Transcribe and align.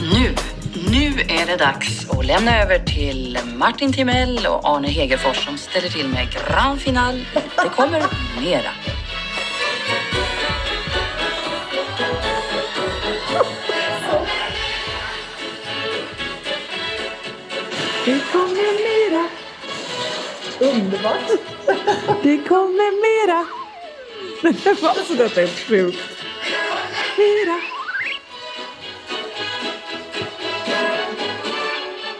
nu. 0.00 0.34
Nu 0.90 1.20
är 1.28 1.46
det 1.46 1.56
dags 1.56 2.10
att 2.10 2.26
lämna 2.26 2.62
över 2.62 2.78
till 2.78 3.38
Martin 3.56 3.92
Timell 3.92 4.46
och 4.46 4.68
Arne 4.68 4.88
Hegerfors 4.88 5.44
som 5.44 5.58
ställer 5.58 5.88
till 5.88 6.08
med 6.08 6.28
grand 6.32 6.80
final. 6.80 7.24
Det 7.34 7.68
kommer 7.76 8.02
mera. 8.40 8.70
Det 18.04 18.20
kommer 18.32 18.74
mera. 18.84 19.28
Underbart. 20.72 21.30
Det 22.22 22.38
kommer 22.38 22.90
mera. 23.04 23.46
Alltså 24.88 25.14
detta 25.14 25.42
är 25.42 25.46
sjukt. 25.46 25.98
Mera. 27.16 27.73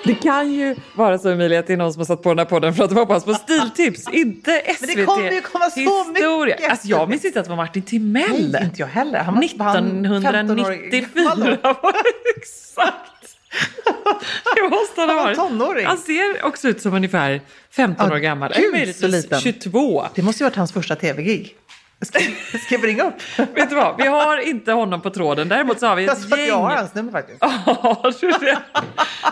Det 0.05 0.15
kan 0.15 0.53
ju 0.53 0.77
vara 0.95 1.19
så 1.19 1.29
Emilia 1.29 1.59
att 1.61 1.67
det 1.67 1.73
är 1.73 1.77
någon 1.77 1.93
som 1.93 2.01
har 2.01 2.05
satt 2.07 2.23
på 2.23 2.29
den 2.29 2.39
här 2.39 2.45
podden 2.47 2.75
för 2.75 2.85
att 2.85 2.91
de 2.91 2.97
hoppas 2.97 3.25
på 3.25 3.35
stiltips, 3.35 4.09
inte 4.13 4.63
SVT. 4.79 4.81
Men 4.87 4.97
det 4.97 5.05
kommer 5.05 5.31
ju 5.33 5.41
komma 5.41 5.71
så 5.71 5.81
Historia. 5.81 6.55
mycket. 6.57 6.71
Alltså 6.71 6.89
jag 6.89 7.09
minns 7.09 7.25
inte 7.25 7.39
att 7.41 7.45
det 7.47 7.51
var 7.51 7.57
Martin 7.57 7.83
Timell. 7.83 8.51
Nej, 8.53 8.65
inte 8.65 8.81
jag 8.81 8.87
heller. 8.87 9.19
Han 9.19 9.35
måste 9.35 9.57
vara 9.59 9.71
1994 9.71 11.09
15-årig. 11.15 11.59
var 11.63 11.93
exakt. 12.37 13.11
Det 14.57 14.69
måste 14.71 15.01
han 15.01 15.09
ha 15.11 15.17
varit. 15.17 15.37
tonåring. 15.37 15.87
Han 15.87 15.99
ser 15.99 16.45
också 16.47 16.69
ut 16.69 16.83
som 16.83 16.95
ungefär 16.95 17.41
15 17.71 18.07
Ja, 18.09 18.15
år 18.15 18.19
gammal. 18.19 18.53
gud, 18.57 18.97
så 18.97 19.07
liten. 19.07 19.41
22. 19.41 20.05
Det 20.15 20.23
måste 20.23 20.43
ju 20.45 20.49
varit 20.49 20.57
hans 20.57 20.73
första 20.73 20.97
tv-gig. 20.97 21.55
Ska, 22.03 22.19
ska 22.67 22.79
vi 22.79 22.87
ringa 22.87 23.05
upp? 23.05 23.15
Vet 23.57 23.71
du 23.71 23.77
vad, 23.77 23.97
vi 23.99 24.07
har 24.07 24.49
inte 24.49 24.73
honom 24.73 25.01
på 25.01 25.11
tråden. 25.11 25.49
Däremot 25.49 25.81
så 25.81 25.87
har 25.87 25.97
vi 25.97 26.05
Jag 26.05 26.17
ett 26.19 26.33
att 26.33 26.47
jag 26.49 26.57
har 26.59 26.71
gäng. 26.71 26.79
hans 26.79 26.95
nummer 26.95 27.13
faktiskt. 27.13 27.39
Ja? 27.41 28.03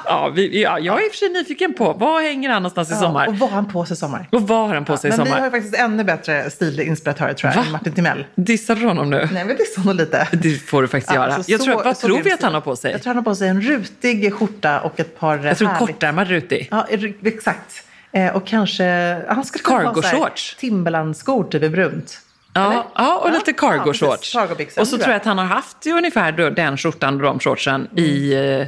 Ja, 0.05 0.29
vi, 0.35 0.63
ja, 0.63 0.79
jag 0.79 1.01
är 1.01 1.07
i 1.07 1.09
och 1.09 1.13
för 1.13 1.19
sig 1.19 1.29
nyfiken 1.29 1.75
på, 1.75 1.93
var 1.93 2.23
hänger 2.23 2.51
han 2.51 2.63
någonstans 2.63 2.91
i 2.91 2.93
Ja, 2.93 3.01
sommar? 3.01 3.27
och 3.29 3.39
vad 3.39 3.49
har 3.51 3.55
han 3.57 3.73
på 3.73 3.85
sig 3.87 3.95
i 3.95 3.97
sommar? 3.97 4.29
Och 4.33 4.43
vad 4.49 4.69
har 4.69 4.75
han 4.75 4.85
på 4.85 4.97
sig 4.97 5.09
i 5.09 5.17
Men 5.17 5.25
vi 5.25 5.31
sommar? 5.31 5.43
har 5.43 5.51
faktiskt 5.51 5.75
ännu 5.75 6.05
bättre 6.05 6.51
stilinspiratörer 6.51 7.35
tror 7.35 7.53
jag, 7.55 7.63
Va? 7.63 7.71
Martin 7.73 7.93
Timell. 7.93 8.25
Dissar 8.35 8.75
du 8.75 8.87
honom 8.87 9.11
nu? 9.11 9.29
Nej, 9.33 9.45
men 9.45 9.57
så 9.75 9.81
nog 9.81 9.95
lite. 9.95 10.29
Det 10.33 10.55
får 10.59 10.83
du 10.83 10.89
faktiskt 10.89 11.15
göra. 11.15 11.35
Alltså, 11.35 11.51
jag 11.53 11.61
tror, 11.61 11.75
så- 11.75 11.83
vad 11.85 11.97
så 11.97 12.07
tror 12.07 12.17
vi 12.17 12.23
grym 12.23 12.35
att 12.35 12.43
han 12.43 12.55
har 12.55 12.61
på 12.61 12.77
sig? 12.77 12.93
Jag 12.93 13.03
tror 13.03 13.11
han 13.15 13.17
har 13.17 13.25
på 13.31 13.35
sig 13.35 13.49
en 13.49 13.61
rutig 13.63 14.35
skjorta 14.35 14.81
och 14.81 15.01
ett 15.01 15.19
par 15.19 15.39
Jag 15.39 15.59
tror 15.59 15.69
härligt- 15.69 15.89
kortärmad 15.89 16.29
rutig. 16.29 16.69
Ja, 16.71 16.87
exakt. 17.25 17.85
Eh, 18.13 18.37
och 18.37 18.47
kanske... 18.47 18.85
Han 19.29 19.45
skulle 19.45 19.63
kunna 19.65 19.91
ha 19.91 20.03
så. 20.03 20.29
Timberland-skor 20.59 21.45
typ 21.45 21.63
i 21.63 21.69
brunt. 21.69 22.19
Eller? 22.55 22.73
Ja, 22.73 22.93
ja, 22.97 23.19
och 23.19 23.29
Ja, 23.29 23.33
lite 23.33 23.51
ja, 23.51 23.57
cargo 23.69 23.85
precis. 23.85 24.01
shorts. 24.09 24.33
Cargo-byxor, 24.35 24.81
och 24.81 24.89
så 24.89 24.97
tror 24.97 25.09
jag 25.11 25.17
att 25.17 25.25
han 25.25 25.39
har 25.39 25.45
haft 25.45 25.87
ju 25.87 25.93
ungefär 25.93 26.33
den 26.33 26.77
skjortan 26.77 27.15
och 27.15 27.21
de 27.23 27.39
shortsen 27.41 27.99
i... 27.99 28.33
eh, 28.35 28.67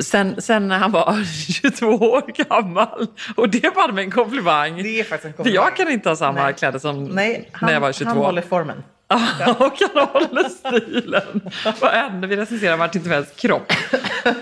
Sen, 0.00 0.42
sen 0.42 0.68
när 0.68 0.78
han 0.78 0.92
var 0.92 1.24
22 1.62 1.86
år 1.86 2.22
gammal. 2.48 3.06
Och 3.36 3.48
det 3.48 3.74
var 3.76 3.92
med 3.92 4.04
en 4.04 4.10
komplimang. 4.10 4.82
Det 4.82 5.00
är 5.00 5.04
faktiskt 5.04 5.24
en 5.24 5.30
För 5.32 5.36
komplimang. 5.36 5.64
jag 5.64 5.76
kan 5.76 5.90
inte 5.90 6.08
ha 6.08 6.16
samma 6.16 6.42
Nej. 6.42 6.54
kläder 6.54 6.78
som 6.78 7.04
Nej, 7.04 7.48
han, 7.52 7.66
när 7.66 7.72
jag 7.74 7.80
var 7.80 7.92
22. 7.92 8.08
han 8.10 8.18
håller 8.24 8.42
formen. 8.42 8.82
och 9.08 9.78
han 9.94 10.08
håller 10.08 10.48
stilen. 10.48 11.50
Och 11.80 11.94
ändå 11.94 12.28
vi 12.28 12.36
recenserar 12.36 12.76
Martin 12.76 13.02
Timells 13.02 13.28
kropp. 13.36 13.72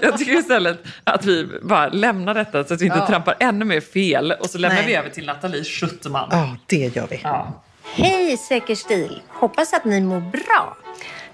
Jag 0.03 0.19
tycker 0.19 0.33
istället 0.33 0.83
att 1.05 1.25
vi 1.25 1.49
bara 1.63 1.89
lämnar 1.89 2.35
detta 2.35 2.65
så 2.65 2.75
att 2.75 2.81
vi 2.81 2.85
inte 2.87 2.99
Ja. 2.99 3.07
trampar 3.07 3.35
ännu 3.41 3.65
mer 3.65 3.81
fel. 3.81 4.33
Och 4.41 4.47
så 4.51 4.59
lämnar 4.59 4.77
Nej. 4.77 4.87
vi 4.87 4.95
över 4.95 5.09
till 5.11 5.27
Nathalie 5.27 5.65
Schuttman. 5.65 6.29
Ja, 6.31 6.57
det 6.67 6.97
gör 6.97 7.07
vi. 7.11 7.21
Ja. 7.25 7.63
Hej 7.97 8.37
Säker 8.37 8.75
stil! 8.75 9.23
Hoppas 9.29 9.73
att 9.73 9.85
ni 9.85 10.01
mår 10.01 10.21
bra. 10.21 10.77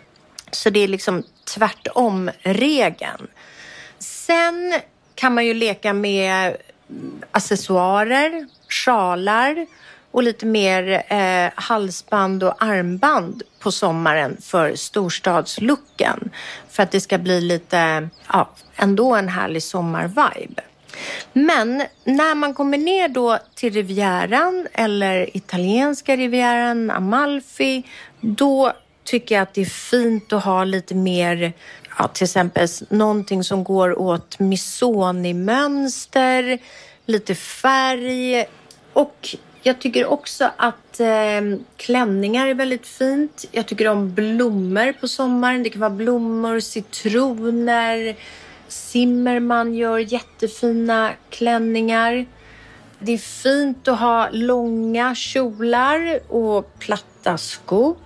Så 0.51 0.71
det 0.71 0.81
är 0.81 0.89
liksom 0.89 1.23
tvärtom 1.55 2.31
regeln. 2.43 3.27
Sen 3.99 4.81
kan 5.15 5.35
man 5.35 5.47
ju 5.47 5.55
leka 5.55 5.93
med 5.93 6.57
mm, 6.91 7.23
accessoarer, 7.31 8.47
sjalar 8.69 9.67
och 10.11 10.23
lite 10.23 10.47
mer 10.47 11.05
eh, 11.09 11.51
halsband 11.55 12.43
och 12.43 12.63
armband 12.63 13.43
på 13.59 13.73
sommaren 13.73 14.37
för 14.41 14.75
storstadslooken. 14.75 16.31
För 16.69 16.83
att 16.83 16.91
det 16.91 17.01
ska 17.01 17.19
bli 17.19 17.41
lite, 17.41 18.09
ja, 18.33 18.51
ändå 18.77 19.15
en 19.15 19.29
härlig 19.29 19.63
sommarvibe. 19.63 20.63
Men 21.33 21.83
när 22.05 22.35
man 22.35 22.55
kommer 22.55 22.79
ner 22.79 23.09
då 23.09 23.39
till 23.55 23.73
Rivieran 23.73 24.67
eller 24.73 25.37
italienska 25.37 26.17
Rivieran, 26.17 26.91
Amalfi, 26.91 27.83
då 28.21 28.73
tycker 29.05 29.35
jag 29.35 29.43
att 29.43 29.55
det 29.55 29.61
är 29.61 29.65
fint 29.65 30.33
att 30.33 30.45
ha 30.45 30.65
lite 30.65 30.95
mer, 30.95 31.53
ja, 31.99 32.09
till 32.09 32.25
exempel 32.25 32.69
någonting 32.89 33.45
som 33.45 33.65
går 33.65 33.99
åt 33.99 34.39
Missoni-mönster, 34.39 36.59
lite 37.07 37.35
färg 37.35 38.47
och 38.93 39.37
jag 39.65 39.81
tycker 39.81 40.07
också 40.07 40.51
att 40.57 41.01
eh, 41.01 41.41
klänningar 41.77 42.47
är 42.47 42.55
väldigt 42.55 42.87
fint. 42.87 43.45
Jag 43.53 43.67
tycker 43.67 43.89
om 43.89 44.15
blommor 44.15 44.93
på 44.93 45.09
sommaren. 45.09 45.63
Det 45.63 45.71
kan 45.71 45.81
vara 45.81 45.91
blommor, 45.91 46.61
citroner. 46.61 48.17
Zimmerman 48.73 49.75
gör 49.75 49.99
jättefina 49.99 51.11
klänningar. 51.31 52.27
Det 52.99 53.13
är 53.13 53.19
fint 53.19 53.89
att 53.89 53.99
ha 53.99 54.29
långa 54.33 55.15
kjolar 55.15 56.21
och 56.29 56.79
platta 56.79 57.39
skor 57.39 57.97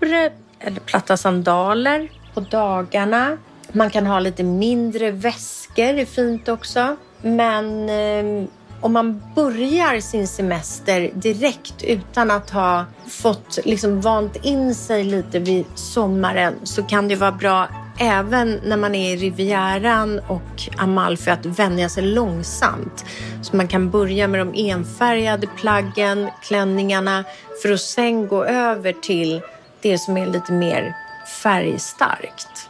eller 0.59 0.81
platta 0.81 1.17
sandaler 1.17 2.11
på 2.35 2.41
dagarna. 2.41 3.39
Man 3.73 3.91
kan 3.91 4.07
ha 4.07 4.21
lite 4.21 4.43
mindre 4.43 5.11
väskor, 5.11 5.93
det 5.93 6.01
är 6.01 6.07
fint 6.07 6.49
också. 6.49 6.97
Men 7.23 7.89
eh, 7.89 8.49
om 8.81 8.93
man 8.93 9.23
börjar 9.35 10.01
sin 10.01 10.29
semester 10.29 11.11
direkt 11.15 11.85
utan 11.85 12.31
att 12.31 12.51
ha 12.51 12.85
fått 13.09 13.59
liksom 13.65 14.01
vant 14.01 14.37
in 14.45 14.75
sig 14.75 15.05
lite 15.05 15.39
vid 15.39 15.65
sommaren 15.75 16.55
så 16.63 16.83
kan 16.83 17.09
det 17.09 17.17
vara 17.17 17.33
bra 17.33 17.69
även 17.99 18.61
när 18.65 18.77
man 18.77 18.95
är 18.95 19.15
i 19.15 19.17
Rivieran 19.17 20.21
och 20.29 20.63
Amalfi 20.79 21.31
att 21.31 21.47
vänja 21.47 21.89
sig 21.89 22.03
långsamt. 22.03 23.05
Så 23.43 23.57
man 23.57 23.69
kan 23.69 23.91
börja 23.91 24.29
med 24.29 24.41
de 24.41 24.71
enfärgade 24.71 25.47
plaggen, 25.47 26.29
klänningarna 26.43 27.25
för 27.63 27.73
att 27.73 27.81
sen 27.81 28.29
gå 28.29 28.45
över 28.45 28.93
till 28.93 29.41
det 29.81 29.99
som 29.99 30.17
är 30.17 30.27
lite 30.27 30.53
mer 30.53 30.97
färgstarkt. 31.43 32.69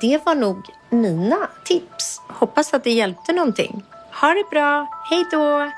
Det 0.00 0.24
var 0.26 0.34
nog 0.34 0.66
mina 0.90 1.48
tips. 1.64 2.20
Hoppas 2.28 2.74
att 2.74 2.84
det 2.84 2.90
hjälpte 2.92 3.32
någonting. 3.32 3.82
Ha 4.20 4.28
det 4.28 4.44
bra. 4.50 4.86
Hej 5.10 5.24
då! 5.30 5.70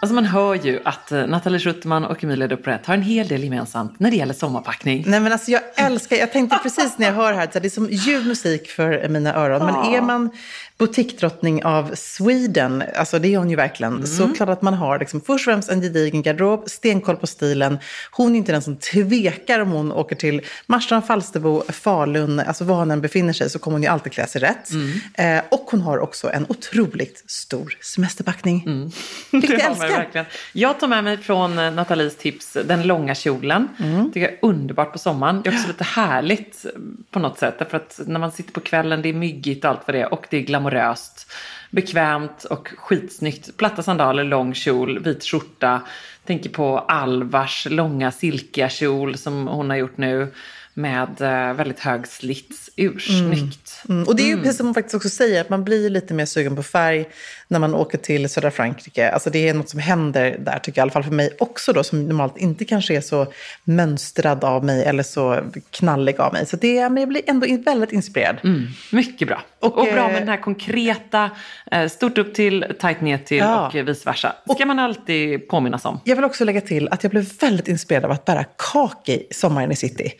Alltså 0.00 0.14
man 0.14 0.24
hör 0.24 0.54
ju 0.54 0.80
att 0.84 1.12
eh, 1.12 1.26
Nathalie 1.26 1.60
Schuttman 1.60 2.04
och 2.04 2.24
Emilia 2.24 2.48
Duporet 2.48 2.86
har 2.86 2.94
en 2.94 3.02
hel 3.02 3.28
del 3.28 3.44
gemensamt 3.44 4.00
när 4.00 4.10
det 4.10 4.16
gäller 4.16 4.34
sommarpackning. 4.34 5.04
Nej 5.06 5.20
men 5.20 5.32
alltså 5.32 5.50
jag 5.50 5.60
älskar, 5.76 6.16
jag 6.16 6.32
tänkte 6.32 6.58
precis 6.62 6.98
när 6.98 7.06
jag 7.06 7.14
hör 7.14 7.32
här, 7.32 7.44
att 7.44 7.52
det 7.52 7.64
är 7.64 7.70
som 7.70 7.88
ljuv 7.90 8.26
musik 8.26 8.68
för 8.68 9.08
mina 9.08 9.34
öron. 9.34 9.66
Men 9.66 9.94
är 9.94 10.00
man 10.00 10.30
boutiquedrottning 10.78 11.64
av 11.64 11.94
Sweden, 11.94 12.84
alltså 12.96 13.18
det 13.18 13.34
är 13.34 13.38
hon 13.38 13.50
ju 13.50 13.56
verkligen, 13.56 13.92
mm. 13.92 14.06
så 14.06 14.28
klart 14.28 14.48
att 14.48 14.62
man 14.62 14.74
har 14.74 14.98
liksom 14.98 15.20
först 15.20 15.48
och 15.48 15.52
främst 15.52 15.70
en 15.70 15.80
gedigen 15.80 16.22
garderob, 16.22 16.68
stenkoll 16.68 17.16
på 17.16 17.26
stilen. 17.26 17.78
Hon 18.10 18.34
är 18.34 18.38
inte 18.38 18.52
den 18.52 18.62
som 18.62 18.76
tvekar 18.76 19.60
om 19.60 19.70
hon 19.70 19.92
åker 19.92 20.16
till 20.16 20.40
Marstrand, 20.66 21.04
Falsterbo, 21.04 21.62
Falun, 21.68 22.40
alltså 22.40 22.64
var 22.64 22.76
hon 22.76 22.90
än 22.90 23.00
befinner 23.00 23.32
sig 23.32 23.50
så 23.50 23.58
kommer 23.58 23.74
hon 23.74 23.82
ju 23.82 23.88
alltid 23.88 24.12
klä 24.12 24.26
sig 24.26 24.40
rätt. 24.40 24.70
Mm. 24.70 25.38
Eh, 25.38 25.44
och 25.50 25.66
hon 25.70 25.80
har 25.80 25.98
också 25.98 26.30
en 26.32 26.46
otroligt 26.48 27.24
stor 27.26 27.76
semesterpackning. 27.80 28.62
Mm. 28.66 28.90
Det 29.30 29.54
älskar. 29.54 29.88
Verkligen. 29.88 30.26
Jag 30.52 30.80
tar 30.80 30.88
med 30.88 31.04
mig 31.04 31.16
från 31.16 31.58
eh, 31.58 31.72
Nathalies 31.72 32.16
tips 32.16 32.56
den 32.64 32.82
långa 32.82 33.14
kjolen. 33.14 33.68
Mm. 33.78 34.06
tycker 34.06 34.20
jag 34.20 34.32
är 34.32 34.38
underbart 34.42 34.92
på 34.92 34.98
sommaren. 34.98 35.42
Det 35.42 35.50
är 35.50 35.54
också 35.54 35.68
lite 35.68 35.84
härligt 35.84 36.66
på 37.10 37.18
något 37.18 37.38
sätt. 37.38 37.54
Därför 37.58 37.76
att 37.76 38.00
när 38.06 38.20
man 38.20 38.32
sitter 38.32 38.52
på 38.52 38.60
kvällen, 38.60 39.02
det 39.02 39.08
är 39.08 39.12
myggigt 39.12 39.64
och 39.64 39.70
allt 39.70 39.80
vad 39.86 39.94
det 39.94 40.00
är. 40.00 40.12
Och 40.12 40.26
det 40.30 40.36
är 40.36 40.42
glamoröst, 40.68 41.32
bekvämt 41.70 42.44
och 42.44 42.68
skitsnyggt. 42.76 43.56
Platta 43.56 43.82
sandaler, 43.82 44.24
lång 44.24 44.54
kjol, 44.54 44.98
vit 44.98 45.24
skjorta. 45.24 45.82
Tänker 46.24 46.50
på 46.50 46.78
Alvars 46.78 47.66
långa 47.70 48.12
silkiga 48.12 48.68
kjol 48.68 49.16
som 49.16 49.46
hon 49.46 49.70
har 49.70 49.76
gjort 49.76 49.96
nu 49.96 50.32
med 50.78 51.20
eh, 51.20 51.54
väldigt 51.54 51.80
hög 51.80 52.06
slits. 52.06 52.70
Ursnyggt. 52.76 53.82
Mm. 53.88 53.96
Mm. 53.96 54.08
Och 54.08 54.16
det 54.16 54.22
är 54.22 54.26
ju 54.26 54.32
mm. 54.32 54.42
precis 54.42 54.56
som 54.56 54.66
hon 54.66 54.74
faktiskt 54.74 54.94
också 54.94 55.08
säger, 55.08 55.40
att 55.40 55.50
man 55.50 55.64
blir 55.64 55.90
lite 55.90 56.14
mer 56.14 56.24
sugen 56.24 56.56
på 56.56 56.62
färg 56.62 57.08
när 57.48 57.58
man 57.58 57.74
åker 57.74 57.98
till 57.98 58.28
södra 58.28 58.50
Frankrike. 58.50 59.10
Alltså 59.10 59.30
det 59.30 59.48
är 59.48 59.54
något 59.54 59.68
som 59.68 59.80
händer 59.80 60.36
där, 60.38 60.58
tycker 60.58 60.78
jag, 60.78 60.82
i 60.82 60.84
alla 60.84 60.90
fall 60.90 61.04
för 61.04 61.10
mig 61.10 61.30
också 61.38 61.72
då, 61.72 61.84
som 61.84 62.04
normalt 62.04 62.38
inte 62.38 62.64
kanske 62.64 62.96
är 62.96 63.00
så 63.00 63.32
mönstrad 63.64 64.44
av 64.44 64.64
mig 64.64 64.84
eller 64.84 65.02
så 65.02 65.40
knallig 65.70 66.20
av 66.20 66.32
mig. 66.32 66.46
Så 66.46 66.56
det, 66.56 66.88
men 66.88 66.96
jag 66.96 67.08
blir 67.08 67.22
ändå 67.26 67.46
väldigt 67.64 67.92
inspirerad. 67.92 68.36
Mm. 68.44 68.66
Mycket 68.92 69.28
bra. 69.28 69.42
Och, 69.60 69.78
och 69.78 69.84
bra 69.84 70.06
med 70.06 70.14
eh, 70.14 70.18
den 70.18 70.28
här 70.28 70.40
konkreta, 70.40 71.30
eh, 71.70 71.88
stort 71.88 72.18
upp 72.18 72.34
till, 72.34 72.64
tajt 72.80 73.00
ner 73.00 73.18
till 73.18 73.38
ja. 73.38 73.66
och 73.66 73.74
vice 73.74 74.10
versa. 74.10 74.32
Det 74.46 74.54
ska 74.54 74.62
och, 74.62 74.68
man 74.68 74.78
alltid 74.78 75.48
påminnas 75.48 75.84
om. 75.84 76.00
Jag 76.04 76.16
vill 76.16 76.24
också 76.24 76.44
lägga 76.44 76.60
till 76.60 76.88
att 76.88 77.02
jag 77.02 77.10
blev 77.10 77.24
väldigt 77.40 77.68
inspirerad 77.68 78.04
av 78.04 78.10
att 78.10 78.24
bära 78.24 78.44
kaki 78.72 79.26
sommaren 79.30 79.72
i 79.72 79.76
city. 79.76 80.12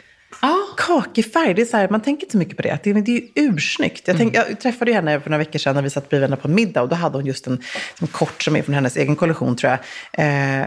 Oh, 0.43 0.68
Kakifärg, 0.79 1.55
det 1.55 1.63
är 1.63 1.67
så 1.67 1.77
här, 1.77 1.89
man 1.89 2.01
tänker 2.01 2.25
inte 2.25 2.33
så 2.33 2.39
mycket 2.39 2.57
på 2.57 2.63
det. 2.63 2.79
Det, 2.83 2.93
det 2.93 3.13
är 3.13 3.21
ju 3.21 3.29
ursnyggt. 3.35 4.09
Jag, 4.09 4.17
tänk, 4.17 4.35
mm. 4.35 4.49
jag 4.49 4.61
träffade 4.61 4.93
henne 4.93 5.21
för 5.21 5.31
några 5.31 5.39
veckor 5.39 5.59
sedan 5.59 5.75
när 5.75 5.83
vi 5.83 5.91
satt 5.91 6.09
bredvid 6.09 6.31
henne 6.31 6.43
på 6.43 6.49
middag 6.49 6.83
och 6.83 6.89
då 6.89 6.97
hade 6.97 7.19
hon 7.19 7.27
just 7.27 7.47
en, 7.47 7.63
en 8.01 8.07
kort 8.07 8.43
som 8.43 8.57
är 8.57 8.63
från 8.63 8.75
hennes 8.75 8.97
egen 8.97 9.17
kollektion 9.17 9.57
tror 9.57 9.71
jag. 9.71 9.79
Eh, 10.27 10.67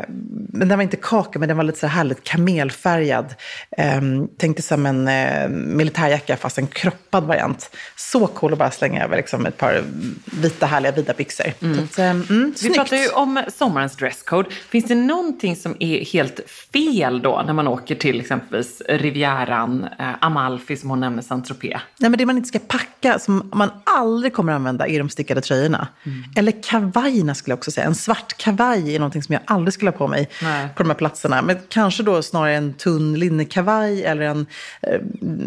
men 0.53 0.67
den 0.67 0.77
var 0.77 0.83
inte 0.83 0.97
kaka, 0.97 1.39
men 1.39 1.47
den 1.47 1.57
var 1.57 1.63
lite 1.63 1.79
så 1.79 1.87
här 1.87 1.97
härligt 1.97 2.23
kamelfärgad. 2.23 3.35
Eh, 3.77 4.01
tänkte 4.37 4.61
som 4.61 4.85
en 4.85 5.07
eh, 5.07 5.49
militärjacka 5.49 6.37
fast 6.37 6.57
en 6.57 6.67
kroppad 6.67 7.23
variant. 7.23 7.75
Så 7.95 8.27
cool 8.27 8.53
att 8.53 8.59
bara 8.59 8.71
slänga 8.71 9.03
över 9.03 9.17
liksom, 9.17 9.45
ett 9.45 9.57
par 9.57 9.83
vita 10.25 10.65
härliga 10.65 10.91
vida 10.91 11.13
byxor. 11.13 11.53
Mm. 11.61 11.87
Så, 11.87 12.01
eh, 12.01 12.09
mm, 12.09 12.53
vi 12.63 12.73
pratar 12.73 12.97
ju 12.97 13.09
om 13.09 13.43
sommarens 13.57 13.95
dresscode. 13.95 14.49
Finns 14.69 14.85
det 14.85 14.95
någonting 14.95 15.55
som 15.55 15.75
är 15.79 16.05
helt 16.05 16.39
fel 16.73 17.21
då 17.21 17.43
när 17.45 17.53
man 17.53 17.67
åker 17.67 17.95
till 17.95 18.19
exempelvis 18.19 18.81
Riviera 18.89 19.21
Rivieran, 19.21 19.87
Amalfi 20.21 20.77
som 20.77 20.89
hon 20.89 20.99
nämner, 20.99 21.21
Saint-Tropez. 21.21 21.79
Nej, 21.97 22.09
men 22.09 22.17
det 22.17 22.25
man 22.25 22.37
inte 22.37 22.47
ska 22.47 22.59
packa, 22.59 23.19
som 23.19 23.49
man 23.53 23.69
aldrig 23.83 24.33
kommer 24.33 24.53
använda, 24.53 24.87
är 24.87 24.99
de 24.99 25.09
stickade 25.09 25.41
tröjorna. 25.41 25.87
Mm. 26.03 26.23
Eller 26.35 26.63
kavajerna 26.63 27.35
skulle 27.35 27.51
jag 27.51 27.57
också 27.57 27.71
säga. 27.71 27.87
En 27.87 27.95
svart 27.95 28.37
kavaj 28.37 28.95
är 28.95 28.99
någonting 28.99 29.23
som 29.23 29.33
jag 29.33 29.41
aldrig 29.45 29.73
skulle 29.73 29.91
ha 29.91 29.97
på 29.97 30.07
mig 30.07 30.29
Nej. 30.41 30.67
på 30.75 30.83
de 30.83 30.89
här 30.89 30.97
platserna. 30.97 31.41
Men 31.41 31.57
kanske 31.69 32.03
då 32.03 32.21
snarare 32.21 32.55
en 32.55 32.73
tunn 32.73 33.19
linnekavaj 33.19 34.03
eller 34.03 34.21
en 34.21 34.45
eh, 34.81 34.99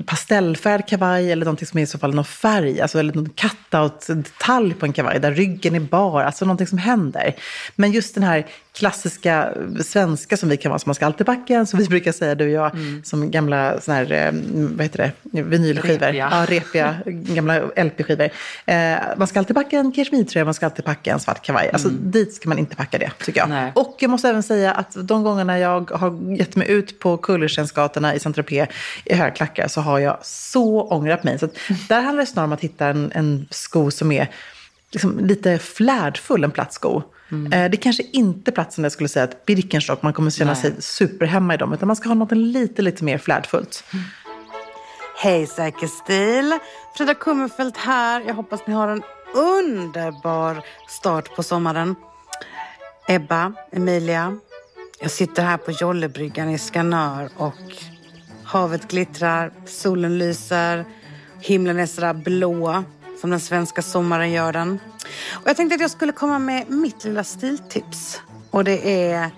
pastellfärgad 0.06 0.88
kavaj 0.88 1.32
eller 1.32 1.44
någonting 1.44 1.66
som 1.66 1.78
är 1.78 1.82
i 1.82 1.86
så 1.86 1.98
fall 1.98 2.14
någon 2.14 2.24
färg. 2.24 2.80
Alltså 2.80 2.98
eller 2.98 3.14
någon 3.14 3.30
cut-out-detalj 3.30 4.74
på 4.74 4.86
en 4.86 4.92
kavaj 4.92 5.20
där 5.20 5.32
ryggen 5.32 5.74
är 5.74 5.80
bar. 5.80 6.22
Alltså 6.22 6.44
någonting 6.44 6.66
som 6.66 6.78
händer. 6.78 7.34
Men 7.76 7.92
just 7.92 8.14
den 8.14 8.24
här 8.24 8.46
klassiska 8.74 9.52
svenska 9.84 10.36
som 10.36 10.48
vi 10.48 10.56
kan 10.56 10.70
vara, 10.70 10.78
som 10.78 10.88
man 10.88 10.94
ska 10.94 11.06
alltid 11.06 11.26
packa, 11.26 11.66
som 11.66 11.78
vi 11.78 11.86
brukar 11.86 12.12
säga 12.12 12.34
du 12.34 12.44
och 12.44 12.50
jag, 12.50 12.74
mm. 12.74 13.04
som 13.04 13.30
gamla 13.30 13.80
såna 13.80 13.96
här, 13.96 14.12
eh, 14.12 14.32
vad 14.52 14.82
heter 14.82 15.12
det, 15.32 15.42
vinylskivor. 15.42 15.98
Repiga. 15.98 16.14
Ja, 16.14 16.46
repiga, 16.48 16.96
gamla 17.06 17.60
LP-skivor. 17.76 18.30
Eh, 18.66 18.96
man 19.16 19.26
ska 19.26 19.38
alltid 19.38 19.56
packa 19.56 19.78
en 19.78 19.92
kashmirtröja, 19.92 20.44
man 20.44 20.54
ska 20.54 20.66
alltid 20.66 20.84
packa 20.84 21.12
en 21.12 21.20
svart 21.20 21.42
kavaj. 21.42 21.70
Alltså 21.72 21.88
mm. 21.88 22.10
dit 22.10 22.34
ska 22.34 22.48
man 22.48 22.58
inte 22.58 22.76
packa 22.76 22.98
det, 22.98 23.10
tycker 23.24 23.40
jag. 23.40 23.48
Nej. 23.48 23.72
Och 23.74 23.96
jag 24.00 24.10
måste 24.10 24.28
även 24.28 24.42
säga 24.42 24.72
att 24.72 24.96
de 25.08 25.22
gångerna 25.22 25.58
jag 25.58 25.90
har 25.90 26.36
gett 26.38 26.56
mig 26.56 26.70
ut 26.70 26.98
på 26.98 27.16
Kullerstensgatorna 27.16 28.14
i 28.14 28.18
Saint-Tropez 28.18 28.68
i 29.04 29.14
högklackar 29.14 29.68
så 29.68 29.80
har 29.80 29.98
jag 29.98 30.18
så 30.22 30.82
ångrat 30.82 31.24
mig. 31.24 31.38
Så 31.38 31.48
där 31.88 32.02
handlar 32.02 32.22
det 32.22 32.30
snarare 32.30 32.46
om 32.46 32.52
att 32.52 32.60
hitta 32.60 32.86
en, 32.86 33.12
en 33.14 33.46
sko 33.50 33.90
som 33.90 34.12
är 34.12 34.28
liksom 34.94 35.18
lite 35.26 35.58
flärdfull, 35.58 36.44
en 36.44 36.50
platt 36.50 36.72
sko. 36.72 37.02
Mm. 37.30 37.52
Eh, 37.52 37.70
det 37.70 37.76
kanske 37.76 38.02
inte 38.02 38.50
är 38.50 38.52
platsen 38.52 38.82
där 38.82 38.86
jag 38.86 38.92
skulle 38.92 39.08
säga 39.08 39.24
att 39.24 39.46
Birkenstock, 39.46 40.02
man 40.02 40.12
kommer 40.12 40.30
känna 40.30 40.52
Nej. 40.52 40.62
sig 40.62 40.72
superhemma 40.78 41.54
i 41.54 41.56
dem. 41.56 41.72
Utan 41.72 41.86
man 41.86 41.96
ska 41.96 42.08
ha 42.08 42.14
något 42.14 42.32
lite, 42.32 42.82
lite 42.82 43.04
mer 43.04 43.18
flärdfullt. 43.18 43.84
Mm. 43.92 44.04
Hej 45.16 45.46
Säker 45.46 45.86
stil! 45.86 46.58
Frida 46.96 47.14
Kummerfeldt 47.14 47.76
här. 47.76 48.24
Jag 48.26 48.34
hoppas 48.34 48.66
ni 48.66 48.74
har 48.74 48.88
en 48.88 49.02
underbar 49.34 50.62
start 50.88 51.36
på 51.36 51.42
sommaren. 51.42 51.94
Ebba, 53.08 53.52
Emilia. 53.72 54.38
Jag 55.00 55.10
sitter 55.10 55.42
här 55.42 55.56
på 55.56 55.70
Jollebryggan 55.70 56.50
i 56.50 56.58
Skanör 56.58 57.28
och 57.36 57.54
havet 58.44 58.88
glittrar, 58.88 59.52
solen 59.66 60.18
lyser, 60.18 60.84
himlen 61.40 61.78
är 61.78 61.86
sådär 61.86 62.14
blå 62.14 62.84
som 63.20 63.30
den 63.30 63.40
svenska 63.40 63.82
sommaren 63.82 64.32
gör 64.32 64.52
den. 64.52 64.78
Och 65.32 65.48
jag 65.48 65.56
tänkte 65.56 65.74
att 65.74 65.80
jag 65.80 65.90
skulle 65.90 66.12
komma 66.12 66.38
med 66.38 66.70
mitt 66.70 67.04
lilla 67.04 67.24
stiltips. 67.24 68.20
Och 68.50 68.64
det 68.64 69.10
är 69.10 69.30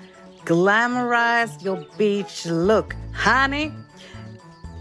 Glamorize 0.47 1.65
your 1.65 1.85
beach 1.99 2.47
look. 2.47 2.95
Honey! 3.25 3.71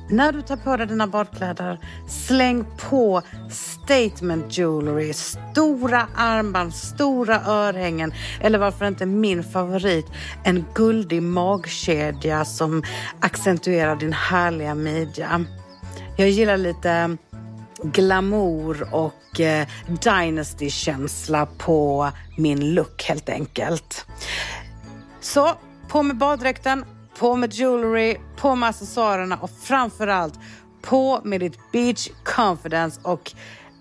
När 0.09 0.31
du 0.31 0.41
tar 0.41 0.57
på 0.57 0.77
dig 0.77 0.87
dina 0.87 1.07
badkläder, 1.07 1.79
släng 2.27 2.65
på 2.89 3.21
statement 3.49 4.57
jewelry. 4.57 5.13
Stora 5.13 6.07
armband, 6.15 6.73
stora 6.73 7.41
örhängen 7.45 8.13
eller 8.41 8.59
varför 8.59 8.85
inte 8.85 9.05
min 9.05 9.43
favorit, 9.43 10.05
en 10.43 10.65
guldig 10.73 11.23
magkedja 11.23 12.45
som 12.45 12.83
accentuerar 13.19 13.95
din 13.95 14.13
härliga 14.13 14.75
midja. 14.75 15.45
Jag 16.17 16.29
gillar 16.29 16.57
lite 16.57 17.17
glamour 17.83 18.93
och 18.93 19.39
eh, 19.39 19.67
Dynasty-känsla 19.87 21.45
på 21.45 22.09
min 22.37 22.73
look 22.73 23.03
helt 23.03 23.29
enkelt. 23.29 24.05
Så 25.21 25.51
på 25.87 26.03
med 26.03 26.17
baddräkten, 26.17 26.85
på 27.19 27.35
med 27.35 27.53
jewelry, 27.53 28.17
på 28.37 28.55
med 28.55 28.69
accessoarerna 28.69 29.37
och 29.37 29.49
framförallt 29.63 30.39
på 30.81 31.21
med 31.23 31.39
ditt 31.39 31.71
beach 31.71 32.09
confidence 32.23 32.99
och 33.03 33.31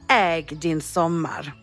äg 0.08 0.42
din 0.42 0.80
sommar. 0.80 1.54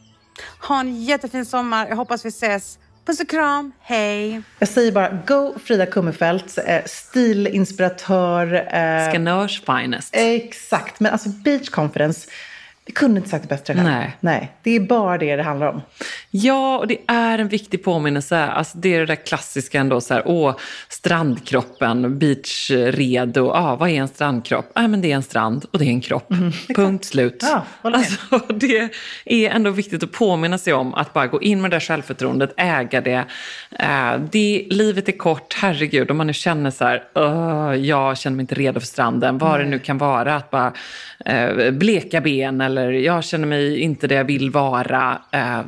Ha 0.68 0.80
en 0.80 1.04
jättefin 1.04 1.46
sommar. 1.46 1.88
Jag 1.88 1.96
hoppas 1.96 2.26
vi 2.26 2.30
ses 2.30 2.80
Puss 3.06 3.20
och 3.20 3.30
kram, 3.30 3.72
hej! 3.82 4.42
Jag 4.60 4.70
säger 4.70 4.92
bara 4.92 5.10
go 5.28 5.54
Frida 5.66 5.86
Kummerfeldt, 5.86 6.58
eh, 6.66 6.82
stilinspiratör. 6.86 8.54
Eh, 8.54 9.10
Skanörs 9.10 9.62
finest. 9.66 10.10
Exakt, 10.12 11.00
men 11.00 11.12
alltså 11.12 11.30
beach 11.30 11.70
confidence. 11.70 12.28
Vi 12.86 12.92
kunde 12.94 13.18
inte 13.18 13.30
sagt 13.30 13.44
det 13.44 13.50
bättre 13.56 13.74
själv. 13.74 13.86
Nej. 13.86 14.18
Nej. 14.20 14.52
Det 14.64 14.76
är 14.76 14.80
bara 14.80 15.18
det 15.18 15.36
det 15.36 15.44
handlar 15.44 15.68
om. 15.68 15.82
Ja, 16.32 16.78
och 16.78 16.88
det 16.88 16.98
är 17.08 17.40
en 17.40 17.48
viktig 17.48 17.84
påminnelse. 17.84 18.46
Alltså, 18.46 18.78
det 18.78 18.96
är 18.96 19.00
det 19.00 19.06
där 19.06 19.16
klassiska 19.16 19.80
ändå, 19.80 20.02
så 20.02 20.14
här, 20.14 20.24
åh, 20.26 20.56
strandkroppen, 20.90 22.20
beachredo. 22.20 23.52
Ah, 23.52 23.76
vad 23.76 23.90
är 23.90 23.94
en 23.94 24.08
strandkropp? 24.08 24.72
Ah, 24.76 24.88
men 24.88 25.02
det 25.02 25.12
är 25.12 25.16
en 25.16 25.24
strand 25.24 25.66
och 25.72 25.80
det 25.80 25.86
är 25.86 25.90
en 25.90 26.02
kropp. 26.02 26.34
Punkt 26.76 27.06
slut. 27.06 27.40
Ja, 27.42 27.64
alltså, 27.82 28.40
det 28.54 28.90
är 29.26 29.50
ändå 29.50 29.70
viktigt 29.70 30.04
att 30.04 30.12
påminna 30.12 30.58
sig 30.58 30.74
om 30.74 30.94
att 30.94 31.14
bara 31.14 31.28
gå 31.28 31.42
in 31.42 31.62
med 31.62 31.72
det 31.72 31.76
där 31.76 31.80
självförtroendet, 31.82 32.54
äga 32.58 33.02
det. 33.02 33.26
Eh, 33.80 34.14
det 34.32 34.68
livet 34.70 35.08
är 35.08 35.18
kort, 35.18 35.54
herregud, 35.62 36.12
om 36.12 36.18
man 36.18 36.28
nu 36.28 36.34
känner 36.34 36.72
så 36.72 36.86
här, 36.86 37.04
"Åh, 37.16 37.76
jag 37.76 38.18
känner 38.18 38.36
mig 38.38 38.44
inte 38.44 38.56
redo 38.56 38.80
för 38.80 38.88
stranden, 38.88 39.38
vad 39.38 39.60
det 39.60 39.66
nu 39.66 39.80
kan 39.80 39.98
vara, 39.98 40.36
att 40.36 40.50
bara 40.52 40.74
eh, 41.26 41.72
bleka 41.72 42.22
ben 42.22 42.62
eller 42.78 42.92
jag 42.92 43.24
känner 43.24 43.48
mig 43.48 43.80
inte 43.80 44.08
det 44.08 44.16
jag 44.16 44.24
vill 44.24 44.50
vara. 44.52 45.22
Eh, 45.32 45.62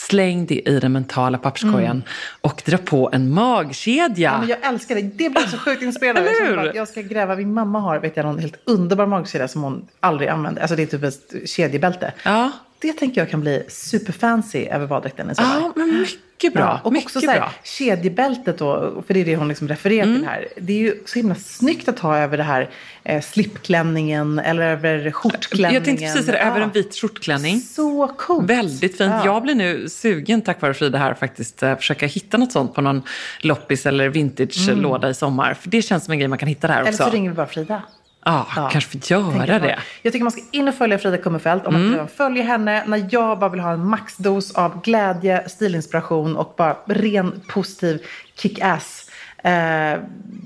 Släng 0.00 0.46
det 0.46 0.68
i 0.68 0.80
den 0.80 0.92
mentala 0.92 1.38
papperskorgen 1.38 2.02
och 2.40 2.62
dra 2.66 2.78
på 2.78 3.10
en 3.12 3.30
magkedja. 3.30 4.30
Mm. 4.30 4.32
Ja, 4.34 4.38
men 4.38 4.48
jag 4.48 4.72
älskar 4.74 4.94
det. 4.94 5.00
Det 5.02 5.30
blir 5.30 5.46
så 5.46 5.58
sjukt. 5.58 5.82
Jag 5.82 6.16
Eller 6.16 6.46
hur? 6.64 6.72
Jag 6.76 6.88
ska 6.88 7.02
gräva. 7.02 7.36
Min 7.36 7.54
mamma 7.54 7.80
har 7.80 7.98
vet 7.98 8.16
jag, 8.16 8.26
någon 8.26 8.38
helt 8.38 8.60
underbar 8.64 9.06
magkedja 9.06 9.48
som 9.48 9.62
hon 9.62 9.88
aldrig 10.00 10.28
använder. 10.28 10.62
Alltså 10.62 10.76
det 10.76 10.82
är 10.82 10.86
typ 10.86 11.02
ett 11.04 11.48
kedjebälte. 11.50 12.12
Ja. 12.22 12.50
Det 12.78 12.92
tänker 12.92 13.20
jag 13.20 13.30
kan 13.30 13.40
bli 13.40 13.64
superfancy 13.68 14.66
över 14.66 14.86
baddräkten 14.86 15.30
i 15.30 15.34
sommar. 15.34 15.60
ja, 15.60 15.72
men 15.76 15.98
mycket 15.98 16.18
bra. 16.52 16.62
Ja, 16.62 16.80
och 16.84 16.92
mycket 16.92 17.06
också 17.06 17.20
så 17.20 17.30
här, 17.30 17.38
bra. 17.38 17.52
kedjebältet 17.64 18.58
då, 18.58 19.02
för 19.06 19.14
det 19.14 19.20
är 19.20 19.24
det 19.24 19.36
hon 19.36 19.48
liksom 19.48 19.68
refererar 19.68 20.02
Mm. 20.06 20.16
till 20.18 20.28
här. 20.28 20.48
Det 20.56 20.72
är 20.72 20.78
ju 20.78 20.94
så 21.06 21.18
himla 21.18 21.34
snyggt 21.34 21.88
att 21.88 21.98
ha 21.98 22.18
över 22.18 22.36
det 22.36 22.42
här 22.42 22.70
eh, 23.04 23.20
slipklänningen 23.22 24.38
eller 24.38 24.62
över 24.62 25.10
skjortklänningen. 25.10 25.74
Jag 25.74 25.84
tänkte 25.84 26.04
precis 26.06 26.26
säga 26.26 26.38
det, 26.38 26.44
över 26.50 26.60
en 26.60 26.70
vit 26.70 26.94
skjortklänning. 26.94 27.60
Så 27.60 28.06
coolt. 28.18 28.50
Väldigt 28.50 28.98
fint. 28.98 29.10
Ja. 29.10 29.24
Jag 29.24 29.42
blir 29.42 29.54
nu 29.54 29.88
sugen 29.88 30.42
tack 30.42 30.60
vare 30.60 30.74
Frida 30.74 30.98
här 30.98 31.14
faktiskt 31.14 31.62
eh, 31.62 31.76
försöka 31.76 32.06
hitta 32.06 32.36
något 32.36 32.52
sånt 32.52 32.74
på 32.74 32.80
någon 32.80 33.02
loppis 33.40 33.86
eller 33.86 34.08
vintage-låda 34.08 35.10
i 35.10 35.14
sommar. 35.14 35.54
För 35.54 35.68
det 35.70 35.82
känns 35.82 36.04
som 36.04 36.12
en 36.12 36.18
grej 36.18 36.28
man 36.28 36.38
kan 36.38 36.48
hitta 36.48 36.66
där 36.66 36.74
Mm. 36.74 36.86
Eller 36.86 36.94
också. 36.94 37.04
så 37.04 37.10
ringer 37.10 37.30
vi 37.30 37.36
bara 37.36 37.46
Frida. 37.46 37.82
Ja, 38.24 38.46
Ja. 38.56 38.68
kanske 38.72 38.90
får 38.98 39.10
göra 39.10 39.46
jag. 39.46 39.62
det. 39.62 39.68
Mm. 39.68 39.80
Jag 40.02 40.12
tycker 40.12 40.24
man 40.24 40.30
ska 40.32 40.42
in 40.52 40.68
och 40.68 40.74
följa 40.74 40.98
Frida 40.98 41.16
Kummerfelt. 41.18 41.66
Om 41.66 41.72
man 41.72 41.82
inte 41.82 41.94
redan 41.94 42.08
följer 42.08 42.44
henne. 42.44 42.84
När 42.86 43.08
jag 43.10 43.38
bara 43.38 43.50
vill 43.50 43.60
ha 43.60 43.72
en 43.72 43.86
maxdos 43.88 44.54
av 44.54 44.82
glädje, 44.82 45.48
stilinspiration 45.48 46.36
och 46.36 46.54
bara 46.56 46.76
ren 46.86 47.40
positiv 47.48 48.02
kick-ass 48.34 49.10
eh, 49.44 50.00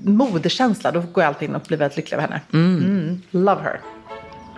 modekänsla. 0.05 0.91
Då 0.91 0.99
går 0.99 1.23
jag 1.23 1.27
alltid 1.27 1.49
in 1.49 1.55
och 1.55 1.61
blir 1.61 1.77
väldigt 1.77 1.97
lycklig 1.97 2.17
över 2.17 2.27
henne. 2.27 2.41
Mm. 2.53 3.21
Love 3.31 3.61
her. 3.61 3.79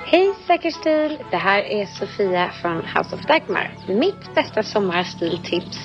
Hej 0.08 0.34
Säker 0.48 0.72
stil! 0.72 1.18
Det 1.32 1.38
här 1.38 1.60
är 1.60 1.86
Sofia 1.86 2.52
från 2.62 2.78
House 2.78 3.16
of 3.16 3.22
Dagmar. 3.28 3.72
Mitt 3.88 4.36
bästa 4.36 4.64
sommarstiltips 4.64 5.78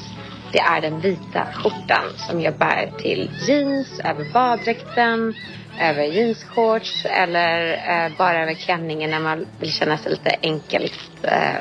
det 0.52 0.58
är 0.58 0.80
den 0.80 1.00
vita 1.00 1.46
skjortan 1.54 2.04
som 2.16 2.40
jag 2.40 2.54
bär 2.58 2.92
till 2.98 3.30
jeans, 3.46 4.00
över 4.04 4.32
baddräkten, 4.32 5.34
över 5.80 6.02
jeansshorts 6.04 7.04
eller 7.04 7.72
eh, 7.72 8.16
bara 8.16 8.42
över 8.42 8.54
klänningen 8.54 9.10
när 9.10 9.20
man 9.20 9.46
vill 9.60 9.72
känna 9.72 9.98
sig 9.98 10.10
lite 10.10 10.36
enkelt, 10.42 11.00
eh, 11.22 11.60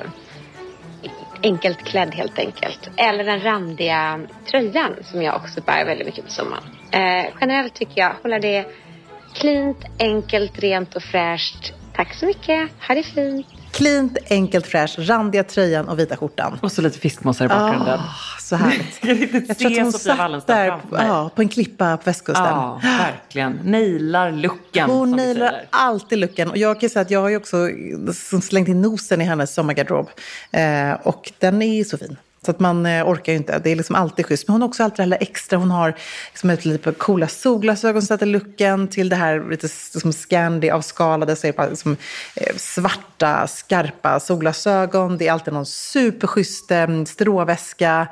enkelt 1.44 1.84
klädd 1.86 2.16
helt 2.16 2.40
enkelt. 2.40 2.90
Eller 2.98 3.24
den 3.24 3.42
randiga 3.42 4.20
tröjan 4.52 4.96
som 5.04 5.22
jag 5.22 5.36
också 5.36 5.62
bär 5.62 5.86
väldigt 5.86 6.08
mycket 6.08 6.26
på 6.26 6.32
sommaren. 6.32 6.64
Eh, 6.92 7.32
generellt 7.42 7.74
tycker 7.74 8.02
jag 8.02 8.14
hålla 8.22 8.40
det 8.40 8.66
cleant, 9.34 9.86
enkelt, 10.00 10.60
rent 10.60 10.96
och 10.96 11.04
fräscht. 11.04 11.74
Tack 11.96 12.14
så 12.14 12.26
mycket. 12.26 12.70
Ha 12.88 12.96
det 12.96 13.04
fint. 13.04 13.48
Cleant, 13.72 14.18
enkelt, 14.30 14.68
fräsch, 14.68 14.96
randiga 15.00 15.44
tröjan 15.44 15.90
och 15.90 16.00
vita 16.00 16.18
skjortan. 16.18 16.60
Och 16.62 16.72
så 16.72 16.82
lite 16.82 17.00
fiskmåsar 17.00 17.46
i 17.46 17.48
bakgrunden. 17.48 18.00
Ah, 18.00 18.40
så 18.40 18.56
härligt. 18.56 19.00
Jag 19.48 19.58
tror 19.58 19.72
att 19.72 19.78
hon 19.78 19.92
Sofia 19.92 20.16
satt 20.18 20.48
där 20.48 20.80
ja, 20.92 21.30
på 21.36 21.42
en 21.42 21.50
klippa 21.50 21.98
på 21.98 22.04
västkusten. 22.06 22.46
Ja, 22.46 22.82
verkligen. 22.84 23.60
Nailar 23.64 24.32
looken, 24.32 24.90
Hon 24.90 25.12
nailar 25.12 25.66
alltid 25.70 26.18
luckan. 26.18 26.50
Och 26.50 26.58
jag 26.58 26.80
kan 26.80 26.90
säga 26.90 27.02
att 27.02 27.12
jag 27.12 27.22
har 27.22 27.30
ju 27.30 27.38
också 27.38 27.70
slängt 28.42 28.68
in 28.68 28.82
nosen 28.82 29.22
i 29.22 29.24
hennes 29.24 29.54
sommargarderob. 29.54 30.10
Eh, 30.52 30.92
och 31.04 31.32
den 31.40 31.62
är 31.62 31.84
så 31.84 31.98
fin. 31.98 32.18
Så 32.46 32.52
att 32.52 32.60
man 32.60 32.86
eh, 32.86 33.08
orkar 33.10 33.34
ju 33.34 33.38
inte. 33.38 33.60
Det 33.60 33.70
är 33.70 33.76
liksom 33.76 33.96
alltid 33.96 34.26
schysst. 34.26 34.48
Men 34.48 34.54
hon 34.54 34.62
har 34.62 34.68
också 34.68 34.84
alltid 34.84 35.10
det 35.10 35.16
här 35.16 35.24
extra. 35.24 35.60
Hon 35.60 35.72
har 35.72 35.94
liksom 36.30 36.50
ett 36.50 36.66
lite 36.66 36.92
coola 36.92 37.28
solglasögon 37.28 38.02
som 38.02 38.08
sätter 38.08 38.26
looken 38.26 38.88
till 38.88 39.10
det 39.10 39.16
här 39.16 39.50
lite 39.50 39.68
som 40.00 40.14
Scandi 40.14 40.70
avskalade. 40.70 41.36
Så 41.36 41.48
är 41.48 41.52
det 41.52 41.58
bara 41.58 41.70
liksom, 41.70 41.98
eh, 42.36 42.56
svarta, 42.58 43.48
skarpa 43.48 44.20
solglasögon. 44.20 45.18
Det 45.18 45.28
är 45.28 45.32
alltid 45.32 45.54
någon 45.54 45.66
superschysst 45.66 46.72
eh, 46.72 47.04
stråväska. 47.08 48.08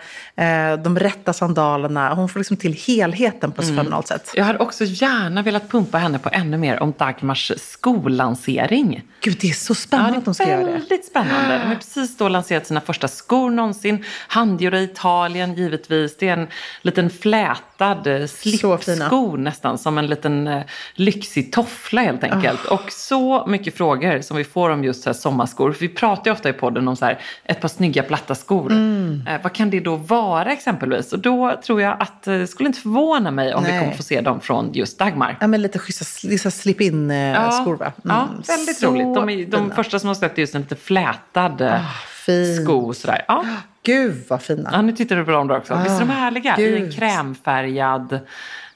De 0.83 0.99
rätta 0.99 1.33
sandalerna. 1.33 2.13
Hon 2.13 2.29
får 2.29 2.39
liksom 2.39 2.57
till 2.57 2.73
helheten 2.73 3.51
på 3.51 3.61
ett 3.61 3.67
så 3.67 3.73
fenomenalt 3.73 4.07
sätt. 4.07 4.31
Jag 4.35 4.43
hade 4.45 4.59
också 4.59 4.83
gärna 4.85 5.41
velat 5.41 5.69
pumpa 5.69 5.97
henne 5.97 6.19
på 6.19 6.29
ännu 6.31 6.57
mer 6.57 6.79
om 6.79 6.93
Dagmars 6.97 7.51
skollansering. 7.57 9.03
Gud, 9.21 9.37
det 9.41 9.49
är 9.49 9.53
så 9.53 9.75
spännande 9.75 10.21
att 10.31 10.35
ska 10.35 10.45
det 10.45 10.51
är 10.51 10.59
göra 10.59 10.71
det. 10.71 10.77
väldigt 10.79 11.05
spännande. 11.05 11.57
De 11.57 11.67
har 11.67 11.75
precis 11.75 12.17
då 12.17 12.29
lanserat 12.29 12.67
sina 12.67 12.81
första 12.81 13.07
skor 13.07 13.49
någonsin. 13.49 14.03
Handgjorda 14.27 14.79
i 14.79 14.83
Italien 14.83 15.53
givetvis. 15.53 16.17
Det 16.17 16.29
är 16.29 16.33
en 16.37 16.47
liten 16.81 17.09
flätad 17.09 18.07
eh, 18.07 18.27
slipsko 18.27 19.35
nästan. 19.37 19.77
Som 19.77 19.97
en 19.97 20.07
liten 20.07 20.47
eh, 20.47 20.61
lyxig 20.93 21.53
toffla 21.53 22.01
helt 22.01 22.23
enkelt. 22.23 22.59
Ah. 22.69 22.73
Och 22.73 22.91
så 22.91 23.45
mycket 23.47 23.77
frågor 23.77 24.21
som 24.21 24.37
vi 24.37 24.43
får 24.43 24.69
om 24.69 24.83
just 24.83 25.03
så 25.03 25.13
sommarskor. 25.13 25.71
För 25.73 25.79
vi 25.79 25.89
pratar 25.89 26.25
ju 26.25 26.31
ofta 26.31 26.49
i 26.49 26.53
podden 26.53 26.87
om 26.87 26.95
så 26.95 27.05
här, 27.05 27.19
ett 27.43 27.61
par 27.61 27.67
snygga 27.67 28.03
platta 28.03 28.35
skor. 28.35 28.71
Mm. 28.71 29.27
Eh, 29.27 29.41
vad 29.43 29.53
kan 29.53 29.69
det 29.69 29.79
då 29.79 29.95
vara 29.95 30.51
exempelvis? 30.51 31.13
Och 31.13 31.19
då 31.19 31.61
tror 31.65 31.81
jag 31.81 31.97
att 31.99 32.27
eh, 32.27 32.33
det 32.33 32.47
skulle 32.47 32.67
inte 32.67 32.79
förvåna 32.81 33.31
mig 33.31 33.53
om 33.53 33.63
vi 33.63 33.69
Nej. 33.69 33.79
kommer 33.79 33.93
få 33.93 34.03
se 34.03 34.21
dem 34.21 34.39
från 34.41 34.73
just 34.73 34.99
Dagmar. 34.99 35.37
Ja, 35.41 35.47
men 35.47 35.61
lite 35.61 35.79
schyssta 35.79 36.51
slip-in 36.51 37.11
eh, 37.11 37.51
skor 37.51 37.75
va? 37.75 37.91
ja, 38.03 38.27
Mm, 38.27 38.41
väldigt 38.47 38.77
så 38.77 38.87
roligt. 38.87 39.15
De, 39.15 39.29
är, 39.29 39.45
de 39.45 39.71
första 39.71 39.99
som 39.99 40.07
har 40.07 40.15
släppt 40.15 40.37
är 40.37 40.41
just 40.41 40.55
en 40.55 40.61
lite 40.61 40.75
flätad 40.75 41.81
fin. 42.25 42.63
sko. 42.63 42.93
Sådär. 42.93 43.25
Ja. 43.27 43.45
Gud 43.87 44.23
vad 44.27 44.41
fina. 44.41 44.69
ja, 44.73 44.81
nu 44.81 44.91
tittar 44.91 45.15
du 45.15 45.25
på 45.25 45.31
dem 45.31 45.47
då 45.47 45.55
också. 45.55 45.75
Visst 45.83 45.95
är 45.95 45.99
de 45.99 46.09
Ah, 46.09 46.13
härliga? 46.13 46.57
I 46.57 46.75
en 46.77 46.83
gud. 46.83 46.95
krämfärgad. 46.95 48.19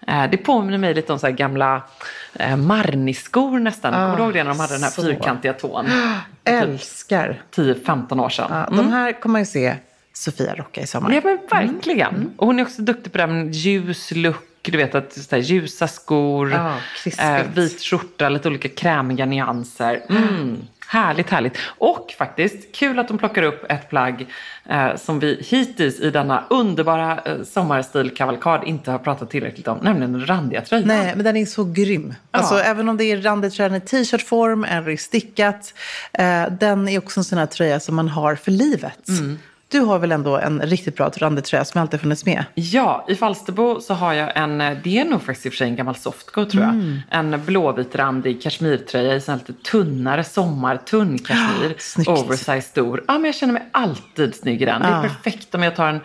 Eh, 0.07 0.29
det 0.31 0.37
påminner 0.37 0.77
mig 0.77 0.93
lite 0.93 1.13
om 1.13 1.19
så 1.19 1.31
gamla 1.31 1.81
eh, 2.33 2.57
Marni-skor 2.57 3.59
nästan. 3.59 3.93
Kommer 3.93 4.17
du 4.17 4.23
ihåg 4.23 4.33
det 4.33 4.43
när 4.43 4.51
de 4.51 4.59
hade 4.59 4.73
den 4.73 4.81
här 4.83 4.89
Ah, 4.89 4.91
så. 4.91 5.01
fyrkantiga 5.01 5.53
tån? 5.53 5.85
Älskar. 6.43 7.41
10-15 7.55 8.19
år 8.21 8.29
sedan. 8.29 8.47
Ja, 8.49 8.65
Mm. 8.65 8.77
De 8.77 8.91
här 8.91 9.11
kommer 9.21 9.31
man 9.31 9.41
ju 9.41 9.45
se 9.45 9.75
Sofia 10.13 10.55
rocka 10.55 10.81
i 10.81 10.87
sommar. 10.87 11.11
Ja 11.11 11.21
men 11.23 11.39
verkligen. 11.51 12.15
Mm. 12.15 12.31
Och 12.37 12.47
hon 12.47 12.59
är 12.59 12.63
också 12.63 12.81
duktig 12.81 13.11
på 13.11 13.17
det 13.17 13.23
här 13.23 13.33
med 13.33 13.53
ljus 13.55 14.11
look. 14.15 14.47
Du 14.61 14.77
vet 14.77 14.95
att 14.95 15.13
så 15.13 15.35
här, 15.35 15.43
ljusa 15.43 15.87
skor, 15.87 16.55
krispigt. 17.03 17.19
eh, 17.29 17.41
vit 17.53 17.81
skjorta, 17.81 18.29
lite 18.29 18.47
olika 18.47 18.69
krämiga 18.69 19.25
nyanser. 19.25 20.01
Mm. 20.09 20.57
Härligt, 20.91 21.29
härligt. 21.29 21.57
Och 21.77 22.13
faktiskt, 22.17 22.75
kul 22.75 22.99
att 22.99 23.07
de 23.07 23.17
plockar 23.17 23.43
upp 23.43 23.71
ett 23.71 23.89
plagg 23.89 24.27
eh, 24.69 24.95
som 24.95 25.19
vi 25.19 25.45
hittills 25.49 25.99
i 25.99 26.09
denna 26.09 26.43
underbara 26.49 27.19
eh, 27.25 27.43
sommarstilkavalkad 27.43 28.63
inte 28.65 28.91
har 28.91 28.99
pratat 28.99 29.29
tillräckligt 29.29 29.67
om, 29.67 29.77
nämligen 29.81 30.11
den 30.11 30.25
randiga 30.25 30.61
tröjan. 30.61 30.87
Nej, 30.87 31.13
men 31.15 31.25
den 31.25 31.37
är 31.37 31.45
så 31.45 31.63
grym. 31.63 32.13
Alltså, 32.31 32.55
även 32.55 32.89
om 32.89 32.97
det 32.97 33.03
är 33.03 33.21
randigt 33.21 33.53
tröjan 33.53 33.75
i 33.75 33.81
t-shirtform 33.81 34.63
eller 34.63 34.89
i 34.89 34.97
stickat. 34.97 35.73
Eh, 36.13 36.43
den 36.59 36.87
är 36.87 36.97
också 36.97 37.19
en 37.19 37.23
sån 37.23 37.37
här 37.37 37.45
tröja 37.45 37.79
som 37.79 37.95
man 37.95 38.07
har 38.07 38.35
för 38.35 38.51
livet. 38.51 39.09
Mm. 39.09 39.39
Du 39.71 39.79
har 39.79 39.99
väl 39.99 40.11
ändå 40.11 40.37
en 40.37 40.61
riktigt 40.61 40.95
bra 40.95 41.09
randig 41.17 41.43
tröja 41.43 41.65
som 41.65 41.81
alltid 41.81 42.01
funnits 42.01 42.25
med? 42.25 42.45
Ja, 42.55 43.05
i 43.07 43.15
Falsterbo 43.15 43.79
så 43.81 43.93
har 43.93 44.13
jag 44.13 44.37
en, 44.37 44.61
eh, 44.61 44.77
det 44.83 44.99
är 44.99 45.05
nog 45.05 45.21
faktiskt 45.21 45.45
i 45.45 45.49
och 45.49 45.53
för 45.53 45.57
sig 45.57 45.67
en 45.67 45.75
gammal 45.75 45.95
softco 45.95 46.45
tror 46.45 46.63
jag. 46.63 46.73
Mm. 46.73 46.99
En 47.09 47.45
blåvitrandig 47.45 48.41
kashmirtröja 48.43 49.15
i 49.15 49.21
sån 49.21 49.37
lite 49.37 49.53
tunnare 49.53 50.23
sommartunn 50.23 51.19
kashmir. 51.19 51.75
snyggt. 51.79 52.09
oversize 52.09 52.61
stor. 52.61 53.03
Ja, 53.07 53.13
men 53.13 53.25
jag 53.25 53.35
känner 53.35 53.53
mig 53.53 53.63
alltid 53.71 54.35
snygg 54.35 54.61
i 54.61 54.65
den. 54.65 54.81
Det 54.81 54.87
är 54.87 54.91
Ja. 54.95 55.01
perfekt 55.01 55.55
om 55.55 55.63
jag 55.63 55.75
tar 55.75 55.87
en, 55.87 55.99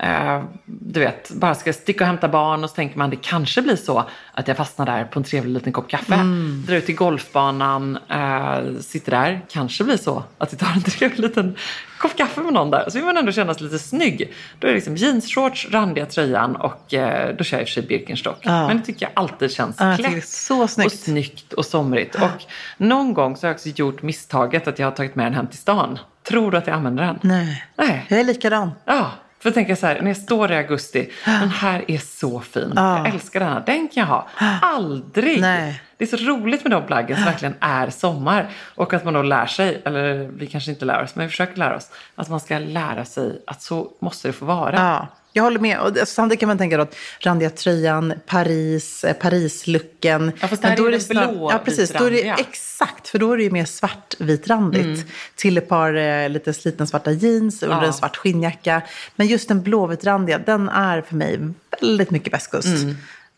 eh, 0.00 0.42
du 0.64 1.00
vet, 1.00 1.30
bara 1.30 1.54
ska 1.54 1.72
sticka 1.72 2.04
och 2.04 2.08
hämta 2.08 2.28
barn 2.28 2.64
och 2.64 2.70
så 2.70 2.76
tänker 2.76 2.98
man 2.98 3.10
det 3.10 3.16
kanske 3.16 3.62
blir 3.62 3.76
så 3.76 4.04
att 4.32 4.48
jag 4.48 4.56
fastnar 4.56 4.86
där 4.86 5.04
på 5.04 5.18
en 5.18 5.24
trevlig 5.24 5.52
liten 5.52 5.72
kopp 5.72 5.88
kaffe. 5.90 6.14
Mm. 6.14 6.64
Drar 6.66 6.76
ut 6.76 6.86
till 6.86 6.94
golfbanan, 6.94 7.98
eh, 8.10 8.80
sitter 8.80 9.10
där. 9.10 9.40
Kanske 9.48 9.84
blir 9.84 9.96
så 9.96 10.24
att 10.38 10.52
jag 10.52 10.58
tar 10.60 10.72
en 10.74 10.82
trevlig 10.98 11.20
liten 11.20 11.56
kopp 11.98 12.16
kaffe 12.16 12.40
med 12.40 12.52
någon 12.52 12.70
där. 12.70 12.84
Så 12.90 12.98
vill 12.98 13.04
man 13.04 13.16
ändå 13.16 13.32
känna 13.32 13.54
sig 13.54 13.62
lite 13.62 13.78
snygg. 13.78 14.32
Då 14.58 14.66
är 14.66 14.70
det 14.70 14.74
liksom 14.74 14.96
jeansshorts, 14.96 15.68
randiga 15.70 16.06
tröjan 16.06 16.56
och 16.56 16.94
eh, 16.94 17.36
då 17.36 17.44
kör 17.44 17.56
jag 17.56 17.62
i 17.62 17.64
och 17.64 17.68
för 17.68 17.72
sig 17.74 17.82
Birkenstock. 17.86 18.38
Ja. 18.42 18.66
Men 18.66 18.76
det 18.76 18.82
tycker 18.84 19.06
jag 19.06 19.12
alltid 19.22 19.52
känns 19.52 19.76
Ja, 19.78 19.96
klätt 19.98 20.28
så 20.28 20.68
snyggt. 20.68 20.92
och 20.92 20.98
snyggt 20.98 21.52
och 21.52 21.64
somrigt. 21.66 22.14
Och 22.14 22.44
någon 22.76 23.14
gång 23.14 23.36
så 23.36 23.46
har 23.46 23.48
jag 23.48 23.54
också 23.54 23.68
gjort 23.68 24.02
misstaget 24.02 24.68
att 24.68 24.78
jag 24.78 24.86
har 24.86 24.92
tagit 24.92 25.14
med 25.14 25.26
den 25.26 25.34
hem 25.34 25.46
till 25.46 25.58
stan. 25.58 25.98
Tror 26.28 26.50
du 26.50 26.58
att 26.58 26.66
jag 26.66 26.76
använder 26.76 27.04
den? 27.04 27.18
Nej. 27.22 27.64
Nej. 27.76 28.06
Jag 28.08 28.20
är 28.20 28.24
likadan. 28.24 28.70
Ja, 28.84 29.10
För 29.38 29.48
jag 29.48 29.54
tänker 29.54 29.74
så 29.74 29.86
här, 29.86 30.00
när 30.00 30.10
jag 30.10 30.16
står 30.16 30.52
i 30.52 30.56
augusti, 30.56 31.10
den 31.24 31.48
här 31.48 31.84
är 31.90 31.98
så 31.98 32.40
fin. 32.40 32.72
Jag 32.76 33.08
älskar 33.08 33.40
den 33.40 33.48
här, 33.48 33.62
den 33.66 33.88
kan 33.88 34.00
jag 34.00 34.06
ha. 34.06 34.28
Aldrig! 34.62 35.40
Nej. 35.40 35.82
Det 35.98 36.04
är 36.12 36.16
så 36.18 36.24
roligt 36.24 36.64
med 36.64 36.70
de 36.70 36.82
plaggen 36.86 37.16
som 37.16 37.24
verkligen 37.24 37.54
är 37.60 37.90
sommar. 37.90 38.48
Och 38.74 38.94
att 38.94 39.04
man 39.04 39.14
då 39.14 39.22
lär 39.22 39.46
sig, 39.46 39.82
eller 39.84 40.14
vi 40.14 40.46
kanske 40.46 40.70
inte 40.70 40.84
lär 40.84 41.02
oss, 41.02 41.14
men 41.14 41.26
vi 41.26 41.30
försöker 41.30 41.56
lära 41.56 41.76
oss. 41.76 41.90
Att 42.14 42.28
man 42.28 42.40
ska 42.40 42.58
lära 42.58 43.04
sig 43.04 43.42
att 43.46 43.62
så 43.62 43.92
måste 44.00 44.28
det 44.28 44.32
få 44.32 44.44
vara. 44.44 44.76
Ja, 44.76 45.06
jag 45.36 45.42
håller 45.42 45.58
med. 45.58 45.80
Och 45.80 45.92
det- 45.92 46.06
samtidigt 46.06 46.40
kan 46.40 46.46
man 46.46 46.58
tänka 46.58 46.76
då 46.76 46.82
att 46.82 46.94
randiga 47.20 47.50
tröjan, 47.50 48.12
Paris, 48.26 49.04
eh, 49.04 49.12
Paris-looken. 49.12 50.32
Ja, 50.40 50.48
fast 50.48 50.62
det 50.62 50.68
här 50.68 50.76
Men 50.76 50.86
är 50.86 50.90
ju 50.92 50.98
den 50.98 51.32
blå 51.34 51.50
Ja, 51.52 51.58
precis. 51.64 51.92
Då 51.92 52.04
är 52.04 52.10
det, 52.10 52.28
exakt, 52.28 53.08
för 53.08 53.18
då 53.18 53.32
är 53.32 53.36
det 53.36 53.42
ju 53.42 53.50
mer 53.50 53.64
svartvitrandigt. 53.64 54.84
Mm. 54.84 55.00
Till 55.34 55.58
ett 55.58 55.68
par 55.68 55.94
eh, 55.94 56.28
lite 56.28 56.52
slitna 56.52 56.86
svarta 56.86 57.10
jeans 57.12 57.62
under 57.62 57.76
Ja. 57.76 57.84
en 57.86 57.92
svart 57.92 58.16
skinnjacka. 58.16 58.82
Men 59.16 59.26
just 59.26 59.48
den 59.48 59.62
blåvitrandiga, 59.62 60.38
den 60.38 60.68
är 60.68 61.00
för 61.02 61.14
mig 61.16 61.38
väldigt 61.80 62.10
mycket 62.10 62.32
västkust. 62.32 62.84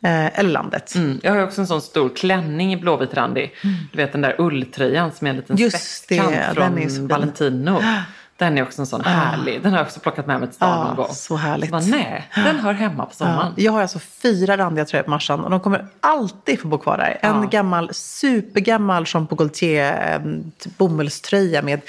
Eh, 0.05 0.39
eller 0.39 0.51
landet. 0.51 0.95
Mm. 0.95 1.21
Jag 1.23 1.33
har 1.33 1.43
också 1.43 1.61
en 1.61 1.67
sån 1.67 1.83
stor 1.83 2.17
klänning 2.17 2.73
i 2.73 2.77
blåvitrandig. 2.77 3.55
Du 3.93 3.97
vet 3.97 4.13
den 4.13 4.21
där 4.21 4.35
ulltröjan 4.41 5.13
som 5.13 5.27
är 5.27 5.31
en 5.31 5.37
liten 5.37 5.57
Just 5.57 5.97
spetskant 6.03 6.31
det, 6.31 6.95
från 6.95 7.09
Valentino. 7.09 7.83
Den 8.39 8.59
är 8.59 8.63
också 8.63 8.83
en 8.83 8.87
sån 8.87 9.01
härlig. 9.05 9.63
Den 9.63 9.73
har 9.73 9.79
jag 9.79 9.87
också 9.87 10.01
plockat 10.01 10.27
med 10.27 10.39
mig 10.41 10.49
till 10.49 10.57
stan 10.57 10.79
Ah, 10.79 10.85
någon 10.87 10.97
gång. 10.97 11.09
så 11.15 11.37
härligt. 11.37 11.71
bara, 11.71 11.81
nej, 11.83 12.29
den 12.35 12.59
hör 12.59 12.73
hemma 12.73 13.07
på 13.07 13.15
sommaren. 13.15 13.53
Ja, 13.57 13.63
jag 13.65 13.73
har 13.73 13.83
alltså 13.83 13.99
fyra 13.99 14.57
randiga 14.57 14.85
tröjor 14.85 15.05
på 15.05 15.11
Marsan 15.11 15.41
och 15.45 15.51
de 15.51 15.61
kommer 15.61 15.87
alltid 16.01 16.61
få 16.61 16.69
bo 16.69 16.79
kvar 16.79 16.97
där. 16.99 17.19
En 17.23 17.51
gammal, 17.51 17.91
supergammal 17.95 19.05
Jean 19.07 19.27
Paul 19.27 19.39
Gaultier 19.39 20.15
eh, 20.15 20.33
typ 20.59 20.79
bomullströja 20.79 21.63
med 21.63 21.81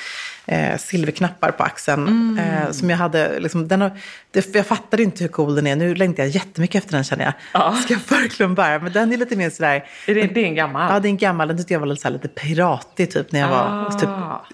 eh, 0.52 0.78
silverknappar 0.78 1.52
på 1.52 1.64
axeln. 1.64 2.08
Mm. 2.08 2.40
Eh, 2.40 2.72
som 2.72 2.90
jag 2.90 2.98
hade, 2.98 3.40
liksom, 3.40 3.68
den 3.68 3.82
har, 3.82 3.92
det, 4.32 4.56
jag 4.56 4.66
fattade 4.68 5.04
inte 5.04 5.24
hur 5.24 5.30
cool 5.30 5.56
den 5.56 5.68
är. 5.68 5.76
Nu 5.76 5.96
längtar 5.96 6.24
jag 6.24 6.30
jättemycket 6.30 6.84
efter 6.84 6.96
den 6.96 7.04
känner 7.04 7.24
jag. 7.26 7.34
Ja. 7.54 7.76
Ska 7.84 7.94
jag 7.94 8.18
verkligen 8.20 8.56
bära. 8.56 8.80
Men 8.80 8.94
den 8.94 9.14
är 9.14 9.18
lite 9.18 9.36
mer 9.36 9.50
sådär. 9.50 9.86
Är 10.08 10.16
det, 10.16 10.22
det 10.22 10.40
är 10.42 10.46
en 10.46 10.56
gammal? 10.56 10.94
Ja, 10.94 11.00
det 11.00 11.08
är 11.08 11.10
en 11.10 11.18
gammal. 11.18 11.48
Den 11.48 11.58
tyckte 11.58 11.74
jag 11.74 11.80
var 11.80 11.88
lite, 11.88 12.10
lite 12.10 12.28
piratig 12.28 13.12
typ 13.12 13.32
när 13.32 13.40
jag 13.40 13.50
var 13.50 13.60
Ah. 13.60 13.92
typ, 14.00 14.10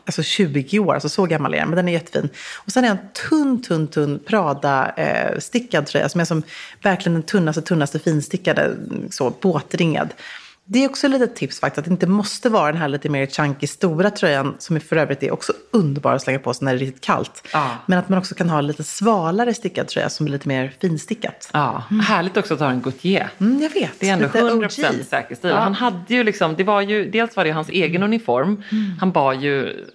alltså 0.06 0.24
20 0.24 0.80
år. 0.80 0.94
Alltså 0.94 1.10
så 1.10 1.26
gammal 1.26 1.54
är 1.54 1.58
den, 1.58 1.70
men 1.70 1.76
den 1.76 1.88
är 1.88 1.94
jättefin. 1.94 2.30
Och 2.66 2.72
sen 2.72 2.86
är 2.86 2.90
en 2.90 2.98
tunn, 3.30 3.62
tunn, 3.62 3.88
tunn 3.88 4.20
Prada-stickad 4.28 5.86
tröja 5.86 6.10
som 6.10 6.22
är 6.22 6.26
som 6.26 6.44
verkligen 6.82 7.14
den 7.14 7.24
tunnaste, 7.24 7.62
tunnaste 7.62 8.00
finstickade, 8.00 8.76
så 9.10 9.34
båtringad. 9.42 10.14
Det 10.68 10.84
är 10.84 10.90
också 10.90 11.08
ett 11.08 11.14
litet 11.14 11.36
tips 11.36 11.60
faktiskt, 11.60 11.80
att 11.80 11.86
det 11.86 11.92
inte 11.92 12.08
måste 12.08 12.50
vara 12.50 12.72
den 12.72 12.82
här 12.82 12.88
lite 12.88 13.10
mer 13.10 13.26
chunky 13.26 13.68
stora 13.68 14.10
tröjan 14.10 14.56
som 14.60 14.80
för 14.80 14.96
övrigt 14.96 15.24
är 15.24 15.32
också 15.32 15.54
underbar 15.72 16.14
att 16.14 16.22
slänga 16.22 16.40
på 16.40 16.54
sig 16.54 16.66
när 16.66 16.72
det 16.74 16.78
är 16.78 16.80
riktigt 16.80 17.04
kallt. 17.04 17.48
Ja. 17.54 17.70
Men 17.86 18.00
att 18.00 18.10
man 18.10 18.20
också 18.20 18.36
kan 18.36 18.50
ha 18.50 18.62
lite 18.62 18.84
svalare 18.84 19.54
stickad 19.54 19.88
tröja 19.88 20.10
som 20.10 20.26
är 20.26 20.32
lite 20.32 20.48
mer 20.48 20.74
finstickat. 20.82 21.50
Ja, 21.54 21.84
härligt 22.08 22.38
också 22.38 22.54
att 22.54 22.60
ha 22.60 22.70
en 22.70 22.82
Gautier. 22.82 23.30
Mm, 23.40 23.62
jag 23.62 23.70
vet. 23.70 24.00
Det 24.00 24.10
är 24.10 24.14
ändå 24.14 24.26
lite 24.26 24.40
100% 24.40 25.00
OG. 25.00 25.06
säker 25.06 25.36
stil. 25.36 25.50
Ja. 25.50 25.56
Han 25.56 25.74
hade 25.74 26.14
ju 26.14 26.24
liksom, 26.24 26.56
det 26.56 26.64
var 26.64 26.82
ju, 26.82 27.12
dels 27.12 27.36
var 27.36 27.44
det 27.44 27.52
hans 27.52 27.70
egen 27.70 28.04
uniform. 28.04 28.64
Han 29.00 29.12
bar 29.12 29.34
ju, 29.34 29.86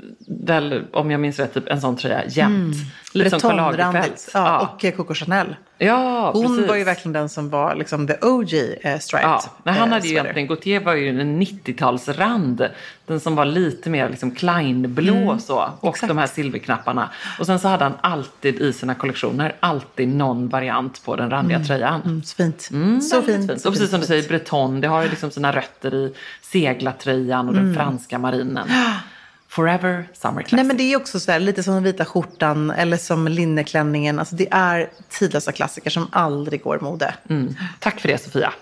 väl, 0.44 0.84
om 0.92 1.10
jag 1.10 1.20
minns 1.20 1.38
rätt, 1.38 1.54
typ 1.54 1.68
en 1.68 1.80
sån 1.80 1.96
tröja 1.96 2.22
jämt. 2.28 2.76
Lite 3.12 3.30
som 3.30 3.40
Karl 3.40 3.56
Lagerfeld. 3.56 3.92
Bretonrandigt. 3.92 4.30
Ja, 4.34 4.60
och 4.74 4.84
eh, 4.84 4.92
Coco 4.96 5.14
Chanel. 5.14 5.56
ja, 5.78 6.30
Hon 6.34 6.46
precis. 6.46 6.68
var 6.68 6.76
ju 6.76 6.84
verkligen 6.84 7.12
den 7.12 7.28
som 7.28 7.50
var 7.50 7.74
liksom 7.74 8.06
the 8.06 8.14
OG 8.22 8.52
eh, 8.80 8.98
striped. 8.98 9.28
Ja, 9.28 9.42
men 9.64 9.74
han 9.74 9.88
eh, 9.88 9.92
hade 9.94 10.06
ju 10.06 10.10
sweater. 10.10 10.24
egentligen, 10.24 10.48
Gautier 10.48 10.80
var 10.80 10.94
ju 10.94 11.20
en 11.20 11.42
90-talsrand. 11.42 12.68
Den 13.06 13.20
som 13.20 13.34
var 13.36 13.44
lite 13.44 13.90
mer 13.90 14.08
liksom 14.08 14.30
Klein-blå 14.30 15.38
så. 15.38 15.56
Och 15.56 15.68
Mm, 15.82 15.90
exakt. 15.94 16.08
de 16.08 16.18
här 16.18 16.26
silverknapparna. 16.26 17.10
Och 17.38 17.46
sen 17.46 17.58
så 17.58 17.68
hade 17.68 17.84
han 17.84 17.94
alltid 18.00 18.60
i 18.60 18.72
sina 18.72 18.94
kollektioner, 18.94 19.54
alltid 19.60 20.08
någon 20.08 20.48
variant 20.48 21.04
på 21.04 21.16
den 21.16 21.30
randiga 21.30 21.60
tröjan. 21.64 22.00
Mm, 22.04 22.22
så 22.22 22.36
fint. 22.36 22.68
Mm, 22.72 23.00
så 23.00 23.20
väldigt 23.20 23.50
fint. 23.50 23.64
Och 23.66 23.72
precis 23.72 23.90
som 23.90 24.00
du 24.00 24.06
säger, 24.06 24.28
Breton, 24.28 24.80
det 24.80 24.88
har 24.88 25.02
ju 25.02 25.08
liksom 25.08 25.30
sina 25.30 25.52
rötter 25.52 25.94
i 25.94 26.14
seglartröjan 26.42 27.48
och 27.48 27.54
den 27.54 27.62
Mm. 27.64 27.74
franska 27.74 28.18
marinen. 28.18 28.68
Forever 29.50 30.08
Summer 30.12 30.42
Classic. 30.42 30.52
Nej 30.52 30.64
men 30.64 30.76
det 30.76 30.82
är 30.82 30.96
också 30.96 31.20
så 31.20 31.32
här, 31.32 31.40
lite 31.40 31.62
som 31.62 31.74
den 31.74 31.82
vita 31.82 32.04
skjortan 32.04 32.70
eller 32.70 32.96
som 32.96 33.28
linneklänningen. 33.28 34.18
Alltså 34.18 34.36
det 34.36 34.48
är 34.50 34.90
tidlösa 35.08 35.52
klassiker 35.52 35.90
som 35.90 36.08
aldrig 36.12 36.62
går 36.62 36.80
mode. 36.80 37.14
Mm. 37.30 37.54
Tack 37.80 38.00
för 38.00 38.08
det 38.08 38.18
Sofia. 38.18 38.52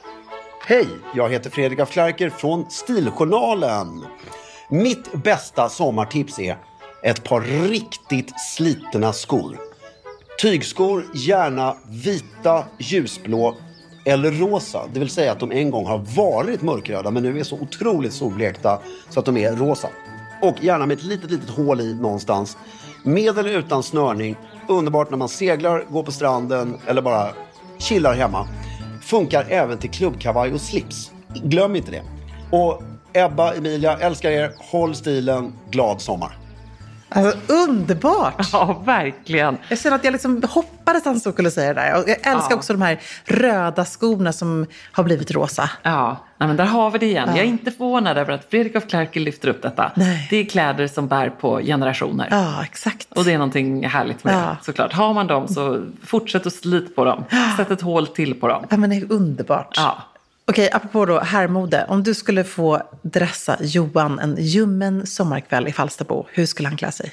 Hej, 0.67 0.87
jag 1.15 1.29
heter 1.29 1.51
Fredrik 1.51 1.79
af 1.79 1.91
Klerker 1.91 2.31
från 2.31 2.71
Stiljournalen. 2.71 4.05
Mitt 4.71 5.13
bästa 5.13 5.69
sommartips 5.69 6.39
är 6.39 6.57
ett 7.03 7.25
par 7.25 7.41
riktigt 7.41 8.41
slitna 8.41 9.13
skor. 9.13 9.59
Tygskor, 10.41 11.05
gärna 11.15 11.77
vita, 11.89 12.65
ljusblå 12.79 13.57
eller 14.05 14.31
rosa. 14.31 14.87
Det 14.93 15.01
vill 15.01 15.11
säga 15.11 15.33
att 15.33 15.41
de 15.41 15.53
en 15.53 15.71
gång 15.71 15.87
har 15.87 15.99
varit 15.99 16.63
mörkröda 16.63 17.11
men 17.11 17.23
nu 17.23 17.41
är 17.41 17.45
så 17.45 17.57
otroligt 17.57 18.13
solblekta 18.13 18.79
så 19.09 19.21
att 19.21 19.27
de 19.27 19.37
är 19.37 19.53
rosa. 19.53 19.89
Och 20.43 20.65
gärna 20.65 20.87
med 20.87 20.99
ett 20.99 21.05
litet, 21.05 21.31
litet 21.31 21.51
hål 21.51 21.81
i 21.81 21.95
någonstans. 21.95 22.57
Med 23.03 23.39
eller 23.39 23.59
utan 23.59 23.83
snörning. 23.83 24.37
Underbart 24.69 25.11
när 25.11 25.19
man 25.19 25.29
seglar, 25.29 25.85
går 25.91 26.03
på 26.03 26.13
stranden 26.13 26.79
eller 26.87 27.03
bara 27.03 27.29
chillar 27.79 28.15
hemma. 28.15 28.49
Funkar 29.03 29.45
även 29.49 29.79
till 29.79 29.91
klubbkavaj 29.91 30.53
och 30.53 30.61
slips. 30.61 31.11
Glöm 31.35 31.77
inte 31.77 31.91
det. 31.91 32.03
Och 32.51 32.83
Ebba, 33.13 33.53
Emilia, 33.55 33.97
älskar 33.99 34.31
er. 34.31 34.53
Håll 34.59 34.95
stilen. 34.95 35.53
Glad 35.71 36.01
sommar. 36.01 36.39
Alltså 37.11 37.39
underbart! 37.53 38.49
Ja, 38.53 38.83
verkligen. 38.87 39.59
Jag 39.69 39.79
känner 39.79 39.97
att 39.97 40.05
jag 40.05 40.13
liksom 40.13 40.43
hoppades 40.51 41.01
att 41.03 41.05
han 41.07 41.21
skulle 41.21 41.51
säga 41.51 41.75
det 41.75 41.81
där. 41.81 41.87
Jag 41.91 42.09
älskar 42.11 42.47
Ja. 42.51 42.57
också 42.57 42.73
de 42.73 42.83
här 42.83 43.01
röda 43.25 43.85
skorna 43.85 44.33
som 44.33 44.67
har 44.93 45.05
blivit 45.05 45.31
rosa. 45.31 45.71
Ja, 45.83 46.17
nej, 46.39 46.47
men 46.47 46.57
där 46.57 46.65
har 46.65 46.91
vi 46.91 46.99
det 46.99 47.07
igen. 47.07 47.29
Ja. 47.31 47.37
Jag 47.37 47.45
är 47.45 47.49
inte 47.49 47.71
förvånad 47.71 48.19
över 48.19 48.33
att 48.33 48.51
Fredrik 48.51 48.77
af 48.77 48.89
Klerker 48.89 49.21
lyfter 49.21 49.49
upp 49.49 49.63
detta. 49.63 49.93
Nej. 49.97 50.27
Det 50.31 50.37
är 50.37 50.45
kläder 50.45 50.87
som 50.87 51.09
bär 51.09 51.31
på 51.31 51.59
generationer. 51.61 52.29
Ja, 52.31 52.63
exakt. 52.65 53.09
Och 53.13 53.25
det 53.25 53.33
är 53.33 53.39
någonting 53.39 53.87
härligt 53.89 54.25
med 54.25 54.35
Ja. 54.35 54.39
det 54.39 54.57
såklart. 54.65 54.93
Har 54.93 55.15
man 55.15 55.27
dem 55.27 55.49
så 55.49 55.83
fortsätt 56.05 56.47
att 56.47 56.53
slit 56.53 56.97
på 56.97 57.05
dem. 57.05 57.25
Sätt 57.57 57.71
ett 57.71 57.81
hål 57.81 58.07
till 58.07 58.35
på 58.41 58.49
dem. 58.49 58.65
Ja, 58.71 58.77
men 58.77 58.91
det 58.91 58.97
är 58.97 59.13
underbart. 59.13 59.75
Ja. 59.77 59.99
Okej, 60.51 60.71
apropå 60.73 61.07
då 61.07 61.21
herrmode. 61.21 61.85
Om 61.89 62.03
du 62.03 62.15
skulle 62.15 62.45
få 62.45 62.83
dressa 63.03 63.57
Johan 63.61 64.19
en 64.19 64.37
ljummen 64.39 65.07
sommarkväll 65.07 65.69
i 65.69 65.73
Falsterbo, 65.73 66.27
hur 66.33 66.47
skulle 66.47 66.69
han 66.69 66.77
klä 66.77 66.93
sig? 66.93 67.13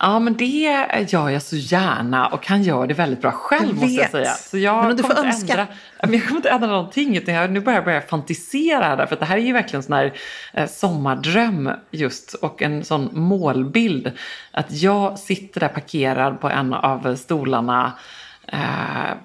Ja, 0.00 0.18
men 0.18 0.36
det 0.36 0.84
gör 1.08 1.28
jag 1.28 1.42
så 1.42 1.56
gärna 1.56 2.26
och 2.26 2.46
han 2.46 2.62
gör 2.62 2.86
det 2.86 2.94
väldigt 2.94 3.20
bra 3.20 3.30
själv 3.32 3.66
Jag 3.66 3.74
måste 3.74 4.02
jag 4.02 4.10
säga. 4.10 4.32
Så 4.32 4.58
jag 4.58 4.86
Men 4.86 4.96
du 4.96 5.02
får 5.02 5.10
inte 5.10 5.22
önska. 5.22 5.52
Ändra, 5.52 5.66
men 6.02 6.12
jag 6.12 6.24
kommer 6.24 6.38
inte 6.38 6.50
ändra 6.50 6.68
någonting 6.68 7.16
utan 7.16 7.34
jag, 7.34 7.50
nu 7.50 7.60
börjar 7.60 7.76
jag 7.76 7.84
börja 7.84 8.00
fantisera 8.00 8.84
här. 8.84 9.06
För 9.06 9.14
att 9.14 9.20
det 9.20 9.26
här 9.26 9.36
är 9.36 9.42
ju 9.42 9.52
verkligen 9.52 9.78
en 9.78 9.82
sån 9.82 9.92
här 9.92 10.12
eh, 10.52 10.68
sommardröm 10.68 11.70
just 11.90 12.34
och 12.34 12.62
en 12.62 12.84
sån 12.84 13.08
målbild. 13.12 14.12
Att 14.50 14.72
jag 14.72 15.18
sitter 15.18 15.60
där 15.60 15.68
parkerad 15.68 16.40
på 16.40 16.48
en 16.48 16.74
av 16.74 17.16
stolarna 17.16 17.92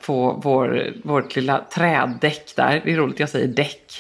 på 0.05 0.39
vår, 0.43 0.93
vårt 1.03 1.35
lilla 1.35 1.61
trädäck 1.73 2.53
där. 2.55 2.81
Det 2.85 2.91
är 2.93 2.97
roligt, 2.97 3.19
jag 3.19 3.29
säger 3.29 3.47
däck. 3.47 3.99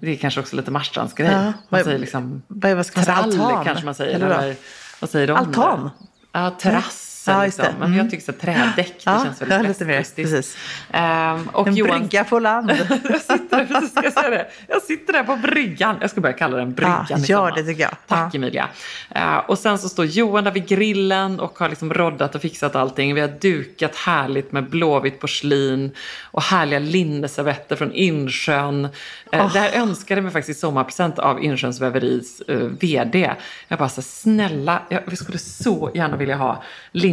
Det 0.00 0.10
är 0.10 0.16
kanske 0.16 0.40
också 0.40 0.56
lite 0.56 0.70
Marstrandsgrej. 0.70 1.30
Ja, 1.32 1.42
man 1.42 1.52
vad- 1.68 1.84
säger 1.84 1.98
liksom 1.98 2.42
vad- 2.48 2.76
vad 2.76 2.86
ska 2.86 2.98
man 2.98 3.04
säga? 3.04 3.16
trall 3.16 3.40
Altan? 3.40 3.64
kanske 3.64 3.84
man 3.84 3.94
säger. 3.94 4.14
Eller, 4.14 4.54
vad 5.00 5.10
säger 5.10 5.26
de? 5.26 5.36
Altan? 5.36 5.90
Ja, 6.32 6.50
terrass. 6.50 7.03
Ja, 7.32 7.44
just 7.44 7.56
det. 7.56 7.62
liksom. 7.62 7.78
Men 7.80 7.88
Mm. 7.88 7.98
jag 7.98 8.10
tycker 8.10 8.24
så 8.24 8.32
trädäck, 8.32 8.76
det 8.76 8.92
Ja, 9.04 9.24
känns 9.24 9.42
väldigt 9.42 9.56
ja, 9.62 9.68
lite 9.68 9.84
mer, 9.84 9.96
precis. 10.16 10.56
Ehm, 10.92 11.48
och 11.52 11.68
En 11.68 11.74
Johan, 11.76 11.98
brygga 12.00 12.24
på 12.24 12.38
land. 12.38 12.70
jag 13.10 13.20
sitter 13.20 13.56
där, 13.56 13.64
precis 13.66 13.92
jag 14.02 14.12
säga 14.12 14.30
det. 14.30 14.46
Jag 14.68 14.82
sitter 14.82 15.12
där 15.12 15.24
på 15.24 15.36
bryggan. 15.36 15.96
Jag 16.00 16.10
ska 16.10 16.20
börja 16.20 16.32
kalla 16.36 16.56
den 16.56 16.72
bryggan 16.74 17.06
Ja, 17.08 17.18
gör 17.18 17.52
det 17.52 17.62
tycker 17.62 17.82
jag. 17.82 17.90
Tack 18.06 18.34
Ja. 18.34 18.38
Emilia. 18.38 18.68
Eh, 19.10 19.36
och 19.36 19.58
sen 19.58 19.78
så 19.78 19.88
står 19.88 20.04
Johan 20.04 20.44
där 20.44 20.50
vid 20.50 20.68
grillen 20.68 21.40
och 21.40 21.58
har 21.58 21.68
liksom 21.68 21.94
roddat 21.94 22.34
och 22.34 22.40
fixat 22.42 22.76
allting. 22.76 23.14
Vi 23.14 23.20
har 23.20 23.28
dukat 23.28 23.96
härligt 23.96 24.52
med 24.52 24.64
blåvitt 24.70 25.20
porslin 25.20 25.90
och 26.30 26.42
härliga 26.42 26.78
linneservetter 26.78 27.76
från 27.76 27.92
Insjön. 27.92 28.84
Eh, 29.32 29.52
Det 29.52 29.58
här 29.60 29.72
önskade 29.80 30.20
mig 30.22 30.32
faktiskt 30.32 30.60
sommarpresent 30.60 31.18
av 31.18 31.44
Insjöns 31.44 31.80
väveris 31.80 32.40
eh, 32.48 32.56
VD. 32.58 33.30
Jag 33.68 33.78
bara 33.78 33.88
så 33.88 34.02
snälla, 34.02 34.82
jag, 34.88 35.00
vi 35.06 35.16
skulle 35.16 35.38
så 35.38 35.90
gärna 35.94 36.16
vilja 36.16 36.36
ha 36.36 36.62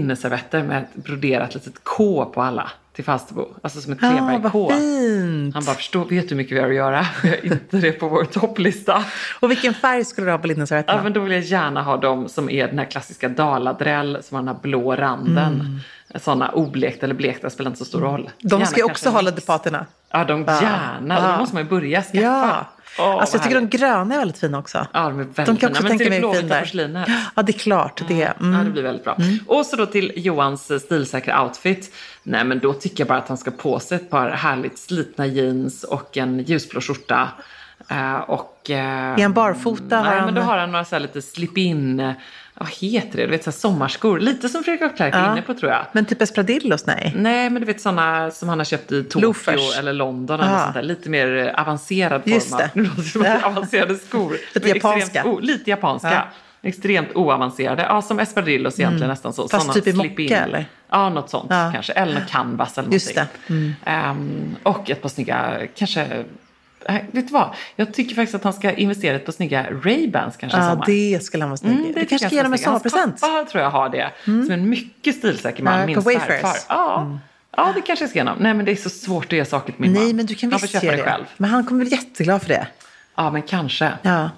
linneservetter 0.01 0.63
med 0.63 0.77
ett 0.83 1.03
broderat 1.03 1.53
litet 1.55 1.73
K 1.83 2.25
på 2.25 2.41
alla 2.41 2.71
till 2.93 3.03
Falsterbo. 3.03 3.47
Alltså 3.61 3.81
som 3.81 3.93
ett 3.93 3.99
Ja, 4.01 4.09
Kleberg-K. 4.09 4.67
vad 4.69 4.77
fint. 4.79 5.55
Han 5.55 5.65
bara, 5.65 5.75
förstår, 5.75 6.05
vet 6.05 6.09
du 6.09 6.29
hur 6.29 6.35
mycket 6.35 6.57
vi 6.57 6.61
har 6.61 6.69
att 6.69 6.75
göra? 6.75 7.05
Vi 7.23 7.29
har 7.29 7.53
inte 7.55 7.77
det 7.77 7.91
på 7.91 8.07
vår 8.07 8.23
topplista. 8.25 9.03
Och 9.39 9.51
vilken 9.51 9.73
färg 9.73 10.05
skulle 10.05 10.27
du 10.27 10.31
ha 10.31 10.37
på 10.37 10.47
linneservetterna? 10.47 10.97
Ja, 10.99 11.03
men 11.03 11.13
då 11.13 11.19
vill 11.19 11.31
jag 11.31 11.41
gärna 11.41 11.83
ha 11.83 11.97
dem 11.97 12.29
som 12.29 12.49
är 12.49 12.67
den 12.67 12.79
här 12.79 12.85
klassiska 12.85 13.29
daladräll 13.29 14.17
som 14.23 14.35
har 14.35 14.41
den 14.43 14.55
här 14.55 14.61
blå 14.61 14.95
randen. 14.95 15.79
Sådana 16.15 16.49
oblekta 16.49 17.05
eller 17.05 17.15
blekta 17.15 17.49
spelar 17.49 17.69
inte 17.71 17.79
så 17.79 17.85
stor 17.85 18.01
roll. 18.01 18.19
Mm. 18.21 18.31
De 18.41 18.49
Gärna 18.49 18.65
ska 18.65 18.77
ju 18.77 18.83
också 18.83 19.09
ha 19.09 19.21
mix. 19.21 19.25
ledepaterna. 19.25 19.85
Ja, 20.11 20.23
de 20.23 20.43
Ja. 20.47 20.61
gärna. 20.61 21.15
Ja. 21.19 21.31
Då 21.31 21.37
måste 21.37 21.55
man 21.55 21.63
ju 21.63 21.69
börja 21.69 22.01
skaffa. 22.01 22.17
Ja. 22.21 22.65
Åh, 22.99 23.05
alltså, 23.05 23.35
jag 23.37 23.43
tycker 23.43 23.55
de 23.61 23.67
gröna 23.77 24.15
är 24.15 24.19
väldigt 24.19 24.37
fina 24.37 24.59
också. 24.59 24.87
Ja, 24.93 24.99
de 25.01 25.19
är 25.19 25.23
väldigt 25.23 25.35
De 25.35 25.45
kan 25.45 25.57
fina. 25.57 25.69
också 25.69 25.83
Men 25.83 25.89
tänka 25.89 26.03
till 26.03 26.09
mig 26.11 26.19
blåvita 26.19 26.39
fin 26.41 26.49
där. 26.49 26.59
porslinet. 26.61 27.07
Ja, 27.35 27.41
det 27.41 27.51
är 27.55 27.59
klart. 27.59 28.01
Det, 28.07 28.23
mm. 28.39 28.53
Ja, 28.57 28.63
det 28.63 28.69
blir 28.71 28.83
väldigt 28.83 29.03
bra. 29.03 29.17
Och 29.47 29.65
så 29.65 29.75
då 29.75 29.85
till 29.85 30.11
Johans 30.15 30.71
eh, 30.71 30.79
stilsäkra 30.79 31.43
outfit. 31.43 31.93
Nej, 32.23 32.43
men 32.43 32.59
då 32.59 32.73
tycker 32.73 32.99
jag 33.03 33.07
bara 33.07 33.17
att 33.17 33.27
han 33.27 33.37
ska 33.37 33.51
på 33.51 33.79
sig 33.79 33.95
ett 33.95 34.09
par 34.09 34.29
härligt 34.29 34.79
slitna 34.79 35.25
jeans 35.27 35.83
och 35.83 36.17
en 36.17 36.39
ljusblå 36.39 36.81
skjorta. 36.81 37.27
Eh, 37.89 38.15
och... 38.15 38.69
eh, 38.69 38.77
Är 39.13 39.21
han 39.21 39.33
barfota? 39.33 39.97
Har 39.97 40.03
Nej, 40.15 40.21
men 40.25 40.33
då 40.33 40.41
har 40.41 40.57
han 40.57 40.71
några 40.71 40.85
så 40.85 40.95
här 40.95 40.99
lite 40.99 41.21
slip-in... 41.21 42.13
Vad 42.61 42.69
heter 42.69 43.17
det? 43.17 43.25
Du 43.25 43.31
vet, 43.31 43.43
så 43.43 43.51
sommarskor. 43.51 44.19
Lite 44.19 44.49
som 44.49 44.63
Fredrik 44.63 44.81
af 44.81 44.95
Klerk 44.95 45.15
är 45.15 45.19
Ja. 45.19 45.31
inne 45.31 45.41
på, 45.41 45.53
tror 45.53 45.71
jag. 45.71 45.85
Men 45.91 46.05
typ 46.05 46.21
Espadrillos? 46.21 46.85
Nej. 46.85 47.13
Nej, 47.15 47.49
men 47.49 47.61
du 47.61 47.65
vet 47.65 47.81
sådana 47.81 48.31
som 48.31 48.49
han 48.49 48.57
har 48.57 48.65
köpt 48.65 48.91
i 48.91 49.03
Tokyo 49.03 49.27
Loafers. 49.27 49.77
eller 49.77 49.93
London. 49.93 50.39
Eller 50.39 50.59
sånt 50.59 50.73
där. 50.73 50.81
Lite 50.83 51.09
mer 51.09 51.37
eh, 51.55 51.61
avancerad 51.61 52.21
Just 52.25 52.49
form. 52.49 52.55
av- 52.55 52.59
det. 52.61 52.69
Nu 52.73 52.83
låter 52.83 53.01
det 53.01 53.09
som 53.09 53.23
Ja. 53.23 53.45
avancerade 53.45 53.95
skor. 53.95 54.37
Lite 54.53 54.67
japanska. 54.69 54.99
Extremt, 55.03 55.27
o- 55.27 55.39
lite 55.39 55.69
japanska. 55.69 56.11
Ja. 56.13 56.23
Extremt 56.69 57.09
oavancerade. 57.15 57.83
Ja, 57.83 58.01
som 58.01 58.19
espadrillos 58.19 58.79
egentligen 58.79 59.09
nästan 59.09 59.33
så. 59.33 59.41
Mm. 59.41 59.49
Fast 59.49 59.61
Såna 59.61 59.73
typ 59.73 59.87
i 59.87 59.93
mocka, 59.93 60.37
eller? 60.43 60.65
Ja, 60.89 61.09
något 61.09 61.29
sånt 61.29 61.49
kanske. 61.49 61.93
Eller 61.93 62.25
canvas 62.29 62.77
eller 62.77 62.91
Just 62.91 63.15
någonting. 63.15 63.37
det. 63.47 63.53
Mm. 63.53 63.73
Ehm, 63.85 64.55
och 64.63 64.89
ett 64.89 65.01
par 65.01 65.09
snygga, 65.09 65.53
kanske... 65.75 66.23
Vet 67.11 67.27
du 67.27 67.33
vad? 67.33 67.49
Jag 67.75 67.93
tycker 67.93 68.15
faktiskt 68.15 68.35
att 68.35 68.43
han 68.43 68.53
ska 68.53 68.71
investera 68.71 69.15
ett 69.15 69.25
par 69.25 69.33
snygga 69.33 69.65
Ray-Bans 69.69 70.31
kanske 70.37 70.57
Ja, 70.57 70.69
sommar. 70.69 70.85
det 70.85 71.23
skulle 71.23 71.43
han 71.43 71.49
vara 71.49 71.57
snygg 71.57 71.71
Mm, 71.73 71.81
det 71.83 71.87
Du 71.87 71.93
tycker 71.93 72.09
kanske 72.09 72.27
ska 72.27 72.35
ge 72.35 72.43
dem 72.43 72.53
en 72.53 72.59
sommarpresent. 72.59 73.03
Hans 73.21 73.21
pappa 73.21 73.45
tror 73.51 73.63
jag 73.63 73.69
har 73.69 73.89
det. 73.89 74.11
Som 74.25 74.51
en 74.51 74.69
mycket 74.69 75.15
stilsäker 75.15 75.63
man, 75.63 75.79
Ja, 75.79 75.85
min 75.85 76.01
svärfar. 76.01 76.55
Ja. 76.69 77.19
ja, 77.57 77.71
det 77.75 77.81
kanske 77.81 78.03
jag 78.03 78.09
ska 78.09 78.19
ge 78.19 78.23
honom. 78.25 78.37
Nej, 78.43 78.53
men 78.53 78.65
det 78.65 78.71
är 78.71 78.75
så 78.75 78.89
svårt 78.89 79.25
att 79.25 79.31
ge 79.31 79.45
saker 79.45 79.71
till 79.71 79.81
min 79.81 79.93
man. 79.93 80.03
Nej, 80.03 80.13
men 80.13 80.25
du 80.25 80.35
kan 80.35 80.51
Han 80.51 80.59
får 80.59 80.67
visst 80.67 80.81
köpa 80.81 80.91
det 80.91 80.97
det. 80.97 81.03
själv. 81.03 81.25
Men 81.37 81.49
han 81.49 81.65
kommer 81.65 81.85
bli 81.85 81.91
jätteglad 81.91 82.41
för 82.41 82.49
det. 82.49 82.67
Ja, 83.15 83.31
men 83.31 83.41
kanske. 83.41 83.91
Ja. 84.01 84.29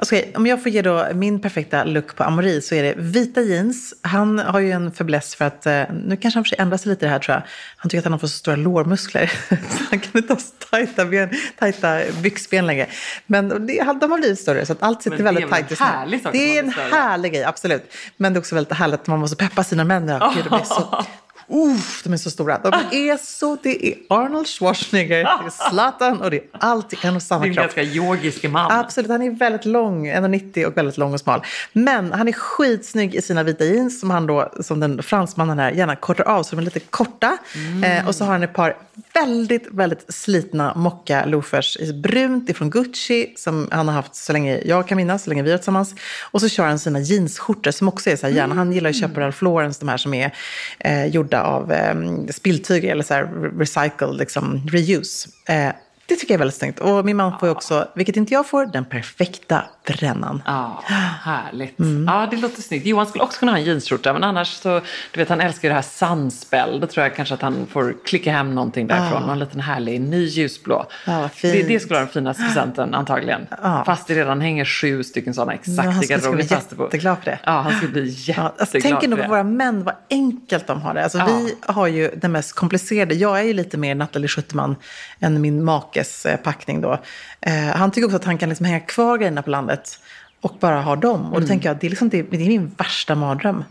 Alltså, 0.00 0.22
om 0.34 0.46
jag 0.46 0.62
får 0.62 0.72
ge 0.72 0.82
då 0.82 1.06
min 1.14 1.40
perfekta 1.40 1.84
look 1.84 2.16
på 2.16 2.24
Amori 2.24 2.60
så 2.60 2.74
är 2.74 2.82
det 2.82 2.94
vita 2.96 3.40
jeans. 3.40 3.94
Han 4.02 4.38
har 4.38 4.60
ju 4.60 4.70
en 4.70 4.92
fäbless 4.92 5.34
för 5.34 5.44
att, 5.44 5.66
eh, 5.66 5.82
nu 5.92 6.16
kanske 6.16 6.38
han 6.38 6.44
får 6.44 6.60
ändra 6.60 6.78
sig 6.78 6.90
lite 6.90 7.06
det 7.06 7.10
här 7.10 7.18
tror 7.18 7.34
jag. 7.34 7.42
Han 7.76 7.90
tycker 7.90 7.98
att 7.98 8.04
han 8.04 8.12
har 8.12 8.18
för 8.18 8.26
så 8.26 8.38
stora 8.38 8.56
lårmuskler. 8.56 9.26
Så 9.48 9.84
han 9.90 10.00
kan 10.00 10.10
inte 10.14 10.32
ha 10.32 10.40
så 10.40 10.52
tajta, 10.70 11.04
ben, 11.04 11.30
tajta 11.58 12.00
byxben 12.22 12.66
längre. 12.66 12.86
Men 13.26 13.48
det, 13.48 13.82
de 14.00 14.10
har 14.10 14.18
blivit 14.18 14.40
större 14.40 14.66
så 14.66 14.72
att 14.72 14.82
allt 14.82 15.02
sitter 15.02 15.16
Men 15.16 15.34
det 15.34 15.40
är 15.40 15.46
väldigt 15.46 15.70
en 15.70 15.76
tajt 15.76 15.80
härlig 15.80 16.22
sak 16.22 16.32
Det 16.32 16.38
de 16.38 16.58
är 16.58 16.62
en 16.62 16.70
härlig 16.70 17.32
grej, 17.32 17.44
absolut. 17.44 17.92
Men 18.16 18.32
det 18.32 18.36
är 18.36 18.40
också 18.40 18.54
väldigt 18.54 18.72
härligt 18.72 19.00
att 19.00 19.06
man 19.06 19.18
måste 19.18 19.36
peppa 19.36 19.64
sina 19.64 19.84
män. 19.84 20.08
Ja, 20.08 20.32
Gud, 20.36 20.44
det 20.50 20.50
blir 20.50 20.64
så... 20.64 21.04
Uff, 21.52 22.02
de 22.04 22.12
är 22.12 22.16
så 22.16 22.30
stora. 22.30 22.58
De 22.58 22.72
är 22.90 23.16
så... 23.16 23.56
Det 23.62 23.86
är 23.86 23.94
Arnold 24.08 24.46
Schwarzenegger, 24.46 25.16
det 25.24 25.46
är 25.46 25.70
Zlatan 25.70 26.20
och 26.20 26.30
det 26.30 26.36
är 26.36 26.42
allt 26.52 26.92
i 26.92 26.96
en 27.02 27.16
och 27.16 27.22
samma 27.22 27.40
Det 27.40 27.46
är 27.46 27.48
en 27.48 27.54
kropp. 27.54 27.64
ganska 27.64 27.82
yogisk 27.82 28.44
man. 28.48 28.72
Absolut, 28.72 29.10
han 29.10 29.22
är 29.22 29.30
väldigt 29.30 29.64
lång, 29.64 30.08
1,90 30.08 30.64
och 30.64 30.76
väldigt 30.76 30.98
lång 30.98 31.12
och 31.14 31.20
smal. 31.20 31.42
Men 31.72 32.12
han 32.12 32.28
är 32.28 32.32
skitsnygg 32.32 33.14
i 33.14 33.22
sina 33.22 33.42
vita 33.42 33.64
jeans 33.64 34.00
som 34.00 34.10
han 34.10 34.26
då, 34.26 34.52
som 34.60 34.80
den 34.80 35.02
fransmannen 35.02 35.58
här, 35.58 35.70
gärna 35.72 35.96
kortar 35.96 36.24
av 36.24 36.42
så 36.42 36.56
de 36.56 36.58
är 36.58 36.64
lite 36.64 36.80
korta. 36.80 37.38
Eh, 37.84 38.08
och 38.08 38.14
så 38.14 38.24
har 38.24 38.32
han 38.32 38.42
ett 38.42 38.54
par 38.54 38.76
väldigt, 39.14 39.66
väldigt 39.70 40.14
slitna 40.14 40.74
mocka 40.74 41.24
loafers 41.24 41.76
i 41.76 41.92
brunt 41.92 42.50
ifrån 42.50 42.70
Gucci 42.70 43.34
som 43.36 43.68
han 43.70 43.88
har 43.88 43.94
haft 43.94 44.14
så 44.14 44.32
länge 44.32 44.60
jag 44.64 44.88
kan 44.88 44.96
minnas, 44.96 45.22
så 45.22 45.30
länge 45.30 45.42
vi 45.42 45.52
är 45.52 45.56
tillsammans. 45.56 45.94
Och 46.22 46.40
så 46.40 46.48
kör 46.48 46.66
han 46.66 46.78
sina 46.78 47.00
jeansskjortor 47.00 47.70
som 47.70 47.88
också 47.88 48.10
är 48.10 48.16
så 48.16 48.26
här 48.26 48.34
gärna, 48.34 48.54
han 48.54 48.72
gillar 48.72 48.90
ju 48.90 48.94
att 48.94 49.00
köpa 49.00 49.20
Ralph 49.20 49.44
de 49.80 49.88
här 49.88 49.96
som 49.96 50.14
är 50.14 50.34
eh, 50.78 51.06
gjorda 51.06 51.39
av 51.42 51.72
eh, 51.72 51.94
spilltyg 52.30 52.84
eller 52.84 53.02
så 53.02 53.14
här 53.14 53.24
recycle, 53.58 53.90
recycled, 53.90 54.16
liksom 54.16 54.68
reuse. 54.68 55.28
Eh, 55.48 55.72
det 56.14 56.16
tycker 56.16 56.34
jag 56.34 56.36
är 56.36 56.38
väldigt 56.38 56.58
snyggt. 56.58 56.80
Och 56.80 57.04
min 57.04 57.16
man 57.16 57.38
får 57.38 57.48
ju 57.48 57.52
också, 57.52 57.88
vilket 57.94 58.16
inte 58.16 58.34
jag 58.34 58.46
får, 58.46 58.66
den 58.66 58.84
perfekta 58.84 59.64
brännan. 59.86 60.42
Ja, 60.46 60.82
härligt. 61.22 61.78
Mm. 61.78 62.04
Ja, 62.08 62.28
det 62.30 62.36
låter 62.36 62.62
snyggt. 62.62 62.86
Johan 62.86 63.06
skulle 63.06 63.24
också 63.24 63.38
kunna 63.38 63.52
ha 63.52 63.58
en 63.58 63.64
jeansskjorta, 63.64 64.12
men 64.12 64.24
annars 64.24 64.48
så, 64.48 64.80
du 65.12 65.20
vet 65.20 65.28
han 65.28 65.40
älskar 65.40 65.68
ju 65.68 65.70
det 65.70 65.74
här 65.74 65.82
sunspell. 65.82 66.80
Då 66.80 66.86
tror 66.86 67.04
jag 67.06 67.16
kanske 67.16 67.34
att 67.34 67.42
han 67.42 67.66
får 67.70 67.94
klicka 68.06 68.32
hem 68.32 68.54
någonting 68.54 68.86
därifrån. 68.86 69.22
Någon 69.22 69.38
liten 69.38 69.60
härlig 69.60 70.00
ny 70.00 70.24
ljusblå. 70.24 70.86
Ja, 71.06 71.20
vad 71.20 71.32
fint. 71.32 71.54
det, 71.54 71.62
det 71.62 71.80
skulle 71.80 71.94
vara 71.94 72.04
den 72.04 72.12
finaste 72.12 72.42
presenten 72.42 72.94
antagligen. 72.94 73.46
Ja. 73.62 73.82
Fast 73.86 74.06
det 74.06 74.14
redan 74.14 74.40
hänger 74.40 74.64
sju 74.64 75.02
stycken 75.02 75.34
sådana 75.34 75.52
Ja, 75.52 75.58
exakt 75.58 75.78
han 75.78 75.88
i 76.02 76.04
skulle 76.04 76.18
garderoben. 76.18 76.46
bli 76.46 76.56
jätteglad 76.56 77.16
för 77.18 77.30
det. 77.30 77.38
Ja, 77.44 77.52
han 77.52 77.72
skulle 77.72 77.92
bli 77.92 78.02
Ja, 78.02 78.08
jätteglad 78.16 78.52
alltså, 78.58 78.78
tänk 78.82 79.02
ändå 79.02 79.16
på 79.16 79.28
våra 79.28 79.42
män, 79.44 79.84
vad 79.84 79.94
enkelt 80.10 80.66
de 80.66 80.82
har 80.82 80.94
det. 80.94 81.02
Alltså, 81.02 81.18
Ja. 81.18 81.26
Vi 81.26 81.54
har 81.72 81.86
ju 81.86 82.10
den 82.16 82.32
mest 82.32 82.52
komplicerade. 82.52 83.14
Jag 83.14 83.38
är 83.38 83.42
ju 83.42 83.52
lite 83.52 83.76
mer 83.78 83.94
Nathalie 83.94 84.28
Schuterman 84.28 84.76
än 85.20 85.40
min 85.40 85.64
makes 85.64 85.99
eh, 86.26 86.36
packning 86.36 86.80
då. 86.80 86.98
Eh, 87.40 87.52
han 87.54 87.90
tycker 87.90 88.04
också 88.06 88.16
att 88.16 88.24
han 88.24 88.38
kan 88.38 88.48
liksom 88.48 88.66
hänga 88.66 88.80
kvar 88.80 89.18
grejerna 89.18 89.42
på 89.42 89.50
landet 89.50 89.98
och 90.40 90.56
bara 90.60 90.80
ha 90.80 90.96
dem. 90.96 91.20
Mm. 91.20 91.32
Och 91.32 91.40
då 91.40 91.46
tänker 91.46 91.68
jag 91.68 91.74
att 91.74 91.80
det 91.80 91.86
är, 91.86 91.90
liksom, 91.90 92.08
det, 92.08 92.22
det 92.22 92.36
är 92.36 92.48
min 92.48 92.72
värsta 92.76 93.14
mardröm. 93.14 93.64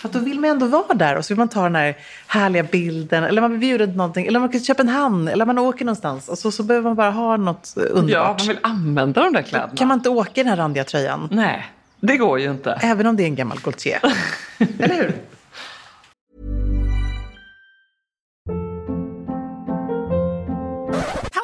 För 0.00 0.08
att 0.08 0.12
då 0.12 0.18
vill 0.18 0.40
man 0.40 0.50
ändå 0.50 0.66
vara 0.66 0.94
där 0.94 1.16
och 1.16 1.24
så 1.24 1.34
vill 1.34 1.38
man 1.38 1.48
ta 1.48 1.62
den 1.62 1.74
här 1.74 1.96
härliga 2.26 2.62
bilden. 2.62 3.24
Eller 3.24 3.40
man 3.40 3.50
blir 3.50 3.60
bjuden 3.60 3.88
till 3.88 3.96
någonting. 3.96 4.26
Eller 4.26 4.40
man 4.40 4.48
kan 4.48 4.60
köpa 4.60 4.82
en 4.82 4.88
hand. 4.88 5.28
Eller 5.28 5.46
man 5.46 5.58
åker 5.58 5.84
någonstans. 5.84 6.28
Och 6.28 6.38
så, 6.38 6.50
så 6.50 6.62
behöver 6.62 6.88
man 6.88 6.96
bara 6.96 7.10
ha 7.10 7.36
något 7.36 7.76
eh, 7.76 7.82
Ja, 7.82 7.88
underbart. 7.90 8.38
man 8.38 8.48
vill 8.48 8.58
använda 8.62 9.22
de 9.24 9.32
där 9.32 9.42
kläderna. 9.42 9.72
Kan 9.76 9.88
man 9.88 9.98
inte 9.98 10.08
åka 10.08 10.30
i 10.40 10.44
den 10.44 10.46
här 10.50 10.56
randiga 10.56 10.84
tröjan? 10.84 11.28
Nej, 11.30 11.66
det 12.00 12.16
går 12.16 12.40
ju 12.40 12.50
inte. 12.50 12.78
Även 12.82 13.06
om 13.06 13.16
det 13.16 13.22
är 13.22 13.26
en 13.26 13.34
gammal 13.34 13.58
Gaultier. 13.64 14.00
Eller 14.78 14.94
hur? 14.94 15.14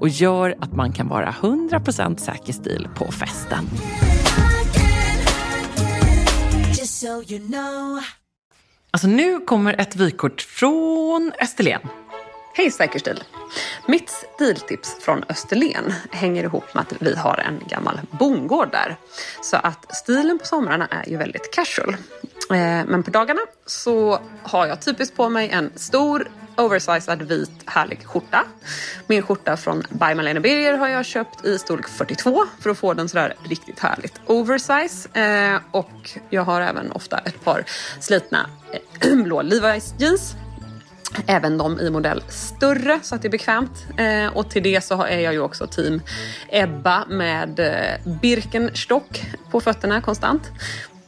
och 0.00 0.08
gör 0.08 0.54
att 0.60 0.72
man 0.72 0.92
kan 0.92 1.08
vara 1.08 1.30
100% 1.30 2.16
säker 2.16 2.52
stil 2.52 2.88
på 2.94 3.12
festen. 3.12 3.68
Alltså 8.90 9.08
nu 9.08 9.40
kommer 9.40 9.80
ett 9.80 9.96
vykort 9.96 10.40
från 10.40 11.32
Österlen. 11.40 11.80
Hej 12.54 12.70
Säkerstil! 12.70 13.24
Mitt 13.86 14.10
stiltips 14.10 14.96
från 15.00 15.24
Österlen 15.28 15.92
hänger 16.10 16.44
ihop 16.44 16.74
med 16.74 16.80
att 16.80 17.02
vi 17.02 17.14
har 17.14 17.38
en 17.38 17.60
gammal 17.68 18.00
bondgård 18.10 18.70
där. 18.72 18.96
Så 19.42 19.56
att 19.56 19.96
stilen 19.96 20.38
på 20.38 20.46
somrarna 20.46 20.86
är 20.86 21.10
ju 21.10 21.16
väldigt 21.16 21.54
casual. 21.54 21.96
Eh, 22.50 22.86
men 22.86 23.02
på 23.02 23.10
dagarna 23.10 23.40
så 23.66 24.18
har 24.42 24.66
jag 24.66 24.82
typiskt 24.82 25.16
på 25.16 25.28
mig 25.28 25.50
en 25.50 25.72
stor 25.76 26.28
oversized 26.60 27.22
vit 27.22 27.50
härlig 27.66 28.06
skjorta. 28.06 28.44
Min 29.06 29.22
skjorta 29.22 29.56
från 29.56 29.82
By 29.90 30.14
Malene 30.14 30.40
Birger 30.40 30.76
har 30.78 30.88
jag 30.88 31.04
köpt 31.06 31.44
i 31.44 31.58
storlek 31.58 31.88
42 31.88 32.46
för 32.60 32.70
att 32.70 32.78
få 32.78 32.94
den 32.94 33.08
sådär 33.08 33.34
riktigt 33.48 33.78
härligt 33.80 34.20
oversize. 34.26 35.08
Eh, 35.20 35.60
Och 35.70 36.10
jag 36.30 36.42
har 36.42 36.60
även 36.60 36.92
ofta 36.92 37.18
ett 37.18 37.44
par 37.44 37.64
slitna 38.00 38.46
eh, 39.00 39.16
blå 39.24 39.42
Levi's 39.42 39.94
jeans 39.98 40.36
Även 41.26 41.58
de 41.58 41.80
i 41.80 41.90
modell 41.90 42.22
större 42.28 43.00
så 43.02 43.14
att 43.14 43.22
det 43.22 43.28
är 43.28 43.30
bekvämt. 43.30 43.86
Eh, 43.96 44.36
och 44.36 44.50
till 44.50 44.62
det 44.62 44.84
så 44.84 45.02
är 45.02 45.18
jag 45.18 45.32
ju 45.32 45.40
också 45.40 45.66
team 45.66 46.00
Ebba 46.48 47.06
med 47.06 47.60
eh, 47.60 48.12
Birkenstock 48.20 49.24
på 49.50 49.60
fötterna 49.60 50.00
konstant. 50.00 50.42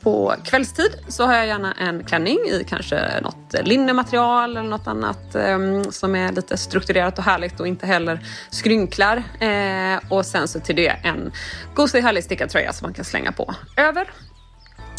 På 0.02 0.34
kvällstid 0.44 0.98
så 1.08 1.26
har 1.26 1.34
jag 1.34 1.46
gärna 1.46 1.72
en 1.72 2.04
klänning 2.04 2.38
i 2.38 2.64
kanske 2.68 3.20
något 3.22 3.54
linnematerial 3.62 4.56
eller 4.56 4.68
något 4.68 4.86
annat 4.86 5.34
eh, 5.34 5.82
som 5.90 6.14
är 6.14 6.32
lite 6.32 6.56
strukturerat 6.56 7.18
och 7.18 7.24
härligt 7.24 7.60
och 7.60 7.66
inte 7.66 7.86
heller 7.86 8.26
skrynklar. 8.50 9.22
Eh, 9.40 10.00
och 10.08 10.26
sen 10.26 10.48
så 10.48 10.60
till 10.60 10.76
det 10.76 10.88
en 10.88 11.32
gosig 11.74 12.02
härlig 12.02 12.24
stickad 12.24 12.50
tröja 12.50 12.72
som 12.72 12.86
man 12.86 12.94
kan 12.94 13.04
slänga 13.04 13.32
på 13.32 13.54
över. 13.76 14.08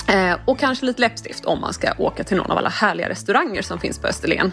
Eh, 0.07 0.37
och 0.45 0.59
kanske 0.59 0.85
lite 0.85 1.01
läppstift 1.01 1.45
om 1.45 1.61
man 1.61 1.73
ska 1.73 1.93
åka 1.97 2.23
till 2.23 2.37
någon 2.37 2.51
av 2.51 2.57
alla 2.57 2.69
härliga 2.69 3.09
restauranger 3.09 3.61
som 3.61 3.79
finns 3.79 3.99
på 3.99 4.07
Österlen. 4.07 4.51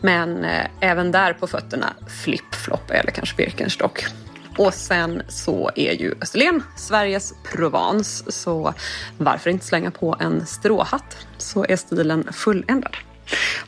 Men 0.00 0.44
eh, 0.44 0.66
även 0.80 1.12
där 1.12 1.32
på 1.32 1.46
fötterna 1.46 1.86
flip-flop 2.24 2.90
eller 2.90 3.10
kanske 3.10 3.36
Birkenstock. 3.36 4.04
Och 4.60 4.74
sen 4.74 5.22
så 5.28 5.70
är 5.74 5.92
ju 5.92 6.14
Österlen 6.22 6.62
Sveriges 6.76 7.34
Provence, 7.52 8.32
så 8.32 8.74
varför 9.18 9.50
inte 9.50 9.66
slänga 9.66 9.90
på 9.90 10.16
en 10.20 10.46
stråhatt 10.46 11.16
så 11.38 11.64
är 11.68 11.76
stilen 11.76 12.28
fulländad. 12.32 12.96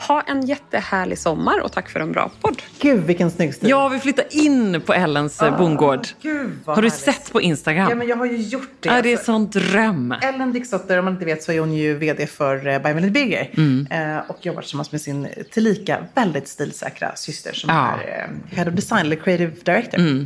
Ha 0.08 0.20
en 0.20 0.46
jättehärlig 0.46 1.18
sommar 1.18 1.60
och 1.60 1.72
tack 1.72 1.90
för 1.90 2.00
en 2.00 2.12
bra 2.12 2.30
podd. 2.40 2.62
Gud 2.80 3.04
vilken 3.04 3.30
snygg 3.30 3.54
stil. 3.54 3.68
Jag 3.68 3.90
vill 3.90 4.00
flytta 4.00 4.22
in 4.30 4.80
på 4.86 4.92
Ellens 4.94 5.42
ah, 5.42 5.58
bondgård. 5.58 6.06
Gud, 6.22 6.50
har 6.66 6.76
du 6.76 6.80
härligt. 6.82 6.94
sett 6.94 7.32
på 7.32 7.40
Instagram? 7.40 7.88
Ja 7.88 7.94
men 7.94 8.08
jag 8.08 8.16
har 8.16 8.26
ju 8.26 8.36
gjort 8.36 8.70
det. 8.80 8.88
Ja, 8.88 9.02
det 9.02 9.08
är 9.08 9.12
Alltså, 9.12 9.24
sån 9.24 9.50
dröm. 9.50 10.14
Ellen 10.22 10.52
Dixdotter, 10.52 10.98
om 10.98 11.04
man 11.04 11.14
inte 11.14 11.24
vet 11.26 11.42
så 11.42 11.52
är 11.52 11.60
hon 11.60 11.74
ju 11.74 11.94
vd 11.94 12.26
för 12.26 12.66
eh, 12.66 12.78
By 12.78 12.94
Melody 12.94 13.10
Birger. 13.10 13.50
Mm. 13.56 13.86
Eh, 13.90 14.30
och 14.30 14.46
jobbar 14.46 14.62
tillsammans 14.62 14.92
med 14.92 15.00
sin 15.00 15.28
tillika 15.50 15.98
väldigt 16.14 16.48
stilsäkra 16.48 17.16
syster 17.16 17.52
som 17.52 17.70
Ja. 17.70 17.98
är 18.06 18.28
eh, 18.50 18.56
Head 18.56 18.68
of 18.68 18.74
Design, 18.74 19.00
eller 19.06 19.16
Creative 19.16 19.52
Director. 19.64 20.00
Eh, 20.00 20.22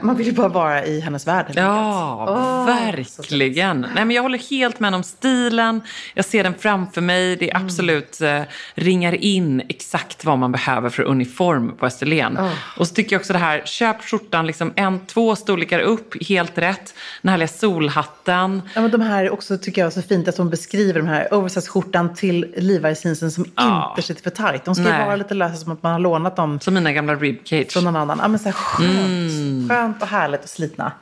man 0.00 0.16
vill 0.16 0.26
ju 0.26 0.32
bara 0.32 0.48
vara 0.48 0.84
i 0.84 1.00
hennes 1.00 1.26
värld. 1.26 1.46
Ja, 1.54 2.24
så 2.26 2.72
verkligen. 2.72 3.80
Nej, 3.94 4.04
men 4.04 4.10
jag 4.10 4.22
håller 4.22 4.38
helt 4.50 4.80
med 4.80 4.94
om 4.94 5.02
stilen. 5.02 5.80
Jag 6.14 6.24
ser 6.24 6.44
den 6.44 6.54
framför 6.58 7.00
mig. 7.00 7.36
Det 7.36 7.50
är 7.50 7.56
Mm. 7.56 7.64
absolut 7.66 8.20
eh, 8.20 8.40
ringar 8.74 9.12
in 9.14 9.62
exakt 9.68 10.24
vad 10.24 10.38
man 10.38 10.52
behöver 10.52 10.90
för 10.90 11.02
uniform 11.02 11.76
på 11.76 11.86
Österlen. 11.86 12.38
Och 12.76 12.88
så 12.88 12.94
tycker 12.94 13.12
jag 13.16 13.20
också 13.20 13.32
det 13.32 13.38
här, 13.38 13.62
köp 13.64 14.02
skjortan 14.04 14.46
liksom 14.46 14.72
en, 14.76 15.00
två 15.06 15.36
storlekar 15.36 15.80
upp, 15.80 16.28
helt 16.28 16.58
rätt. 16.58 16.94
Den 17.22 17.28
härliga 17.30 17.48
solhatten. 17.48 18.62
Ja, 18.74 18.80
men 18.80 18.90
de 18.90 19.00
här 19.00 19.30
också 19.30 19.58
tycker 19.58 19.80
jag 19.80 19.86
är 19.86 19.90
så 19.90 20.02
fint 20.02 20.28
att 20.28 20.36
de 20.36 20.50
beskriver 20.50 21.00
de 21.00 21.08
här 21.08 21.28
oversize-skjortan 21.34 22.14
till 22.14 22.54
Levi's 22.56 23.04
jeansen 23.04 23.30
som 23.30 23.44
Ja. 23.56 23.90
inte 23.90 24.06
sitter 24.06 24.22
för 24.22 24.30
tajt. 24.30 24.64
De 24.64 24.74
ska 24.74 24.84
ju 24.84 24.90
vara 25.04 25.16
lite 25.16 25.34
lösa 25.34 25.56
som 25.56 25.72
att 25.72 25.82
man 25.82 25.92
har 25.92 25.98
lånat 25.98 26.36
dem 26.36 26.60
Som 26.60 26.74
mina 26.74 26.92
gamla 26.92 27.14
ribcage. 27.14 27.72
från 27.72 27.84
någon 27.84 27.96
annan. 27.96 28.18
Ja, 28.22 28.28
men 28.28 28.38
så 28.38 28.44
här 28.44 28.52
skönt, 28.52 29.61
skönt 29.68 30.02
och 30.02 30.08
härligt 30.08 30.42
och 30.44 30.48
slitna. 30.50 30.92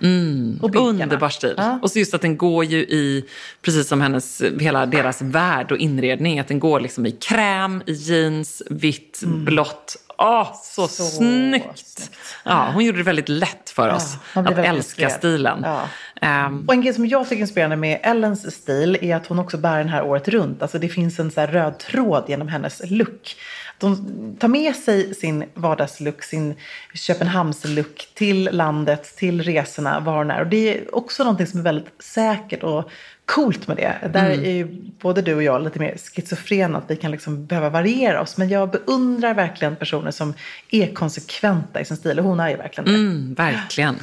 Och 0.63 0.71
blickarna. 0.71 0.89
Underbar 0.91 1.29
stil. 1.29 1.55
Ja. 1.57 1.79
Och 1.83 1.91
så 1.91 1.99
just 1.99 2.15
att 2.15 2.21
den 2.23 2.37
går 2.37 2.65
ju 2.65 2.79
i, 2.79 3.25
precis 3.63 3.89
som 3.89 4.01
hennes, 4.01 4.43
hela 4.61 4.87
deras 4.87 5.23
värld 5.23 5.73
och 5.73 5.79
inredning, 5.79 6.39
att 6.41 6.49
den 6.49 6.61
går 6.61 6.81
liksom 6.81 7.07
i 7.07 7.11
kräm, 7.13 7.83
i 7.87 7.93
jeans, 7.93 8.63
vitt, 8.71 9.21
blått. 9.25 9.97
Åh, 10.19 10.53
så, 10.63 10.81
Mm. 10.83 10.89
Så 10.89 11.05
snyggt! 11.05 11.79
snyggt. 11.89 12.11
Ja, 12.45 12.71
hon 12.75 12.85
gjorde 12.85 12.99
det 12.99 13.05
väldigt 13.05 13.29
lätt 13.29 13.71
för 13.71 13.89
oss 13.95 14.17
blir 14.35 14.43
att 14.45 14.51
älska 14.59 14.73
inspirerad. 14.77 15.13
stilen. 15.13 15.61
Ja. 15.65 15.89
Ehm, 16.21 16.65
Och 16.69 16.75
en 16.75 16.81
grej 16.83 16.95
som 16.95 17.07
jag 17.07 17.25
tycker 17.25 17.37
är 17.37 17.41
inspirerande 17.41 17.77
med 17.77 18.01
Ellens 18.03 18.55
stil 18.57 18.99
är 19.01 19.17
att 19.17 19.27
hon 19.27 19.39
också 19.39 19.59
bär 19.59 19.79
den 19.79 19.89
här 19.89 20.03
året 20.03 20.29
runt. 20.29 20.63
Alltså 20.63 20.79
det 20.79 20.89
finns 20.89 21.19
en 21.19 21.31
så 21.31 21.41
röd 21.41 21.79
tråd 21.79 22.25
genom 22.29 22.49
hennes 22.49 22.83
look. 22.91 23.37
Hon 23.81 24.37
tar 24.41 24.49
med 24.49 24.77
sig 24.77 25.15
sin 25.15 25.45
vardagslook, 25.55 26.23
sin 26.23 26.55
Köpenhamnslook 26.95 28.09
till 28.15 28.49
landet, 28.53 29.17
till 29.17 29.43
resorna, 29.43 30.01
var 30.01 30.17
hon 30.17 30.31
är. 30.31 30.41
Och 30.41 30.47
det 30.47 30.77
är 30.79 30.95
också 30.95 31.25
någonting 31.25 31.47
som 31.47 31.61
är 31.61 31.65
väldigt 31.65 32.03
säkert 32.03 32.63
och 32.63 32.91
coolt 33.25 33.69
med 33.69 33.77
det. 33.77 34.11
Där 34.13 34.31
är 34.31 34.53
ju 34.53 34.65
både 35.01 35.23
du 35.23 35.35
och 35.35 35.43
jag 35.43 35.65
lite 35.65 35.79
mer 35.79 35.97
schizofrena, 35.97 36.79
att 36.79 36.85
vi 36.89 36.97
kan 36.97 37.11
liksom 37.11 37.47
behöva 37.47 37.71
variera 37.71 38.21
oss. 38.21 38.37
Men 38.37 38.49
jag 38.49 38.71
beundrar 38.71 39.35
verkligen 39.35 39.77
personer 39.77 40.11
som 40.11 40.35
är 40.71 40.95
konsekventa 40.95 41.81
i 41.81 41.85
sin 41.85 41.97
stil. 41.97 42.19
Och 42.19 42.25
hon 42.25 42.41
är 42.41 42.49
ju 42.49 42.57
verkligen 42.57 42.85
det. 42.85 42.95
Mm, 42.95 43.35
verkligen. 43.35 43.97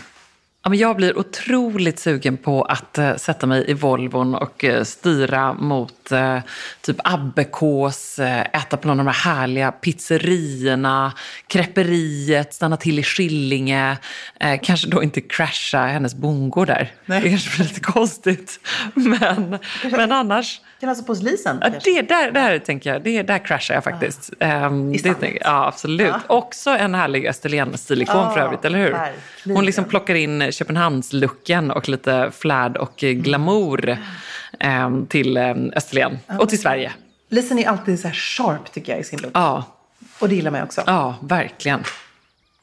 Ja, 0.64 0.70
men 0.70 0.80
jag 0.80 0.96
blir 0.96 1.18
otroligt 1.18 2.00
sugen 2.00 2.38
på 2.38 2.64
att 2.64 2.98
eh, 2.98 3.16
sätta 3.16 3.48
mig 3.48 3.66
i 3.68 3.74
Volvon 3.74 4.36
och 4.36 4.64
eh, 4.64 4.84
styra 4.84 5.54
mot 5.54 6.12
eh, 6.12 6.40
typ 6.82 6.98
Abbekås, 7.04 8.20
äta 8.20 8.78
på 8.78 8.88
någon 8.88 9.00
av 9.00 9.06
de 9.06 9.12
här 9.12 9.32
härliga 9.34 9.72
pizzerierna, 9.72 11.14
creperiet, 11.48 12.54
stanna 12.54 12.78
till 12.78 13.00
i 13.00 13.04
Skillinge. 13.04 13.98
Kanske 14.62 14.88
då 14.88 15.04
inte 15.04 15.22
crasha 15.22 15.86
hennes 15.86 16.16
bondgård 16.16 16.68
där. 16.68 16.92
Det 17.06 17.30
kanske 17.30 17.58
blir 17.58 17.68
lite 17.68 17.80
konstigt. 17.80 18.60
Men, 18.94 19.60
men 19.92 20.12
annars... 20.12 20.62
Kan 20.80 20.90
alltså 20.90 21.04
på 21.06 21.12
hos 21.12 21.22
Lisen? 21.22 21.58
Ja, 21.62 21.70
det, 21.84 22.02
där, 22.02 22.32
där 22.32 22.60
tänker 22.60 22.94
jag, 22.94 23.04
det, 23.04 23.22
där 23.24 23.46
kraschar 23.46 23.74
jag 23.76 23.84
faktiskt. 23.84 24.34
Ehm, 24.40 24.92
det, 24.94 25.00
stallet. 25.00 25.20
tänker- 25.20 25.42
ja, 25.44 25.68
absolut. 25.68 26.14
Också 26.28 26.70
en 26.70 26.96
härlig 26.96 27.28
Österlen-stilikon 27.28 28.16
Ja, 28.18 28.32
för 28.34 28.40
övrigt, 28.40 28.66
eller 28.66 28.80
hur? 28.80 28.92
verkligen. 28.92 29.56
Hon 29.58 29.66
liksom 29.66 29.86
plockar 29.86 30.16
in 30.16 30.42
Köpenhamns-looken 30.52 31.72
och 31.72 31.90
lite 31.90 32.32
flärd 32.38 32.78
och 32.78 33.04
eh, 33.04 33.12
glamour 33.12 33.98
ehm, 34.60 35.06
till 35.06 35.38
ehm, 35.38 35.72
Österlen 35.76 36.20
och 36.40 36.50
till 36.50 36.62
Sverige. 36.62 36.92
Lisen 37.30 37.60
är 37.60 37.68
alltid 37.70 38.00
så 38.00 38.08
här 38.08 38.16
sharp 38.16 38.72
tycker 38.74 38.92
jag 38.92 39.02
i 39.02 39.04
sin 39.04 39.20
look. 39.22 39.32
Ja, 39.36 39.64
Och 40.20 40.30
det 40.30 40.36
gillar 40.36 40.52
mig 40.52 40.64
också. 40.64 40.84
ja 40.86 41.16
verkligen. 41.22 41.84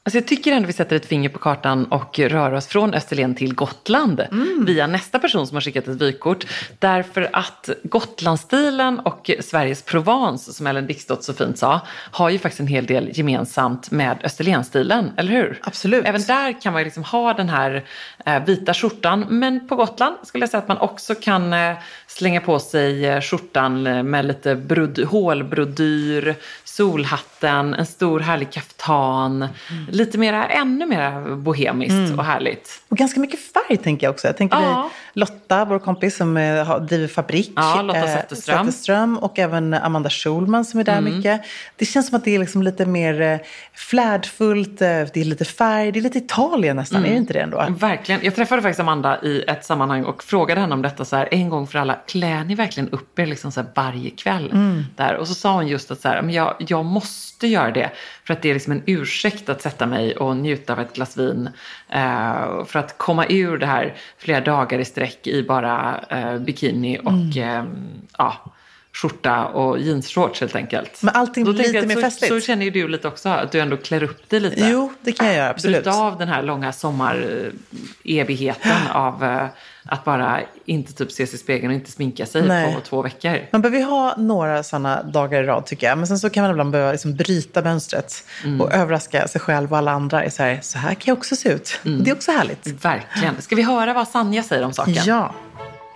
Alltså 0.07 0.19
jag 0.19 0.27
tycker 0.27 0.53
ändå 0.53 0.67
vi 0.67 0.73
sätter 0.73 0.97
ett 0.97 1.07
finger 1.07 1.29
på 1.29 1.39
kartan 1.39 1.85
och 1.85 2.19
rör 2.19 2.53
oss 2.53 2.67
från 2.67 2.95
Österlen 2.95 3.35
till 3.35 3.55
Gotland 3.55 4.23
via 4.67 4.87
nästa 4.87 5.19
person 5.19 5.47
som 5.47 5.57
har 5.57 5.61
skickat 5.61 5.89
ett 5.89 6.03
vykort. 6.03 6.47
Därför 6.79 7.31
att 7.33 7.71
Gotlandsstilen 7.83 8.99
och 8.99 9.31
Sveriges 9.41 9.83
Provence, 9.83 10.53
som 10.53 10.67
Ellen 10.67 10.87
Dixdott 10.87 11.25
så 11.25 11.33
fint 11.33 11.59
sa, 11.59 11.81
har 12.11 12.31
ju 12.31 12.39
faktiskt 12.39 12.61
en 12.61 12.67
hel 12.67 12.87
del 12.87 13.11
gemensamt 13.15 13.91
med 13.91 14.19
Österlenstilen, 14.25 15.11
eller 15.17 15.33
hur? 15.33 15.61
Absolut. 15.63 16.05
Även 16.07 16.23
där 16.23 16.61
kan 16.61 16.73
man 16.73 16.81
ju 16.81 16.85
liksom 16.85 17.05
ha 17.05 17.35
den 17.35 17.49
här 17.49 17.85
eh, 18.27 18.45
vita 18.45 18.75
skjortan, 18.75 19.27
men 19.29 19.69
på 19.69 19.77
Gotland 19.77 20.17
skulle 20.23 20.43
jag 20.43 20.51
säga 20.51 20.63
att 20.63 20.69
man 20.69 20.79
också 20.79 21.15
kan 21.15 21.53
eh, 21.53 21.75
slänga 22.07 22.41
på 22.41 22.59
sig 22.59 23.07
eh, 23.07 23.21
skjortan 23.21 23.83
med 24.11 24.25
lite 24.25 24.57
brod- 24.57 25.05
hålbrodyr, 25.05 26.35
solhatten, 26.65 27.75
en 27.75 27.87
stor 27.87 28.21
härlig 28.21 28.53
kaftan, 28.53 29.49
lite 29.95 30.19
mera, 30.19 30.47
ännu 30.49 30.87
mer 30.87 31.37
bohemiskt 31.37 31.91
Mm. 31.93 32.19
och 32.19 32.25
härligt. 32.25 32.83
Och 32.89 32.97
ganska 32.97 33.21
mycket 33.21 33.41
färg 33.41 33.77
tänker 33.77 34.07
jag 34.07 34.13
också. 34.15 34.27
Jag 34.27 34.37
tänker 34.37 34.57
Ja. 34.61 34.91
Lotta, 35.13 35.65
vår 35.65 35.79
kompis 35.79 36.17
som 36.17 36.37
eh, 36.37 36.79
driver 36.81 37.09
fabrik. 37.09 37.53
Ja, 37.57 37.83
Lotta 37.83 37.99
eh, 37.99 38.15
Zetterström. 38.17 38.67
Zetterström. 38.67 39.19
Och 39.19 39.39
även 39.39 39.75
Amanda 39.75 40.11
Schulman 40.11 40.65
som 40.65 40.81
är 40.81 40.85
där 40.85 40.99
Mm. 40.99 41.17
mycket. 41.17 41.41
Det 41.77 41.85
känns 41.85 42.09
som 42.09 42.17
att 42.17 42.25
det 42.25 42.35
är 42.35 42.39
liksom 42.39 42.63
lite 42.63 42.87
mer 42.87 43.21
eh, 43.21 43.39
flärdfullt, 43.75 44.79
det 44.79 45.17
är 45.17 45.25
lite 45.25 45.45
färg, 45.45 45.93
det 45.93 45.99
är 45.99 46.03
lite 46.03 46.19
Italien 46.19 46.77
nästan, 46.77 46.99
Mm. 46.99 47.11
är 47.11 47.15
det 47.15 47.19
inte 47.19 47.33
det 47.33 47.41
ändå? 47.41 47.67
Verkligen. 47.79 48.21
Jag 48.25 48.35
träffade 48.35 48.63
faktiskt 48.63 48.81
Amanda 48.81 49.19
i 49.23 49.43
ett 49.49 49.65
sammanhang 49.65 50.05
och 50.05 50.23
frågade 50.25 50.61
henne 50.61 50.75
om 50.75 50.83
detta 50.83 51.05
så 51.05 51.17
här 51.17 51.29
en 51.31 51.49
gång 51.49 51.67
för 51.67 51.79
alla. 51.79 51.95
Klär 52.07 52.45
ni 52.45 52.55
verkligen 52.55 52.89
upp 52.89 53.19
er 53.19 53.27
liksom 53.27 53.53
så 53.53 53.61
här 53.61 53.69
varje 53.75 54.11
kväll? 54.11 54.51
Mm. 54.53 54.85
Där? 54.97 55.15
Och 55.17 55.29
så 55.29 55.35
sa 55.35 55.53
hon 55.55 55.69
just 55.69 55.91
att 55.91 56.01
så 56.01 56.09
här, 56.09 56.23
men 56.23 56.35
jag, 56.35 56.55
jag 56.59 56.85
måste 56.85 57.47
göra 57.47 57.71
det. 57.71 57.91
För 58.25 58.33
att 58.35 58.43
det 58.43 58.51
är 58.51 58.55
liksom 58.55 58.73
en 58.73 58.83
ursäkt 58.87 59.49
att 59.49 59.63
sätta 59.63 59.84
mig 59.87 60.17
och 60.17 60.37
njuta 60.37 60.73
av 60.73 60.81
ett 60.81 60.95
glas 60.95 61.17
vin. 61.17 61.49
Eh, 61.89 62.65
för 62.67 62.77
att 62.77 62.99
komma 62.99 63.27
ur 63.29 63.59
det 63.59 63.67
här 63.67 63.95
flera 64.19 64.41
dagar 64.41 64.79
i 64.79 64.85
sträck 64.85 65.27
i 65.27 65.43
bara 65.43 66.01
eh, 66.11 66.39
bikini 66.39 66.99
och 66.99 67.11
Mm. 67.13 67.39
eh, 67.39 67.65
ja, 68.19 68.53
skjorta 68.93 69.45
och 69.45 69.79
jeansshorts 69.79 70.41
helt 70.41 70.57
enkelt. 70.57 71.03
Men 71.03 71.15
allting 71.15 71.45
blir 71.45 71.55
lite 71.55 71.87
mer 71.87 71.95
så, 71.95 72.01
festligt. 72.01 72.35
Så 72.35 72.41
känner 72.41 72.65
ju 72.65 72.71
du 72.71 72.89
lite 72.89 73.09
också, 73.09 73.29
att 73.29 73.53
du 73.53 73.61
ändå 73.61 73.77
klär 73.77 74.03
upp 74.03 74.31
dig 74.31 74.41
lite. 74.41 74.69
Jo, 74.71 74.93
det 75.01 75.13
kan 75.13 75.27
jag 75.27 75.37
göra, 75.37 75.51
absolut. 75.51 75.85
Bryta 75.85 75.99
av 75.99 76.19
den 76.19 76.29
här 76.29 76.43
långa 76.43 76.73
sommar-evigheten 76.73 78.87
av 78.93 79.25
eh, 79.25 79.47
att 79.85 80.05
bara 80.05 80.41
inte 80.65 80.93
typ 80.93 81.13
se 81.13 81.27
sig 81.27 81.35
i 81.35 81.39
spegeln 81.39 81.69
och 81.69 81.75
inte 81.75 81.91
sminka 81.91 82.27
sig 82.27 82.43
Nej. 82.43 82.75
på 82.75 82.81
två 82.81 83.03
veckor. 83.03 83.39
Man 83.53 83.63
behöver 83.63 83.79
ju 83.79 83.85
ha 83.85 84.15
några 84.17 84.63
sådana 84.63 85.03
dagar 85.03 85.43
i 85.43 85.47
rad 85.47 85.67
tycker 85.67 85.87
jag. 85.87 85.99
Men 85.99 86.07
sen 86.07 86.19
så 86.19 86.31
kan 86.31 86.43
man 86.43 86.51
ibland 86.51 86.71
behöva 86.71 86.93
liksom 86.93 87.15
bryta 87.15 87.63
mönstret 87.63 88.25
Mm. 88.45 88.61
och 88.61 88.73
överraska 88.73 89.29
sig 89.29 89.41
själv 89.41 89.73
och 89.73 89.79
alla 89.79 89.91
andra. 89.91 90.25
i 90.25 90.31
Så 90.31 90.43
här, 90.43 90.59
så 90.63 90.79
här 90.79 90.95
kan 90.95 91.03
jag 91.13 91.19
också 91.19 91.37
se 91.37 91.49
ut. 91.49 91.81
Mm. 91.85 92.05
Det 92.05 92.11
är 92.11 92.15
också 92.15 92.33
härligt. 92.33 92.67
Verkligen. 92.85 93.43
Ska 93.43 93.57
vi 93.57 93.63
höra 93.63 93.93
vad 93.93 94.09
Sanja 94.09 94.43
säger 94.43 94.65
om 94.65 94.73
saken? 94.73 94.95
Ja. 95.07 95.35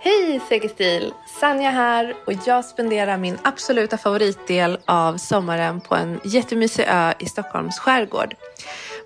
Hej 0.01 0.41
Säkerstil! 0.49 1.11
Sanja 1.39 1.69
här 1.69 2.13
och 2.25 2.33
jag 2.45 2.65
spenderar 2.65 3.17
min 3.17 3.37
absoluta 3.43 3.97
favoritdel 3.97 4.77
av 4.85 5.17
sommaren 5.17 5.81
på 5.81 5.95
en 5.95 6.19
jättemysig 6.23 6.85
ö 6.87 7.13
i 7.19 7.25
Stockholms 7.25 7.79
skärgård. 7.79 8.35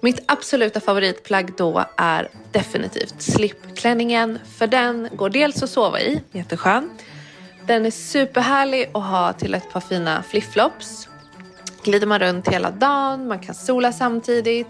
Mitt 0.04 0.24
absoluta 0.26 0.80
favoritplagg 0.80 1.54
då 1.58 1.86
är 1.98 2.28
definitivt 2.52 3.22
slipklänningen 3.22 4.40
för 4.58 4.68
den 4.68 5.10
går 5.16 5.30
dels 5.30 5.64
att 5.64 5.70
sova 5.70 6.00
i, 6.00 6.22
jätteskön. 6.32 6.90
Den 7.68 7.86
är 7.86 7.92
superhärlig 7.92 8.92
att 8.94 9.04
ha 9.04 9.34
till 9.34 9.54
ett 9.54 9.70
par 9.72 9.80
fina 9.80 10.24
flipflops. 10.24 11.10
Glider 11.84 12.08
man 12.08 12.20
runt 12.20 12.48
hela 12.48 12.72
dagen, 12.72 13.28
man 13.28 13.40
kan 13.40 13.56
sola 13.56 13.92
samtidigt. 13.92 14.68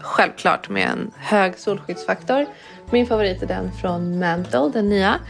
Självklart 0.00 0.68
med 0.68 0.88
en 0.88 1.10
hög 1.16 1.58
solskyddsfaktor. 1.58 2.46
Min 2.90 3.06
favorit 3.06 3.42
är 3.42 3.46
den 3.46 3.72
från 3.72 4.18
Mantle, 4.18 4.70
den 4.72 4.88
nya. 4.88 5.20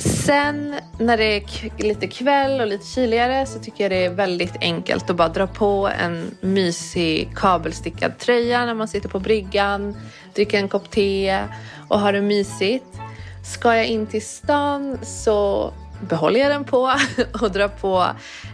Sen 0.00 0.74
när 0.98 1.16
det 1.16 1.24
är 1.24 1.82
lite 1.82 2.06
kväll 2.06 2.60
och 2.60 2.66
lite 2.66 2.86
kyligare 2.86 3.46
så 3.46 3.58
tycker 3.58 3.84
jag 3.84 3.90
det 3.90 4.04
är 4.04 4.10
väldigt 4.10 4.56
enkelt 4.60 5.10
att 5.10 5.16
bara 5.16 5.28
dra 5.28 5.46
på 5.46 5.90
en 6.00 6.34
mysig 6.40 7.30
kabelstickad 7.36 8.18
tröja 8.18 8.66
när 8.66 8.74
man 8.74 8.88
sitter 8.88 9.08
på 9.08 9.18
bryggan, 9.20 9.96
dricker 10.34 10.58
en 10.58 10.68
kopp 10.68 10.90
te 10.90 11.44
och 11.88 12.00
har 12.00 12.12
det 12.12 12.20
mysigt. 12.20 12.84
Ska 13.44 13.76
jag 13.76 13.86
in 13.86 14.06
till 14.06 14.26
stan 14.26 14.98
så 15.02 15.72
behåller 16.08 16.40
jag 16.40 16.50
den 16.50 16.64
på 16.64 16.94
och 17.40 17.50
drar 17.50 17.68
på 17.68 18.06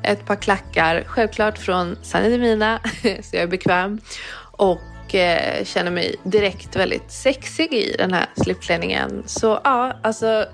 ett 0.03 0.27
par 0.27 0.37
klackar, 0.37 1.05
självklart 1.07 1.59
från 1.59 1.97
Sanne 2.03 2.29
Demina, 2.29 2.81
så 3.03 3.37
jag 3.37 3.43
är 3.43 3.47
bekväm. 3.47 4.01
Och 4.39 5.15
eh, 5.15 5.65
känner 5.65 5.91
mig 5.91 6.17
direkt 6.23 6.77
väldigt 6.77 7.13
sexig 7.13 7.73
i 7.73 7.97
den 7.99 8.13
här 8.13 8.27
slipklänningen. 8.37 9.23
Så 9.27 9.61
ja, 9.65 9.93
alltså 10.03 10.47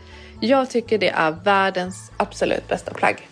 jag 0.44 0.70
tycker 0.70 0.98
det 0.98 1.08
är 1.08 1.30
världens 1.30 2.10
absolut 2.16 2.68
bästa 2.68 2.94
plagg. 2.94 3.28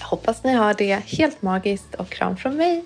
Hoppas 0.00 0.44
ni 0.44 0.52
har 0.52 0.74
det 0.74 0.94
helt 0.94 1.42
magiskt 1.42 1.94
och 1.94 2.08
kram 2.08 2.36
från 2.36 2.56
mig. 2.56 2.84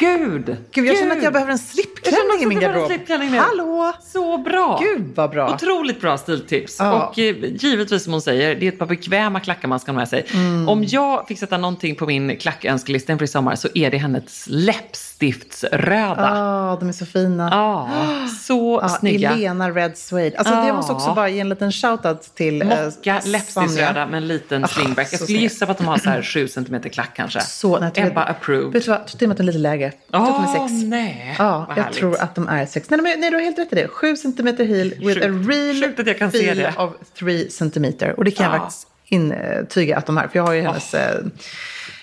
Gud! 0.00 0.56
Gud, 0.72 0.86
jag 0.86 0.98
känner 0.98 1.16
att 1.16 1.22
jag 1.22 1.32
behöver 1.32 1.52
en 1.52 1.58
slipklänning 1.58 2.42
i 2.42 2.46
min 2.46 2.60
garderob. 2.60 2.90
Hallå! 3.38 3.92
Så 4.02 4.38
bra! 4.38 4.80
Gud 4.82 5.12
vad 5.14 5.30
bra. 5.30 5.54
Otroligt 5.54 6.00
bra 6.00 6.18
stiltips. 6.18 6.76
Ja. 6.78 7.06
Och 7.06 7.18
eh, 7.18 7.36
givetvis 7.54 8.04
som 8.04 8.12
hon 8.12 8.22
säger, 8.22 8.54
det 8.54 8.66
är 8.66 8.72
ett 8.72 8.78
par 8.78 8.86
bekväma 8.86 9.40
klackar 9.40 9.68
man 9.68 9.80
ska 9.80 9.92
ha 9.92 9.98
med 9.98 10.08
sig. 10.08 10.26
Mm. 10.34 10.68
Om 10.68 10.84
jag 10.84 11.28
fick 11.28 11.38
sätta 11.38 11.58
någonting 11.58 11.94
på 11.96 12.06
min 12.06 12.36
klackönskelista 12.36 13.12
inför 13.12 13.24
i 13.24 13.28
sommar 13.28 13.54
så 13.56 13.68
är 13.74 13.90
det 13.90 13.98
hennes 13.98 14.44
läppstiftsröda. 14.46 16.30
Ja, 16.34 16.76
de 16.80 16.88
är 16.88 16.92
så 16.92 17.06
fina. 17.06 17.48
Ja, 17.52 17.88
så 18.46 18.78
Ja, 18.82 18.88
snygga. 18.88 19.30
Elena 19.30 19.70
Red 19.70 19.98
Suede. 19.98 20.38
Alltså. 20.38 20.54
Jag 20.54 20.76
måste 20.76 20.92
också 20.92 21.14
bara 21.14 21.28
ge 21.28 21.40
en 21.40 21.48
liten 21.48 21.72
shoutout 21.72 22.22
till 22.34 22.62
eh, 22.62 22.68
Mocka 22.68 22.90
Sanja. 22.90 23.20
läppstiftsröda 23.24 24.06
med 24.06 24.16
en 24.16 24.28
liten 24.28 24.64
Ah, 24.64 24.68
slingback. 24.68 25.08
Jag 25.12 25.20
skulle 25.20 25.38
gissa 25.38 25.66
på 25.66 25.72
att 25.72 25.78
de 25.78 25.86
har 25.86 25.98
så 25.98 26.10
här 26.10 26.22
7 26.22 26.48
cm 26.48 26.80
klack 26.82 27.10
kanske. 27.16 27.40
Så, 27.40 27.78
nej, 27.78 27.92
Ebba 27.94 28.22
approved. 28.24 28.72
Vet 28.72 28.84
du 28.84 28.90
vad, 28.90 29.00
jag 29.00 29.18
tror 29.18 29.30
att 29.30 29.40
lite 29.52 29.58
lägre. 29.62 29.92
Jag 30.10 30.26
tror 30.26 30.36
att 30.36 30.52
de 30.54 30.56
är 30.56 30.60
Åh, 30.60 30.68
sex. 30.68 30.82
nej. 30.86 31.36
Ja, 31.38 31.66
jag 31.76 31.82
härligt. 31.82 31.98
tror 31.98 32.20
att 32.20 32.34
de 32.34 32.48
är 32.48 32.66
sex. 32.66 32.90
Nej, 32.90 33.00
nej, 33.18 33.30
du 33.30 33.36
har 33.36 33.42
helt 33.42 33.58
rätt 33.58 33.72
i 33.72 33.76
det. 33.76 33.88
7 33.88 34.16
cm 34.16 34.46
heel 34.46 34.90
with 34.90 35.26
a 35.26 35.28
real 35.48 35.94
Sjukt 35.96 36.18
kan 36.18 36.30
se 36.32 36.54
feel 36.54 36.72
of 36.78 36.90
3 37.18 37.50
cm. 37.50 37.84
Och 38.16 38.24
det 38.24 38.30
kan 38.30 38.46
jag 38.46 38.54
Ja. 38.54 38.58
faktiskt 38.58 38.86
intyga 39.04 39.96
att 39.98 40.06
de 40.06 40.18
är. 40.18 40.28
För 40.28 40.38
jag 40.38 40.46
har 40.46 40.52
ju 40.52 40.60
hennes, 40.62 40.94
eh, 40.94 41.24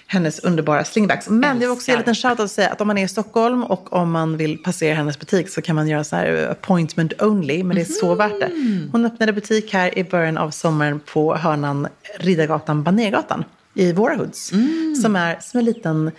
hennes 0.08 0.40
underbara 0.40 0.84
slingbacks. 0.84 1.30
Men 1.30 1.50
jag 1.50 1.56
vill 1.60 1.70
också 1.70 1.88
ge 1.88 1.94
en 1.94 2.00
liten 2.00 2.16
shoutout 2.16 2.40
och 2.40 2.52
säga 2.52 2.70
att 2.70 2.82
om 2.82 2.88
man 2.88 2.98
är 2.98 3.04
i 3.04 3.08
Stockholm 3.08 3.64
och 3.64 3.94
om 3.94 4.12
man 4.12 4.38
vill 4.38 4.58
passera 4.58 4.96
hennes 4.96 5.20
butik 5.20 5.50
så 5.50 5.62
kan 5.62 5.76
man 5.76 5.88
göra 5.88 6.04
så 6.04 6.16
här 6.16 6.44
eh, 6.44 6.52
appointment 6.52 7.22
only. 7.22 7.64
Men 7.64 7.76
det 7.76 7.82
är 7.82 7.86
så 7.86 8.16
värt 8.16 8.40
det. 8.40 8.50
Hon 8.92 9.06
öppnade 9.06 9.34
butik 9.34 9.74
här 9.74 9.98
i 9.98 10.04
början 10.04 10.38
av 10.38 10.52
sommaren 10.52 11.00
på 11.00 11.36
hörnan 11.36 11.88
Riddargatan, 12.20 12.84
Banergatan 12.84 13.44
i 13.74 13.94
Våra 13.94 14.16
Hoods. 14.16 14.52
Som 15.02 15.16
är 15.16 15.38
som 15.42 15.60
en 15.60 15.66
liten 15.66 16.12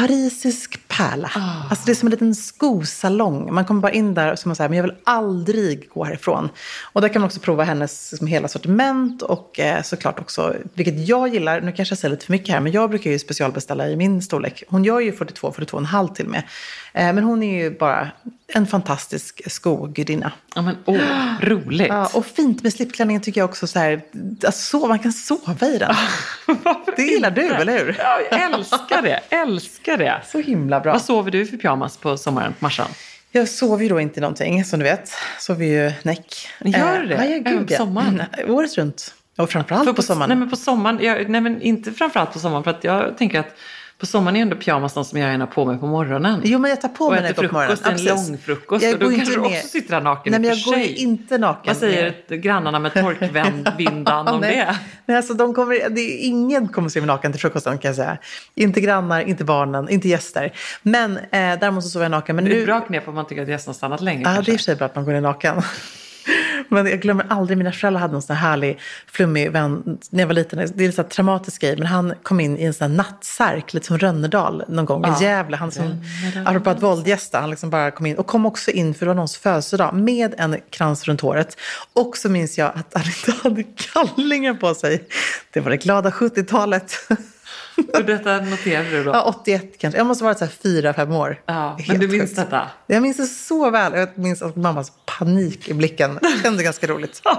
parisisk 0.00 0.88
pärla. 0.88 1.30
Alltså 1.70 1.86
det 1.86 1.92
är 1.92 1.94
som 1.94 2.06
en 2.06 2.10
liten 2.10 2.34
skosalong. 2.34 3.54
Man 3.54 3.64
kommer 3.64 3.80
bara 3.80 3.92
in 3.92 4.14
där 4.14 4.32
och 4.32 4.38
så 4.38 4.48
man 4.48 4.56
säger, 4.56 4.68
men 4.68 4.76
jag 4.76 4.82
vill 4.82 4.94
aldrig 5.04 5.88
gå 5.88 6.04
härifrån. 6.04 6.48
Och 6.92 7.00
där 7.00 7.08
kan 7.08 7.22
man 7.22 7.26
också 7.26 7.40
prova 7.40 7.64
hennes 7.64 8.12
liksom, 8.12 8.26
hela 8.26 8.48
sortiment 8.48 9.22
och 9.22 9.60
eh, 9.60 9.82
såklart 9.82 10.20
också, 10.20 10.54
vilket 10.74 11.08
jag 11.08 11.28
gillar, 11.28 11.60
nu 11.60 11.72
kanske 11.72 11.92
jag 11.92 11.98
säger 11.98 12.10
lite 12.10 12.26
för 12.26 12.32
mycket 12.32 12.54
här, 12.54 12.60
men 12.60 12.72
jag 12.72 12.90
brukar 12.90 13.10
ju 13.10 13.18
specialbeställa 13.18 13.88
i 13.88 13.96
min 13.96 14.22
storlek. 14.22 14.62
Hon 14.68 14.84
gör 14.84 15.00
ju 15.00 15.12
42, 15.12 15.50
42,5 15.50 16.14
till 16.14 16.24
och 16.24 16.30
med. 16.30 16.42
Eh, 16.92 17.12
men 17.12 17.24
hon 17.24 17.42
är 17.42 17.62
ju 17.62 17.78
bara 17.78 18.10
en 18.52 18.66
fantastisk 18.66 19.42
skogudinna. 19.46 20.32
Ja, 20.54 20.62
men 20.62 20.76
åh, 20.84 20.98
roligt. 21.40 21.88
Ja, 21.88 22.10
och 22.14 22.26
fint 22.26 22.62
med 22.62 22.72
slipklänningen 22.72 23.22
tycker 23.22 23.40
jag 23.40 23.50
också 23.50 23.66
så 23.66 23.78
här, 23.78 24.02
alltså, 24.44 24.78
så, 24.78 24.86
man 24.86 24.98
kan 24.98 25.12
sova 25.12 25.66
i 25.66 25.78
den. 25.78 25.94
det 26.96 27.02
gillar 27.02 27.30
du, 27.30 27.46
eller 27.46 27.78
hur? 27.78 27.96
Ja, 27.98 28.18
jag 28.30 28.52
älskar 28.52 29.02
det. 29.02 29.20
Älskar 29.28 29.96
det. 29.96 30.22
Så 30.26 30.38
himla 30.38 30.80
bra. 30.80 30.92
Vad 30.92 31.02
sover 31.02 31.30
du 31.30 31.46
för 31.46 31.56
pyjamas 31.56 31.96
på 31.96 32.16
sommaren 32.16 32.52
på 32.52 32.64
Marsan? 32.64 32.88
Jag 33.32 33.48
sover 33.48 33.82
ju 33.82 33.88
då 33.88 34.00
inte 34.00 34.20
någonting, 34.20 34.64
som 34.64 34.78
du 34.78 34.84
vet. 34.84 35.12
Sover 35.38 35.64
ju 35.64 35.92
näck. 36.02 36.48
Gör 36.64 37.00
du 37.00 37.06
det? 37.06 37.14
Ja, 37.14 37.24
ja, 37.24 37.30
Även 37.30 37.44
gud, 37.44 37.66
på 37.66 37.72
ja. 37.72 37.78
sommaren? 37.78 38.22
Mm, 38.32 38.54
Året 38.54 38.78
runt. 38.78 39.14
Och 39.36 39.50
framförallt 39.50 39.84
För 39.84 39.92
på 39.92 40.02
sommaren. 40.02 40.28
Nej, 40.28 40.38
men 40.38 40.50
på 40.50 40.56
sommaren. 40.56 40.98
Jag, 41.02 41.28
nej, 41.28 41.40
men 41.40 41.62
inte 41.62 41.92
framförallt 41.92 42.32
på 42.32 42.38
sommaren. 42.38 42.64
För 42.64 42.70
att 42.70 42.84
jag 42.84 43.18
tänker 43.18 43.40
att 43.40 43.56
på 44.00 44.06
sommaren 44.06 44.36
är 44.36 44.42
ändå 44.42 44.56
pyjamas 44.56 44.94
de 44.94 45.04
som 45.04 45.18
jag 45.18 45.30
gärna 45.30 45.44
har 45.44 45.52
på 45.52 45.64
mig 45.64 45.78
på 45.78 45.86
morgonen. 45.86 46.40
Jo, 46.44 46.58
men 46.58 46.70
jag 46.70 46.80
tar 46.80 46.88
på 46.88 47.04
och 47.04 47.12
mig 47.12 47.24
äter 47.24 47.42
går 47.42 47.48
på 47.48 47.54
morgonen. 47.54 47.76
frukost, 47.76 48.00
en 48.00 48.06
Ja, 48.06 48.14
precis. 48.14 48.28
lång 48.30 48.38
frukost. 48.38 48.84
Jag 48.84 48.92
och 48.94 48.98
då 49.00 49.10
kanske 49.10 49.34
du 49.34 49.40
ner- 49.40 49.46
också 49.58 49.68
sitter 49.68 49.90
där 49.94 50.00
naken 50.00 50.30
Nej, 50.30 50.40
men 50.40 50.50
och 50.50 50.56
jag 50.56 50.64
går 50.64 50.76
ju 50.76 50.84
sig. 50.84 50.94
inte 51.02 51.38
naken. 51.38 51.62
Vad 51.66 51.76
säger 51.76 52.36
grannarna 52.36 52.78
med 52.78 52.92
torkvindan 52.94 54.28
om 54.34 54.40
nej. 54.40 54.56
det? 54.56 54.76
Nej, 55.06 55.16
alltså, 55.16 55.34
de 55.34 55.54
kommer, 55.54 55.88
det 55.90 56.00
är, 56.00 56.18
ingen 56.26 56.68
kommer 56.68 56.88
se 56.88 57.00
mig 57.00 57.06
naken 57.06 57.32
till 57.32 57.40
frukosten 57.40 57.78
kan 57.78 57.88
jag 57.88 57.96
säga. 57.96 58.16
Inte 58.54 58.80
grannar, 58.80 59.20
inte 59.20 59.44
barnen, 59.44 59.88
inte 59.88 60.08
gäster. 60.08 60.52
Men 60.82 61.16
eh, 61.16 61.22
däremot 61.30 61.84
så 61.84 61.88
sover 61.90 62.04
jag 62.04 62.10
naken. 62.10 62.36
Men 62.36 62.44
det 62.44 62.50
är 62.50 62.54
nu, 62.56 62.66
bra 62.66 62.80
knep 62.80 63.08
om 63.08 63.14
man 63.14 63.26
tycker 63.26 63.42
att 63.42 63.48
gästerna 63.48 63.74
stannat 63.74 64.00
länge. 64.00 64.22
Ja, 64.34 64.42
det 64.42 64.52
är 64.52 64.70
i 64.70 64.74
och 64.74 64.78
bra 64.78 64.86
att 64.86 64.94
man 64.94 65.04
går 65.04 65.12
ner 65.12 65.20
naken. 65.20 65.62
Men 66.68 66.86
jag 66.86 67.00
glömmer 67.00 67.26
aldrig, 67.28 67.58
mina 67.58 67.72
föräldrar 67.72 68.00
hade 68.00 68.14
en 68.14 68.22
sån 68.22 68.36
här 68.36 68.50
härlig, 68.50 68.78
flummig 69.06 69.50
vän 69.50 69.98
när 70.10 70.20
jag 70.20 70.26
var 70.26 70.34
liten. 70.34 70.58
Det 70.74 70.84
är 70.84 70.86
en 70.86 70.92
sån 70.92 71.04
här 71.04 71.10
traumatisk 71.10 71.60
grej, 71.60 71.76
men 71.76 71.86
han 71.86 72.14
kom 72.22 72.40
in 72.40 72.58
i 72.58 72.64
en 72.64 72.74
sån 72.74 72.90
här 72.90 72.96
nattsärk, 72.96 73.74
lite 73.74 73.86
som 73.86 73.98
Rönnerdal 73.98 74.64
någon 74.68 74.84
gång, 74.84 75.02
Ja. 75.06 75.20
i 75.20 75.24
Gävle. 75.24 75.56
Han 75.56 75.72
som, 75.72 76.04
apropå 76.46 76.70
att 76.70 76.82
våldgästa, 76.82 77.40
han 77.40 77.50
liksom 77.50 77.70
bara 77.70 77.90
kom 77.90 78.06
in 78.06 78.16
och 78.16 78.26
kom 78.26 78.46
också 78.46 78.70
in, 78.70 78.94
för 78.94 79.06
det 79.06 79.08
var 79.08 79.14
någons 79.14 79.36
födelsedag, 79.36 79.94
med 79.94 80.34
en 80.38 80.56
krans 80.70 81.04
runt 81.08 81.20
håret. 81.20 81.56
Och 81.92 82.16
så 82.16 82.28
minns 82.28 82.58
jag 82.58 82.72
att 82.74 82.92
han 82.94 83.04
inte 83.06 83.42
hade 83.42 83.62
kallingar 83.62 84.54
på 84.54 84.74
sig. 84.74 85.04
Det 85.52 85.60
var 85.60 85.70
det 85.70 85.76
glada 85.76 86.10
70-talet. 86.10 86.94
Och 87.94 88.04
detta 88.04 88.40
noterar 88.40 88.84
du 88.84 89.04
då? 89.04 89.10
Ja, 89.10 89.22
81 89.22 89.78
kanske. 89.78 89.98
Jag 89.98 90.06
måste 90.06 90.24
ha 90.24 90.28
varit 90.28 90.38
så 90.38 90.44
här 90.44 90.52
fyra, 90.62 90.92
fem 90.94 91.12
år. 91.12 91.40
Ja, 91.46 91.74
men 91.76 91.84
Helt 91.84 92.00
du 92.00 92.08
minns 92.08 92.22
sjukt. 92.30 92.36
detta? 92.36 92.70
Jag 92.86 93.02
minns 93.02 93.16
det 93.16 93.26
så 93.26 93.70
väl. 93.70 93.92
Jag 93.94 94.08
minns 94.18 94.42
att 94.42 94.56
mammas 94.56 94.92
panik 95.18 95.68
i 95.68 95.74
blicken. 95.74 96.18
Det 96.22 96.42
kändes 96.42 96.62
ganska 96.64 96.86
roligt. 96.86 97.22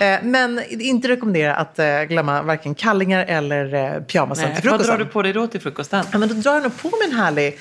Eh, 0.00 0.18
Men 0.22 0.62
inte 0.70 1.08
rekommendera 1.08 1.56
att 1.56 1.78
eh, 1.78 2.02
glömma 2.02 2.42
varken 2.42 2.74
kallingar 2.74 3.24
eller 3.28 3.74
eh, 3.74 4.02
pyjamasen 4.02 4.44
till 4.44 4.52
Vad 4.54 4.62
frukosten. 4.62 4.86
drar 4.98 5.04
du 5.04 5.10
på 5.10 5.22
dig 5.22 5.32
då 5.32 5.46
till 5.46 5.60
frukosten? 5.60 6.04
Ja, 6.12 6.18
men 6.18 6.28
då 6.28 6.34
drar 6.34 6.54
jag 6.54 6.62
nog 6.62 6.76
på 6.82 6.88
mig 6.88 6.98
en 7.10 7.16
härlig 7.16 7.58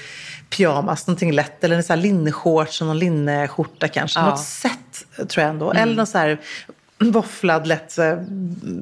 pyjamas, 0.49 1.07
någonting 1.07 1.31
lätt. 1.31 1.63
Eller 1.63 1.75
en 1.75 1.83
här 1.89 1.95
linneshorts 1.97 2.81
och 2.81 2.87
någon 2.87 2.99
linneskjorta 2.99 3.87
kanske. 3.87 4.19
Ja. 4.19 4.29
Något 4.29 4.39
sätt 4.43 5.05
tror 5.29 5.41
jag 5.43 5.49
ändå. 5.49 5.71
Eller 5.71 5.95
någon 5.95 6.07
så 6.07 6.17
här 6.17 6.39
våfflad 6.99 7.67
lätt 7.67 7.95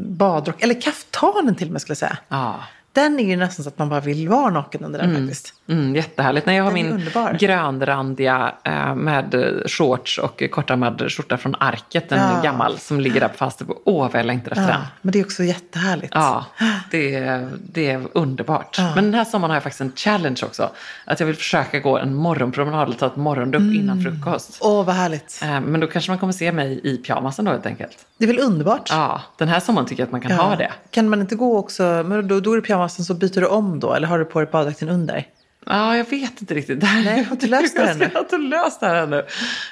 badrock. 0.07 0.63
Eller 0.63 0.81
kaftanen 0.81 1.55
till 1.55 1.67
och 1.67 1.71
med 1.73 1.81
skulle 1.81 1.91
jag 1.91 1.97
säga. 1.97 2.17
Ja. 2.29 2.55
Den 2.93 3.19
är 3.19 3.23
ju 3.23 3.35
nästan 3.35 3.63
så 3.63 3.69
att 3.69 3.77
man 3.77 3.89
bara 3.89 3.99
vill 3.99 4.29
vara 4.29 4.49
naken 4.49 4.83
under 4.83 4.99
den 4.99 5.15
faktiskt. 5.15 5.53
Mm, 5.67 5.95
jättehärligt. 5.95 6.45
Nej, 6.45 6.57
jag 6.57 6.63
har 6.63 6.71
min 6.71 6.91
underbar. 6.91 7.37
grönrandiga 7.39 8.53
eh, 8.63 8.95
med 8.95 9.35
shorts 9.65 10.17
och 10.17 10.43
kortärmad 10.51 11.11
skjorta 11.11 11.37
från 11.37 11.55
Arket, 11.59 12.11
en 12.11 12.19
Ja. 12.19 12.41
gammal 12.43 12.77
som 12.79 12.99
ligger 12.99 13.19
där 13.19 13.27
på 13.27 13.37
Falsterbo. 13.37 13.73
Åh, 13.85 14.03
vad 14.11 14.19
jag 14.19 14.25
längtar 14.25 14.51
efter 14.51 14.63
Ja, 14.63 14.69
den. 14.69 14.81
men 15.01 15.11
det 15.11 15.19
är 15.19 15.23
också 15.25 15.43
jättehärligt. 15.43 16.11
Ja, 16.15 16.45
det 16.91 17.15
är, 17.15 17.49
det 17.59 17.91
är 17.91 18.07
underbart. 18.13 18.75
Ja. 18.77 18.91
Men 18.95 19.03
den 19.03 19.13
här 19.13 19.25
sommaren 19.25 19.49
har 19.51 19.55
jag 19.55 19.63
faktiskt 19.63 19.81
en 19.81 19.91
challenge 19.95 20.39
också. 20.43 20.69
Att 21.05 21.19
jag 21.19 21.27
vill 21.27 21.35
försöka 21.35 21.79
gå 21.79 21.97
en 21.97 22.15
morgonpromenad 22.15 22.87
eller 22.87 22.97
ta 22.97 23.05
ett 23.05 23.15
morgonduck 23.15 23.61
Mm. 23.61 23.75
innan 23.75 24.01
frukost. 24.03 24.57
Åh, 24.61 24.85
vad 24.85 24.95
härligt. 24.95 25.39
Eh, 25.43 25.61
Men 25.61 25.79
då 25.79 25.87
kanske 25.87 26.11
man 26.11 26.19
kommer 26.19 26.33
se 26.33 26.51
mig 26.51 26.79
i 26.83 26.97
pyjamasen 26.97 27.45
då 27.45 27.51
helt 27.51 27.65
enkelt. 27.65 27.97
Det 28.17 28.23
är 28.25 28.27
väl 28.27 28.39
underbart? 28.39 28.89
Ja, 28.91 29.21
den 29.37 29.47
här 29.47 29.59
sommaren 29.59 29.87
tycker 29.87 30.01
jag 30.01 30.07
att 30.07 30.11
man 30.11 30.21
kan 30.21 30.31
ha 30.31 30.55
det. 30.55 30.71
Kan 30.91 31.09
man 31.09 31.21
inte 31.21 31.35
gå 31.35 31.57
också, 31.57 31.83
men 31.83 32.27
då, 32.27 32.39
då 32.39 32.51
är 32.51 32.55
det 32.55 32.61
pyjamasen 32.61 33.05
så 33.05 33.13
byter 33.13 33.41
du 33.41 33.47
om 33.47 33.79
då? 33.79 33.93
Eller 33.93 34.07
har 34.07 34.19
du 34.19 34.25
på 34.25 34.39
dig 34.39 34.49
baddräkten 34.51 34.89
under? 34.89 35.25
Ja, 35.65 35.97
jag 35.97 36.09
vet 36.09 36.41
inte 36.41 36.53
riktigt. 36.53 36.79
Det 36.79 36.85
här- 36.85 37.03
Nej, 37.03 37.17
jag 37.17 37.25
har 37.25 37.31
inte 37.31 37.47
löst 37.47 37.75
det 37.75 37.81
ännu. 37.83 38.03
Jag 38.03 38.11
har 38.11 38.19
inte 38.19 38.37
löst 38.37 38.79
det 38.79 38.85
här 38.87 38.95
ännu. 38.95 39.17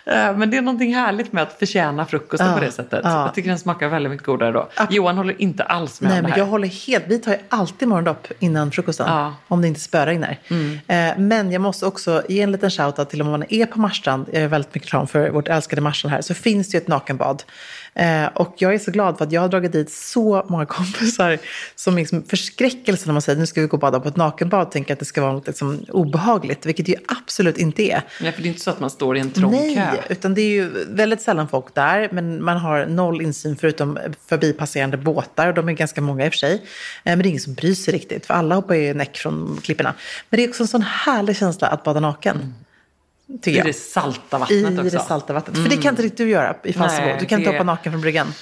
Eh, 0.05 0.37
Men 0.37 0.49
det 0.49 0.57
är 0.57 0.61
någonting 0.61 0.95
härligt 0.95 1.33
med 1.33 1.43
att 1.43 1.59
förtjäna 1.59 2.05
frukosten 2.05 2.47
Ja, 2.47 2.53
på 2.53 2.59
det 2.59 2.71
sättet. 2.71 3.01
ja. 3.03 3.21
Jag 3.25 3.33
tycker 3.33 3.49
den 3.49 3.59
smakar 3.59 3.87
väldigt 3.87 4.11
mycket 4.11 4.25
godare 4.25 4.51
då. 4.51 4.69
Johan 4.89 5.17
håller 5.17 5.41
inte 5.41 5.63
alls 5.63 6.01
med 6.01 6.09
Nej, 6.09 6.17
om 6.17 6.23
det 6.23 6.29
men 6.29 6.31
här. 6.31 6.37
jag 6.39 6.45
håller 6.45 6.67
helt... 6.67 7.03
Vi 7.07 7.19
tar 7.19 7.31
ju 7.31 7.37
alltid 7.49 7.87
morgondopp 7.87 8.27
innan 8.39 8.71
frukosten. 8.71 9.05
Ja. 9.09 9.21
Mm. 9.21 9.33
Om 9.47 9.61
det 9.61 9.67
inte 9.67 9.79
spöregnar. 9.79 10.37
Eh, 10.87 11.17
men 11.17 11.51
jag 11.51 11.61
måste 11.61 11.85
också 11.85 12.23
ge 12.29 12.41
en 12.41 12.51
liten 12.51 12.69
shoutout 12.71 13.09
till 13.09 13.21
om 13.21 13.31
man 13.31 13.43
är 13.49 13.65
på 13.65 13.79
Marstrand. 13.79 14.25
Jag 14.33 14.41
är 14.41 14.47
väldigt 14.47 14.73
mycket 14.75 14.87
reklam 14.87 15.07
för 15.07 15.29
vårt 15.29 15.47
älskade 15.47 15.81
Marstrand 15.81 16.13
här. 16.13 16.21
Så 16.21 16.33
finns 16.33 16.69
det 16.71 16.77
ju 16.77 16.81
ett 16.81 16.87
nakenbad. 16.87 17.43
Eh, 17.93 18.25
och 18.25 18.53
jag 18.57 18.73
är 18.73 18.79
så 18.79 18.91
glad 18.91 19.17
för 19.17 19.25
att 19.25 19.31
jag 19.31 19.41
har 19.41 19.49
dragit 19.49 19.71
dit 19.71 19.91
så 19.91 20.45
många 20.49 20.65
kompisar 20.77 21.37
som 21.75 21.95
liksom 21.95 22.23
förskräckelse 22.23 23.05
när 23.05 23.13
man 23.13 23.21
säger 23.21 23.39
nu 23.39 23.45
ska 23.45 23.61
vi 23.61 23.67
gå 23.67 23.73
och 23.73 23.79
bada 23.79 23.99
på 23.99 24.07
ett 24.07 24.15
nakenbad. 24.15 24.71
Tänker 24.71 24.93
att 24.93 24.99
det 24.99 25.05
ska 25.05 25.21
vara 25.21 25.33
något 25.33 25.47
liksom 25.47 25.85
obehagligt. 25.89 26.65
Vilket 26.65 26.85
det 26.85 26.91
ju 26.91 26.97
absolut 27.07 27.57
inte 27.57 27.83
är. 27.83 28.01
Nej, 28.21 28.31
för 28.31 28.41
det 28.41 28.47
är 28.47 28.49
inte 28.49 28.61
så 28.61 28.69
att 28.69 28.79
man 28.79 28.89
står 28.89 29.17
i 29.17 29.19
en 29.19 29.31
trång 29.31 29.51
Nej, 29.51 29.75
kö. 29.75 29.97
utan 30.09 30.33
det 30.33 30.41
är 30.41 30.49
ju 30.49 30.85
väldigt 30.87 31.21
sällan 31.21 31.47
folk 31.47 31.75
där. 31.75 32.09
Men 32.11 32.43
man 32.43 32.57
har 32.57 32.85
noll 32.85 33.21
insyn 33.21 33.57
förutom 33.57 33.99
förbipasserande 34.27 34.97
båtar. 34.97 35.47
Och 35.47 35.53
de 35.53 35.69
är 35.69 35.73
ganska 35.73 36.01
många 36.01 36.25
i 36.25 36.29
och 36.29 36.33
för 36.33 36.37
sig. 36.37 36.53
Eh, 36.53 36.59
Men 37.03 37.19
det 37.19 37.25
är 37.25 37.29
ingen 37.29 37.41
som 37.41 37.53
bryr 37.53 37.73
sig 37.73 37.93
riktigt. 37.93 38.25
För 38.25 38.33
alla 38.33 38.55
hoppar 38.55 38.75
ju 38.75 38.93
näck 38.93 39.17
från 39.17 39.59
klipporna. 39.63 39.93
Men 40.29 40.37
det 40.37 40.43
är 40.43 40.49
också 40.49 40.63
en 40.63 40.67
sån 40.67 40.81
härlig 40.81 41.37
känsla 41.37 41.67
att 41.67 41.83
bada 41.83 41.99
naken. 41.99 42.37
Tycker 42.37 42.47
I 43.43 43.61
det 43.61 43.73
salta 43.73 44.37
I 44.37 44.39
vattnet 44.39 44.65
också. 44.65 44.67
Mm. 44.67 44.83
det 44.85 44.99
salta 44.99 45.33
vattnet. 45.33 45.57
För 45.57 45.69
det 45.69 45.77
kan 45.77 45.89
inte 45.93 46.01
riktigt 46.01 46.17
du 46.17 46.29
göra 46.29 46.55
i 46.63 46.73
Falsterbo. 46.73 47.19
Du 47.19 47.25
kan 47.25 47.39
inte 47.39 47.51
det- 47.51 47.57
hoppa 47.57 47.63
naken 47.63 47.91
från 47.91 48.01
bryggan. 48.01 48.33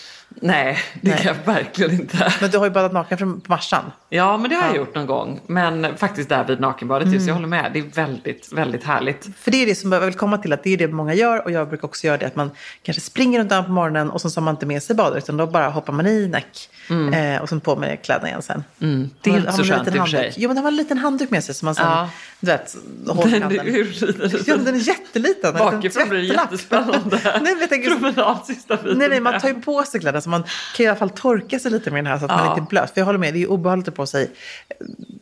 Nej, 0.41 0.77
det 1.01 1.11
kan 1.11 1.35
jag 1.35 1.53
verkligen 1.53 1.91
inte. 1.91 2.33
Men 2.41 2.49
du 2.49 2.57
har 2.57 2.65
ju 2.65 2.71
badat 2.71 2.93
naken 2.93 3.17
från 3.17 3.41
på 3.41 3.51
Marstrand. 3.51 3.91
Ja, 4.09 4.37
men 4.37 4.49
det 4.49 4.55
har 4.55 4.63
jag 4.63 4.71
Ja. 4.73 4.77
gjort 4.77 4.95
någon 4.95 5.05
gång. 5.05 5.39
Men 5.47 5.97
faktiskt 5.97 6.29
där 6.29 6.43
vid 6.43 6.59
nakenbadet 6.59 7.07
just. 7.07 7.15
Mm. 7.17 7.27
Jag 7.27 7.35
håller 7.35 7.47
med. 7.47 7.71
Det 7.73 7.79
är 7.79 7.83
väldigt, 7.83 8.53
väldigt 8.53 8.83
härligt. 8.83 9.27
För 9.39 9.51
det 9.51 9.57
är 9.57 9.65
det 9.65 9.75
som 9.75 9.91
jag 9.91 10.01
vill 10.01 10.13
komma 10.13 10.37
till, 10.37 10.53
att 10.53 10.63
det 10.63 10.73
är 10.73 10.77
det 10.77 10.87
många 10.87 11.13
gör. 11.13 11.43
Och 11.45 11.51
jag 11.51 11.67
brukar 11.69 11.85
också 11.87 12.07
göra 12.07 12.17
det 12.17 12.25
att 12.25 12.35
man 12.35 12.51
kanske 12.83 13.01
springer 13.01 13.39
runt 13.39 13.49
på 13.65 13.71
morgonen 13.71 14.09
och 14.09 14.21
så 14.21 14.29
har 14.35 14.41
man 14.41 14.53
inte 14.55 14.65
med 14.65 14.83
sig 14.83 14.95
baddräkt. 14.95 15.25
Utan 15.25 15.37
då 15.37 15.47
bara 15.47 15.69
hoppar 15.69 15.93
man 15.93 16.07
i 16.07 16.27
näck. 16.27 16.69
Eh, 17.13 17.41
och 17.41 17.49
sen 17.49 17.59
på 17.59 17.75
med 17.75 18.01
kläderna 18.01 18.27
igen 18.27 18.41
sen. 18.41 18.63
Mm. 18.81 19.09
Det 19.21 19.29
är 19.29 19.31
Har- 19.31 19.37
inte 19.39 19.51
har 19.51 19.57
så 19.57 19.63
man 19.63 19.79
en 19.79 19.85
skönt 19.85 19.95
i 19.95 19.99
och 19.99 20.03
för 20.03 20.09
sig. 20.09 20.19
handduk? 20.19 20.35
Jo, 20.37 20.49
men 20.49 20.55
det 20.55 20.61
var 20.61 20.69
en 20.71 20.75
liten 20.75 20.97
handduk 20.97 21.29
med 21.29 21.43
sig 21.43 21.55
som 21.55 21.65
man 21.65 21.75
sen, 21.75 21.85
Ja. 21.85 22.09
du 22.39 22.47
vet, 22.47 22.75
håller 23.07 23.39
Den, 23.39 23.51
är 23.51 24.47
Ja, 24.49 24.55
men 24.55 24.65
den 24.65 24.75
är 24.75 24.79
jätteliten. 24.79 25.15
En 25.15 25.21
liten 25.23 25.53
Bakifrån 25.53 26.09
blir 26.09 26.19
det 26.19 26.25
jättespännande. 26.25 27.19
nej, 27.23 27.41
men 27.41 27.59
jag 27.59 27.69
tänker, 27.69 27.89
Promenad 27.89 28.37
sista 28.47 28.75
biten. 28.75 28.97
nej, 28.97 29.09
nej, 29.09 29.19
man 29.19 29.39
tar 29.39 29.47
ju 29.47 29.61
på 29.61 29.83
sig 29.83 29.99
kläderna 29.99 30.18
så 30.21 30.29
man 30.29 30.43
kan 30.75 30.85
i 30.85 30.89
alla 30.89 30.97
fall 30.99 31.09
torka 31.09 31.59
sig 31.59 31.71
lite 31.71 31.91
med 31.91 32.03
den 32.03 32.11
här 32.11 32.19
så 32.19 32.25
att 32.25 32.31
man 32.31 32.45
Ja. 32.45 32.51
inte 32.51 32.61
är 32.61 32.69
blöt. 32.69 32.91
För 32.93 33.01
jag 33.01 33.05
håller 33.05 33.19
med, 33.19 33.33
det 33.33 33.37
är 33.37 33.41
ju 33.41 33.47
obehagligt 33.47 33.87
att 33.87 33.95
på 33.95 34.05
sig 34.05 34.31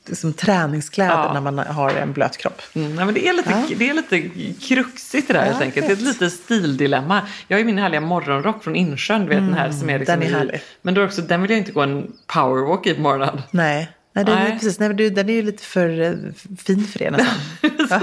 eh, 0.07 0.13
som 0.15 0.33
träningskläder 0.33 1.11
Ja. 1.13 1.33
när 1.33 1.41
man 1.41 1.57
har 1.57 1.89
en 1.89 2.13
blöt 2.13 2.37
kropp. 2.37 2.61
Mm, 2.73 2.95
men 2.95 3.13
det, 3.13 3.27
är 3.27 3.33
lite, 3.33 3.49
Ja. 3.69 3.75
det 3.77 3.89
är 3.89 3.93
lite 3.93 4.29
kruxigt 4.67 5.27
det 5.27 5.33
där 5.33 5.39
Ja, 5.45 5.51
helt 5.51 5.61
enkelt. 5.61 5.87
Det 5.87 5.93
är 5.93 5.97
ett 5.97 6.01
litet 6.01 6.33
stildilemma. 6.33 7.21
Jag 7.47 7.55
har 7.55 7.59
ju 7.59 7.65
min 7.65 7.77
härliga 7.77 8.01
morgonrock 8.01 8.63
från 8.63 8.75
Insjön, 8.75 9.21
du 9.21 9.27
vet 9.27 9.37
den 9.37 9.53
här 9.53 9.71
som 9.71 9.89
är 9.89 9.99
liksom 9.99 10.13
Mm, 10.13 10.25
den 10.27 10.35
är 10.35 10.35
i, 10.35 10.45
härlig. 10.45 10.61
Men 10.81 10.93
då 10.93 11.03
också, 11.03 11.21
den 11.21 11.41
vill 11.41 11.51
jag 11.51 11.57
inte 11.57 11.71
gå 11.71 11.81
en 11.81 12.11
powerwalk 12.27 12.87
i 12.87 12.93
på 12.93 13.01
morgonen. 13.01 13.41
Nej, 13.51 13.89
nej, 14.17 14.25
den, 14.25 14.35
Nej. 14.35 14.47
Är, 14.47 14.51
precis, 14.53 14.79
nej 14.79 14.89
men 14.89 14.95
du, 14.97 15.09
den 15.09 15.29
är 15.29 15.33
ju 15.33 15.41
lite 15.41 15.63
för 15.63 16.01
eh, 16.01 16.11
fin 16.57 16.83
för 16.87 16.99
det 16.99 17.11
nästan. 17.11 17.35
Ja. 17.89 17.99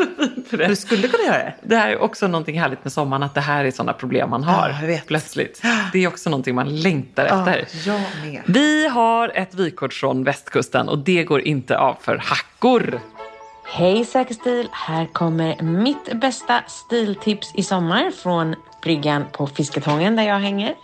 För 0.51 0.57
det. 0.57 0.67
du 0.67 0.77
skulle 0.77 1.09
kunna 1.09 1.25
göra 1.25 1.39
det. 1.39 1.55
det 1.63 1.77
här 1.77 1.89
är 1.91 1.99
också 2.03 2.27
någonting 2.29 2.61
härligt 2.61 2.85
med 2.85 2.93
sommaren, 2.93 3.23
att 3.23 3.35
det 3.35 3.41
här 3.41 3.65
är 3.65 3.71
sådana 3.71 3.93
problem 3.93 4.31
man 4.31 4.45
har 4.45 4.69
Ja, 4.71 4.81
jag 4.81 4.87
vet. 4.87 5.07
plötsligt. 5.07 5.63
Det 5.93 6.05
är 6.05 6.09
också 6.09 6.31
någonting 6.31 6.55
man 6.55 6.77
längtar 6.77 7.27
Ja, 7.27 7.51
efter. 7.51 7.89
jag 7.91 8.01
med. 8.25 8.43
Vi 8.47 8.89
har 8.89 9.29
ett 9.35 9.55
vykort 9.55 9.93
från 9.93 10.25
västkusten 10.25 10.89
och 10.89 10.99
det 10.99 11.25
går 11.25 11.41
inte 11.41 11.79
av 11.79 11.97
för 12.01 12.17
hackor. 12.17 13.01
Hej 13.67 14.05
Säker 14.05 14.35
stil! 14.35 14.69
Här 14.73 15.07
kommer 15.13 15.63
mitt 15.63 16.21
bästa 16.21 16.63
stiltips 16.69 17.53
i 17.57 17.63
sommar 17.63 18.11
från 18.23 18.55
bryggan 18.83 19.25
på 19.33 19.47
Fisketången 19.47 20.17
där 20.17 20.23
jag 20.23 20.39
hänger. 20.39 20.75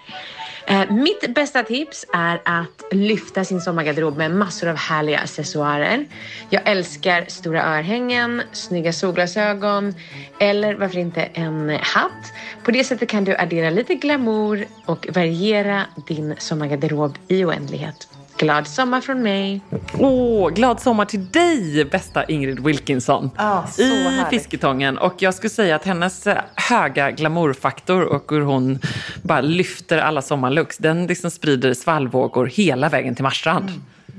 Eh, 0.71 0.91
mitt 0.91 1.35
bästa 1.35 1.63
tips 1.63 2.07
är 2.13 2.41
att 2.45 2.85
lyfta 2.91 3.45
sin 3.45 3.61
sommargarderob 3.61 4.17
med 4.17 4.31
massor 4.31 4.69
av 4.69 4.77
härliga 4.77 5.19
accessoarer. 5.19 6.07
Jag 6.51 6.63
älskar 6.69 7.25
stora 7.29 7.79
örhängen, 7.79 8.43
snygga 8.53 8.93
solglasögon 8.93 9.95
eller 10.41 10.75
varför 10.75 10.99
inte 10.99 11.23
en 11.23 11.71
hatt. 11.71 12.33
På 12.65 12.71
det 12.71 12.85
sättet 12.85 13.09
kan 13.09 13.25
du 13.25 13.37
addera 13.37 13.71
lite 13.71 13.95
glamour 13.95 14.67
och 14.87 15.07
variera 15.15 15.83
din 16.07 16.35
sommargarderob 16.39 17.19
i 17.29 17.45
oändlighet. 17.45 18.09
Glad 18.41 18.67
sommar 18.67 19.01
från 19.01 19.23
mig! 19.23 19.61
Åh, 19.99 20.51
glad 20.51 20.81
sommar 20.81 21.05
till 21.05 21.27
dig, 21.31 21.85
bästa 21.85 22.25
Ingrid 22.25 22.61
Wilkinson. 22.61 23.31
Ja, 23.37 23.67
så 23.71 23.83
I 23.83 24.05
härligt. 24.05 24.29
Fisketången. 24.29 24.99
Och 24.99 25.15
jag 25.19 25.35
skulle 25.35 25.51
säga 25.51 25.77
att 25.77 25.85
hennes 25.85 26.27
eh, 26.27 26.39
höga 26.55 27.11
glamourfaktor 27.11 28.03
och 28.03 28.25
hur 28.29 28.41
hon 28.41 28.79
bara 29.23 29.41
lyfter 29.41 29.99
alla 29.99 30.23
sommarlooks, 30.23 30.79
den 30.79 31.07
liksom 31.07 31.31
sprider 31.31 31.75
svallvågor 31.75 32.47
hela 32.47 32.89
vägen 32.89 33.15
till 33.15 33.23
Marstrand. 33.23 33.71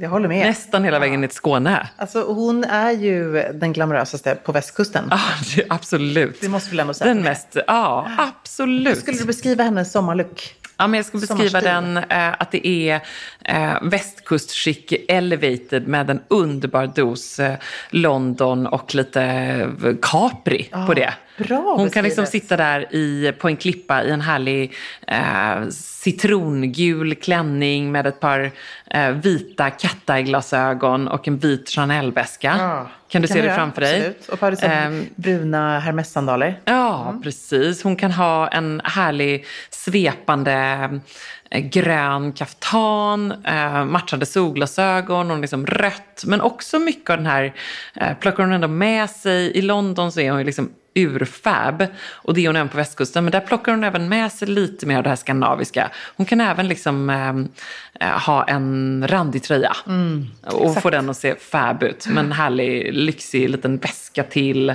Jag 0.02 0.10
håller 0.10 0.28
med. 0.28 0.47
Nästan 0.47 0.84
hela 0.84 0.99
vägen 0.99 1.22
ner 1.22 1.28
till 1.28 1.38
Skåne. 1.38 1.89
Alltså, 1.97 2.24
hon 2.24 2.64
är 2.64 2.91
ju 2.91 3.34
den 3.54 3.74
glamorösaste 3.74 4.36
på 4.36 4.52
västkusten. 4.52 5.08
Ja, 5.10 5.20
absolut. 5.70 6.41
Det 6.41 6.49
måste 6.49 6.72
vi 6.72 6.80
ändå 6.80 6.93
säga. 6.93 7.14
Den 7.14 7.24
mest, 7.24 7.58
ja, 7.68 8.12
absolut. 8.18 8.97
Skulle 8.97 9.18
du 9.18 9.26
beskriva 9.26 9.64
hennes 9.64 9.91
sommarlook? 9.91 10.56
Ja, 10.78 10.88
men 10.88 10.97
jag 10.97 11.06
skulle 11.06 11.22
beskriva 11.22 11.62
den 11.62 11.97
eh, 11.97 12.34
att 12.41 12.52
det 12.52 12.68
är 12.68 13.02
eh, 13.45 13.74
västkustchic 13.82 14.93
elevated 15.08 15.88
med 15.88 16.10
en 16.10 16.22
underbar 16.28 16.91
dos 16.95 17.39
eh, 17.39 17.56
London 17.89 18.68
och 18.68 18.95
lite 18.95 19.24
eh, 19.24 19.93
Capri 20.02 20.70
på 20.88 20.93
det. 20.93 21.14
Bra 21.38 21.76
Hon 21.78 21.90
kan 21.90 22.04
liksom 22.04 22.26
sitta 22.26 22.58
där 22.58 22.96
i, 22.96 23.34
på 23.40 23.48
en 23.48 23.58
klippa 23.58 24.04
i 24.04 24.12
en 24.12 24.22
härlig 24.22 24.74
eh, 25.08 25.68
citrongul 25.72 27.16
klänning 27.16 27.92
med 27.92 28.08
ett 28.08 28.20
par 28.20 28.52
eh, 28.90 29.10
vita 29.10 29.70
cat-eye-glasögon 29.70 31.08
och 31.08 31.28
en 31.28 31.38
vit 31.38 31.70
Chanel-väska. 31.70 32.56
Ja, 32.60 32.90
Kan 33.08 33.22
du 33.22 33.28
se 33.28 33.42
det 33.42 33.56
framför 33.56 33.82
dig? 33.82 33.96
Absolut. 33.98 34.30
Och 34.30 34.40
par 34.40 34.66
Ehm, 34.66 35.06
bruna 35.16 35.80
Hermes-sandaler. 35.80 36.60
Ja, 36.66 37.20
precis. 37.24 37.84
Hon 37.84 37.96
kan 37.96 38.12
ha 38.12 38.48
en 38.48 38.82
härlig 38.84 39.46
svepande 39.70 40.54
eh, 41.52 41.62
grön 41.62 42.32
kaftan, 42.34 43.32
eh, 43.46 43.86
matchande 43.86 44.26
solglasögon 44.26 45.32
och 45.32 45.40
liksom 45.40 45.66
rött. 45.66 46.24
Men 46.26 46.42
också 46.42 46.80
mycket 46.80 47.10
av 47.10 47.18
den 47.18 47.26
här 47.26 47.54
eh, 47.96 48.14
plockar 48.20 48.44
hon 48.44 48.54
ändå 48.54 48.68
med 48.68 49.10
sig. 49.10 49.52
I 49.58 49.62
London 49.62 50.12
så 50.12 50.20
är 50.20 50.30
hon 50.32 50.40
ju 50.40 50.46
liksom 50.46 50.70
urfab 50.94 51.86
och 52.12 52.34
det 52.34 52.42
är 52.42 52.48
hon 52.48 52.56
även 52.56 52.70
på 52.70 52.78
västkusten. 52.78 53.24
Men 53.24 53.32
där 53.32 53.39
plockar 53.39 53.72
hon 53.72 53.84
även 53.84 54.10
med 54.10 54.32
sig 54.32 54.48
lite 54.48 54.86
mer 54.86 54.98
av 54.98 55.04
det 55.04 55.10
här 55.10 55.16
skandinaviska. 55.16 55.92
Hon 56.16 56.26
kan 56.26 56.42
även 56.42 56.68
liksom 56.68 57.10
eh, 57.10 57.30
eh, 58.08 58.20
ha 58.20 58.44
en 58.44 59.06
randig 59.08 59.44
tröja 59.44 59.76
och 60.44 60.82
få 60.82 60.89
den 60.89 61.10
att 61.10 61.18
se 61.18 61.36
fab 61.36 61.84
ut. 61.84 62.08
Med 62.08 62.26
en 62.26 62.32
härlig 62.32 62.94
lyxig 62.94 63.50
liten 63.50 63.78
väska 63.78 64.24
till. 64.24 64.70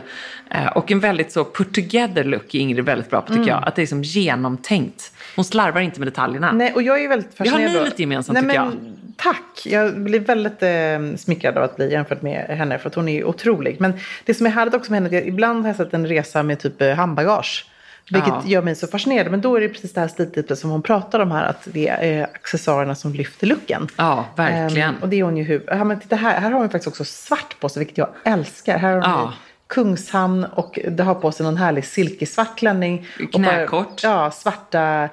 Eh, 0.51 0.67
och 0.67 0.91
en 0.91 1.01
väldigt 1.01 1.33
så 1.33 1.45
put 1.45 1.75
together 1.75 2.25
look 2.25 2.55
är 2.55 2.59
Ingrid 2.59 2.85
väldigt 2.85 3.11
bra 3.11 3.21
på 3.21 3.35
tycker 3.35 3.49
jag. 3.49 3.69
Att 3.69 3.75
det 3.77 3.81
är 3.81 3.83
liksom 3.83 4.03
genomtänkt. 4.03 5.13
Hon 5.37 5.45
slarvar 5.45 5.81
inte 5.81 6.01
med 6.01 6.09
detaljerna. 6.09 6.53
Nej, 6.53 6.73
och 6.73 6.83
jag 6.83 7.05
är 7.05 7.09
väldigt 7.09 7.31
Vi 7.37 7.49
har 7.49 7.57
fascinerad. 7.57 7.83
ni 7.83 7.85
lite 7.85 8.03
gemensamt, 8.03 8.39
Nej, 8.43 8.51
tycker 8.51 8.65
men, 8.65 8.97
Tack! 9.17 9.63
Jag 9.65 10.01
blir 10.01 10.21
väldigt 10.21 10.63
eh, 10.63 11.17
smickrad 11.19 11.57
av 11.59 11.65
att 11.65 11.77
bli 11.77 11.93
jämförd 11.93 12.23
med 12.23 12.47
henne 12.47 12.79
för 12.79 12.89
att 12.89 12.95
hon 12.95 13.09
är 13.09 13.25
otrolig. 13.25 13.77
Men 13.81 13.93
det 14.25 14.35
som 14.35 14.47
är 14.47 14.51
härligt 14.51 14.75
också 14.75 14.93
med 14.93 15.03
henne 15.03 15.17
är 15.17 15.21
att 15.21 15.27
ibland 15.29 15.63
har 15.63 15.69
jag 15.69 15.77
sett 15.77 15.95
en 15.95 16.07
resa 16.07 16.43
med 16.43 16.59
typ 16.59 16.83
eh, 16.83 16.95
handbagage. 16.95 17.67
Vilket 18.11 18.29
Ja. 18.29 18.43
gör 18.45 18.63
mig 18.63 18.75
så 18.75 18.87
fascinerad. 18.87 19.31
Men 19.31 19.41
då 19.41 19.57
är 19.57 19.61
det 19.61 19.69
precis 19.69 19.93
det 19.93 20.01
här 20.01 20.09
stiltipset 20.09 20.59
som 20.59 20.71
hon 20.71 20.83
pratar 20.83 21.21
om 21.21 21.31
här. 21.31 21.45
Att 21.45 21.69
det 21.73 21.89
är 21.89 22.23
accessoarerna 22.25 22.95
som 22.95 23.13
lyfter 23.13 23.47
looken. 23.47 23.89
Ja, 23.97 24.25
verkligen. 24.37 24.89
Ehm, 24.89 24.95
och 25.03 25.09
det 25.09 25.17
är 25.19 25.23
hon 25.25 25.37
ju 25.37 25.43
hur... 25.45 25.65
Ja, 25.67 25.85
men 25.85 26.01
titta 26.01 26.17
här, 26.17 26.41
här 26.41 26.51
har 26.51 26.59
hon 26.59 26.71
faktiskt 26.71 26.89
också 26.89 27.05
svart 27.05 27.61
på 27.61 27.69
sig, 27.69 27.81
vilket 27.81 27.99
jag 27.99 28.09
älskar. 28.25 28.79
Här 28.79 28.89
har 28.89 28.95
hon 29.01 29.11
Ja. 29.11 29.33
Kungshamn 29.69 30.45
och 30.45 30.79
det 30.91 31.03
har 31.03 31.15
på 31.15 31.33
sig 31.33 31.45
någon 31.47 31.57
härlig 31.57 31.85
silkesvart 31.85 32.59
klänning. 32.59 33.07
Knäkort. 33.33 33.87
Och 33.87 34.09
bara, 34.09 34.25
ja, 34.25 34.31
svarta 34.31 35.09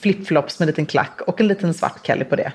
flipflops 0.00 0.58
med 0.58 0.66
en 0.66 0.70
liten 0.70 0.86
klack 0.86 1.20
och 1.26 1.40
en 1.40 1.48
liten 1.48 1.74
svart 1.74 2.06
kelly 2.06 2.24
på 2.24 2.36
det. 2.36 2.52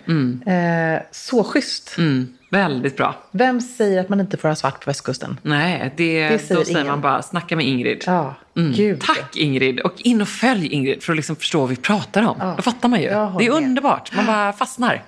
Eh, 0.52 1.02
så 1.12 1.44
schysst. 1.44 1.96
Mm, 1.98 2.28
väldigt 2.50 2.98
bra. 2.98 3.16
Vem 3.32 3.62
säger 3.62 4.02
att 4.02 4.10
man 4.10 4.20
inte 4.20 4.38
får 4.38 4.48
ha 4.50 4.56
svart 4.56 4.84
på 4.86 4.90
västkusten? 4.90 5.40
Nej, 5.42 5.94
det, 5.98 6.30
Det 6.30 6.40
säger 6.40 6.56
då 6.56 6.66
säger 6.66 6.78
ingen. 6.80 6.88
man 6.92 7.02
bara 7.02 7.22
snacka 7.22 7.56
med 7.56 7.66
Ingrid. 7.68 8.04
Ja, 8.06 8.36
Mm. 8.56 9.00
Tack 9.00 9.36
Ingrid! 9.38 9.80
Och 9.80 9.94
in 9.98 10.22
och 10.22 10.28
följ 10.28 10.68
Ingrid 10.68 11.04
för 11.04 11.14
att 11.14 11.18
liksom 11.18 11.36
förstå 11.36 11.60
vad 11.60 11.70
vi 11.70 11.76
pratar 11.76 12.24
om. 12.24 12.36
Ja. 12.40 12.54
Då 12.56 12.62
fattar 12.62 12.90
man 12.90 13.02
ju. 13.02 13.08
Det 13.08 13.46
är 13.46 13.50
underbart. 13.50 14.16
Man 14.16 14.26
bara 14.26 14.54
fastnar. 14.54 15.02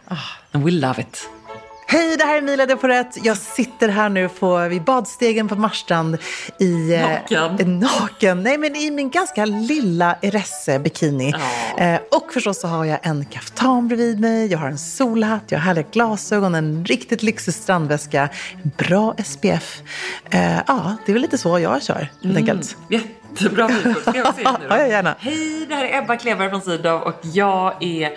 And 0.52 0.64
we 0.66 0.72
love 0.72 1.02
it. 1.02 1.30
Hej, 1.88 2.18
det 2.18 2.24
här 2.24 2.34
är 2.34 2.38
Emilia 2.38 2.66
de 2.66 2.76
Porrett. 2.76 3.26
Jag 3.26 3.38
sitter 3.38 3.88
här 3.90 4.10
nu 4.10 4.30
på, 4.30 4.68
vid 4.68 4.84
badstegen 4.84 5.48
på 5.48 5.56
Marstrand 5.56 6.18
i... 6.60 6.94
eh, 6.94 7.02
Naken. 7.02 7.80
naken. 7.80 8.44
Nej, 8.44 8.58
men 8.58 8.76
i 8.76 8.92
min 8.92 9.10
ganska 9.10 9.46
lilla 9.46 10.16
Eresse-bikini. 10.22 11.34
Eh, 11.78 11.96
och 12.12 12.34
förstås 12.34 12.60
så 12.62 12.68
har 12.68 12.86
jag 12.86 13.00
en 13.04 13.26
kaftan 13.26 13.88
bredvid 13.88 14.20
mig, 14.20 14.48
jag 14.52 14.60
har 14.60 14.68
en 14.68 14.78
solhatt, 14.78 15.44
jag 15.48 15.60
har 15.60 15.64
härliga 15.64 15.86
glasögon, 15.92 16.56
en 16.56 16.86
riktigt 16.86 17.24
lyxig 17.24 17.54
strandväska, 17.54 18.30
bra 18.78 19.16
SPF. 19.26 19.82
Eh, 20.30 20.58
ja, 20.68 20.96
det 21.06 21.12
är 21.12 21.14
väl 21.14 21.22
lite 21.22 21.38
så 21.38 21.60
jag 21.60 21.84
kör, 21.84 22.10
helt 22.24 22.38
enkelt. 22.38 22.78
Jättebra 22.90 23.68
vykort. 23.68 24.02
Ska 24.02 24.18
jag 24.18 24.36
se 24.36 24.44
nu 24.62 24.68
då? 24.70 24.76
Ja, 24.76 24.88
gärna. 24.88 25.16
Hej, 25.20 25.66
det 25.70 25.76
här 25.76 25.86
är 25.86 25.98
Ebba 26.04 26.16
Kleberg 26.16 26.50
från 26.50 26.62
Sydow 26.62 27.02
och 27.02 27.16
jag 27.22 27.84
är 27.84 28.12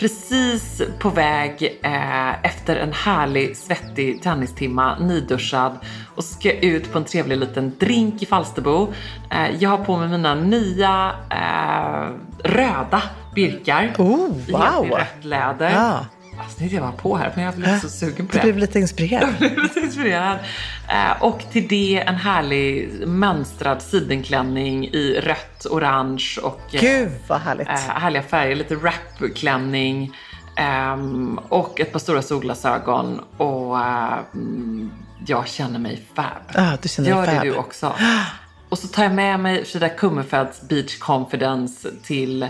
precis 0.00 0.82
på 0.98 1.08
väg 1.08 1.78
eh, 1.82 2.44
efter 2.46 2.76
en 2.76 2.92
härlig 2.92 3.56
svettig 3.56 4.22
tennistimma, 4.22 4.98
nyduschad 4.98 5.78
och 6.14 6.24
ska 6.24 6.52
ut 6.52 6.92
på 6.92 6.98
en 6.98 7.04
trevlig 7.04 7.38
liten 7.38 7.72
drink 7.78 8.22
i 8.22 8.26
Falsterbo. 8.26 8.92
Eh, 9.30 9.56
jag 9.58 9.70
har 9.70 9.84
på 9.84 9.96
mig 9.96 10.08
mina 10.08 10.34
nya 10.34 11.12
eh, 11.30 12.14
röda 12.44 13.02
birkar 13.34 13.94
Oh, 13.98 14.28
wow. 14.28 14.86
i 14.86 14.90
rött 14.90 15.24
läder. 15.24 15.70
Ja. 15.70 16.06
Alltså, 16.44 16.58
det 16.64 16.66
jag 16.72 16.82
var 16.82 16.92
på 16.92 17.16
här, 17.16 17.32
men 17.34 17.44
jag 17.44 17.54
blev 17.54 17.78
så 17.80 17.88
sugen 17.88 18.26
på 18.26 18.32
Du 18.32 18.38
det. 18.38 18.42
blev 18.44 18.58
lite 18.58 18.78
inspirerad. 18.78 19.28
Jag 19.40 19.50
blev 19.52 19.62
lite 19.62 19.80
inspirerad. 19.80 20.38
Eh, 20.88 21.22
och 21.22 21.42
till 21.52 21.68
det 21.68 22.04
en 22.06 22.14
härlig 22.14 22.90
mönstrad 23.06 23.82
sidenklänning 23.82 24.84
i 24.88 25.20
rött, 25.20 25.66
orange 25.70 26.38
och 26.42 26.60
eh, 26.74 26.80
Gud, 26.80 27.10
vad 27.28 27.40
härligt. 27.40 27.68
eh, 27.68 27.74
härliga 27.74 28.22
färger. 28.22 28.56
Lite 28.56 28.76
wrapklänning. 28.76 30.16
ehm, 30.56 31.38
och 31.48 31.80
ett 31.80 31.92
par 31.92 31.98
stora 31.98 32.22
solglasögon. 32.22 33.20
Och 33.36 33.76
jag 35.26 35.48
känner 35.48 35.78
mig 35.78 36.02
fab. 36.14 36.24
Ah, 36.54 36.76
du 36.82 36.88
känner 36.88 37.08
dig 37.10 37.18
Gör 37.18 37.26
det 37.26 37.32
fab. 37.36 37.42
du 37.42 37.54
också. 37.54 37.92
Och 38.68 38.78
så 38.78 38.88
tar 38.88 39.02
jag 39.02 39.14
med 39.14 39.40
mig 39.40 39.64
Frida 39.64 39.88
Kummerfeldts 39.88 40.68
Beach 40.68 40.98
Confidence 40.98 41.88
till 42.02 42.48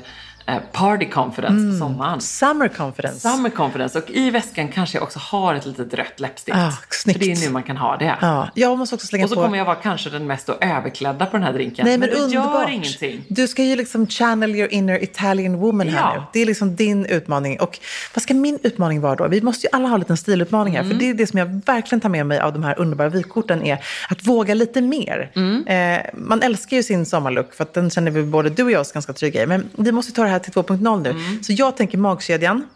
Party 0.73 1.07
Confidence 1.09 1.61
Mm. 1.61 1.71
på 1.81 1.87
sommaren. 1.87 2.21
Summer 2.21 2.69
confidence. 2.69 3.21
Summer 3.31 3.51
Confidence. 3.51 3.99
Och 3.99 4.11
i 4.11 4.31
väskan 4.31 4.69
kanske 4.69 4.97
jag 4.97 5.03
också 5.03 5.19
har 5.19 5.55
ett 5.55 5.67
litet 5.67 5.95
rött 5.95 6.21
läppstift. 6.21 6.59
Ah, 6.59 6.73
snyggt. 6.91 7.19
För 7.19 7.27
det 7.27 7.33
är 7.33 7.47
nu 7.47 7.51
man 7.53 7.63
kan 7.63 7.77
ha 7.77 7.97
det. 7.97 8.17
Ja, 8.21 8.49
jag 8.55 8.79
måste 8.79 8.95
också 8.95 9.07
slänga 9.07 9.25
Och 9.25 9.29
så 9.31 9.37
på... 9.37 9.43
kommer 9.43 9.59
jag 9.59 9.65
vara 9.65 9.77
kanske 9.77 10.11
den 10.11 10.27
mest 10.27 10.49
överklädda 10.49 11.27
på 11.27 11.37
den 11.37 11.43
här 11.47 11.53
drinken. 11.53 11.87
Nej, 11.87 11.99
men, 11.99 12.09
det 12.09 12.15
underbart. 12.17 12.69
gör 12.69 12.75
ingenting. 12.75 13.25
Du 13.29 13.49
ska 13.49 13.63
ju 13.65 13.77
liksom 13.77 14.07
channel 14.07 14.55
your 14.57 14.73
inner 14.73 15.03
Italian 15.05 15.57
woman 15.57 15.89
här 15.89 16.15
Ja. 16.15 16.15
nu. 16.21 16.23
Det 16.33 16.41
är 16.41 16.47
liksom 16.47 16.77
din 16.77 17.07
utmaning. 17.07 17.61
Och 17.61 17.79
vad 18.15 18.23
ska 18.23 18.35
min 18.35 18.59
utmaning 18.63 19.01
vara 19.01 19.15
då? 19.17 19.29
Vi 19.29 19.41
måste 19.43 19.67
ju 19.67 19.71
alla 19.73 19.89
ha 19.89 19.95
en 19.95 20.01
liten 20.01 20.17
stilutmaning 20.17 20.75
här. 20.75 20.81
Mm. 20.81 20.91
För 20.93 20.99
det 21.05 21.11
är 21.11 21.15
det 21.15 21.27
som 21.27 21.39
jag 21.39 21.61
verkligen 21.67 22.01
tar 22.01 22.09
med 22.09 22.27
mig 22.27 22.41
av 22.41 22.53
de 22.53 22.63
här 22.65 22.79
underbara 22.81 23.09
vykorten 23.09 23.63
är 23.63 23.79
att 24.09 24.27
våga 24.27 24.55
lite 24.55 24.81
mer. 24.81 25.31
Mm. 25.37 25.67
Eh, 25.67 26.07
man 26.15 26.43
älskar 26.43 26.77
ju 26.77 26.83
sin 26.83 27.07
sommarlook 27.07 27.55
för 27.55 27.65
att 27.65 27.75
den 27.75 27.91
känner 27.91 28.11
vi 28.11 28.23
både 28.23 28.51
du 28.51 28.63
och 28.63 28.71
jag 28.71 28.81
oss 28.81 28.93
ganska 28.93 29.13
trygga 29.13 29.43
i. 29.43 29.47
Men 29.47 29.69
vi 29.77 29.93
måste 29.93 30.13
ta 30.13 30.23
det 30.23 30.29
här 30.29 30.39
till 30.43 30.53
2.0 30.53 31.03
nu. 31.03 31.39
Så 31.43 31.53
jag 31.53 31.77
tänker 31.77 31.99
magkedjan. 31.99 32.67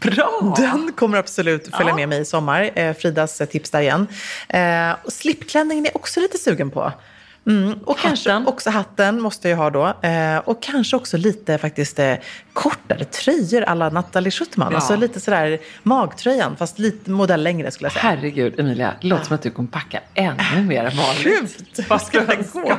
Bra! 0.00 0.54
Den 0.58 0.92
kommer 0.96 1.18
absolut 1.18 1.76
följa 1.76 1.90
Ja. 1.90 1.96
med 1.96 2.08
mig 2.08 2.20
i 2.20 2.24
sommar. 2.24 2.70
Eh, 2.74 2.94
Fridas 2.94 3.42
tips 3.50 3.70
där 3.70 3.80
igen. 3.80 4.06
Eh, 4.48 4.90
och 5.04 5.12
slipklänningen 5.12 5.84
är 5.84 5.88
jag 5.88 5.96
också 5.96 6.20
lite 6.20 6.38
sugen 6.38 6.70
på. 6.70 6.92
Mm. 7.46 7.78
Och 7.84 7.98
kanske 7.98 8.36
också 8.46 8.70
hatten 8.70 9.20
måste 9.20 9.48
jag 9.48 9.56
ha 9.56 9.70
då. 9.70 9.86
Eh, 10.08 10.36
och 10.38 10.62
kanske 10.62 10.96
också 10.96 11.16
lite 11.16 11.58
faktiskt 11.58 11.98
eh, 11.98 12.14
kortare 12.52 13.04
tröjor 13.04 13.62
alla 13.62 13.90
Nathalie 13.90 14.30
Schuttman. 14.30 14.68
Ja. 14.70 14.76
Alltså 14.76 14.96
lite 14.96 15.20
sådär 15.20 15.58
magtröjan 15.82 16.56
fast 16.56 16.78
lite 16.78 17.10
modell 17.10 17.42
längre 17.42 17.70
skulle 17.70 17.86
jag 17.86 17.92
säga. 17.92 18.02
Herregud 18.02 18.60
Emilia, 18.60 18.94
det 19.00 19.06
låter 19.06 19.24
som 19.24 19.34
att 19.34 19.42
du 19.42 19.50
kommer 19.50 19.68
packa 19.68 20.00
ännu 20.14 20.62
mer 20.66 20.84
än 20.84 20.96
vanligt. 20.96 21.80
Vad 21.88 22.02
ska 22.02 22.20
det 22.20 22.26
den 22.26 22.44
gå? 22.52 22.74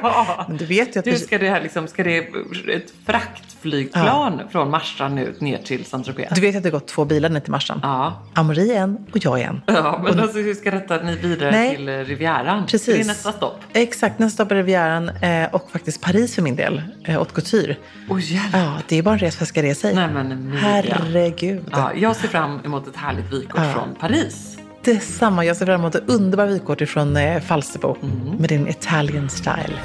Men 0.47 0.57
du 0.57 0.65
vet 0.65 0.95
ju 0.95 0.99
att 0.99 1.07
Hur 1.07 1.15
ska 1.15 1.37
det 1.37 1.49
här 1.49 1.61
liksom, 1.61 1.87
ska 1.87 2.03
det 2.03 2.17
ett 2.17 2.93
fraktflygplan 3.05 4.41
från 4.51 4.69
Marstrand 4.69 5.19
ut 5.19 5.41
ner 5.41 5.57
till 5.57 5.85
Saint-Tropez? 5.85 6.27
Du 6.35 6.41
vet 6.41 6.55
att 6.55 6.63
det 6.63 6.69
har 6.69 6.79
gått 6.79 6.87
två 6.87 7.05
bilar 7.05 7.29
ner 7.29 7.39
till 7.39 7.51
Marstrand. 7.51 7.81
Ja. 7.83 8.21
Amori 8.33 8.73
en 8.75 8.97
och 9.11 9.17
jag 9.25 9.41
en. 9.41 9.61
Ja, 9.65 9.99
men 10.03 10.13
Och- 10.17 10.23
alltså 10.23 10.37
hur 10.39 10.53
ska 10.53 10.71
detta 10.71 10.97
ni 10.97 11.15
vidare 11.15 11.51
Nej. 11.51 11.75
till 11.75 11.89
Rivieran? 12.05 12.65
Precis. 12.65 12.95
Det 12.95 13.01
är 13.01 13.05
nästa 13.05 13.31
stopp. 13.31 13.59
Exakt, 13.73 14.19
nästa 14.19 14.35
stopp 14.43 14.50
är 14.51 14.55
Rivieran 14.55 15.09
eh, 15.09 15.53
och 15.53 15.71
faktiskt 15.71 16.01
Paris 16.01 16.35
för 16.35 16.41
min 16.41 16.55
del. 16.55 16.81
Eh, 17.05 17.13
haute 17.15 17.33
couture. 17.33 17.75
Oh, 18.09 18.19
jävlar. 18.21 18.59
Ja, 18.59 18.73
det 18.87 18.97
är 18.97 19.03
bara 19.03 19.13
en 19.13 19.19
res 19.19 19.35
för 19.35 19.45
ska 19.45 19.61
det 19.61 19.75
sig. 19.75 19.95
Nej 19.95 20.07
men. 20.07 20.51
Herregud. 20.57 21.63
Ja, 21.71 21.91
jag 21.95 22.15
ser 22.15 22.27
fram 22.27 22.59
emot 22.65 22.87
ett 22.87 22.95
härligt 22.95 23.33
vykort 23.33 23.61
Ja. 23.63 23.73
från 23.73 23.95
Paris. 23.95 24.57
Detsamma. 24.83 25.45
Jag 25.45 25.57
ser 25.57 25.65
fram 25.65 25.79
emot 25.81 25.95
ett 25.95 26.09
underbart 26.09 26.49
vykort 26.49 26.89
från 26.89 27.17
eh, 27.17 27.41
Falsterbo 27.41 27.97
Mm. 28.03 28.35
med 28.37 28.49
din 28.49 28.67
Italian 28.67 29.29
style. 29.29 29.79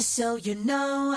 So 0.00 0.38
you 0.38 0.54
know. 0.54 1.16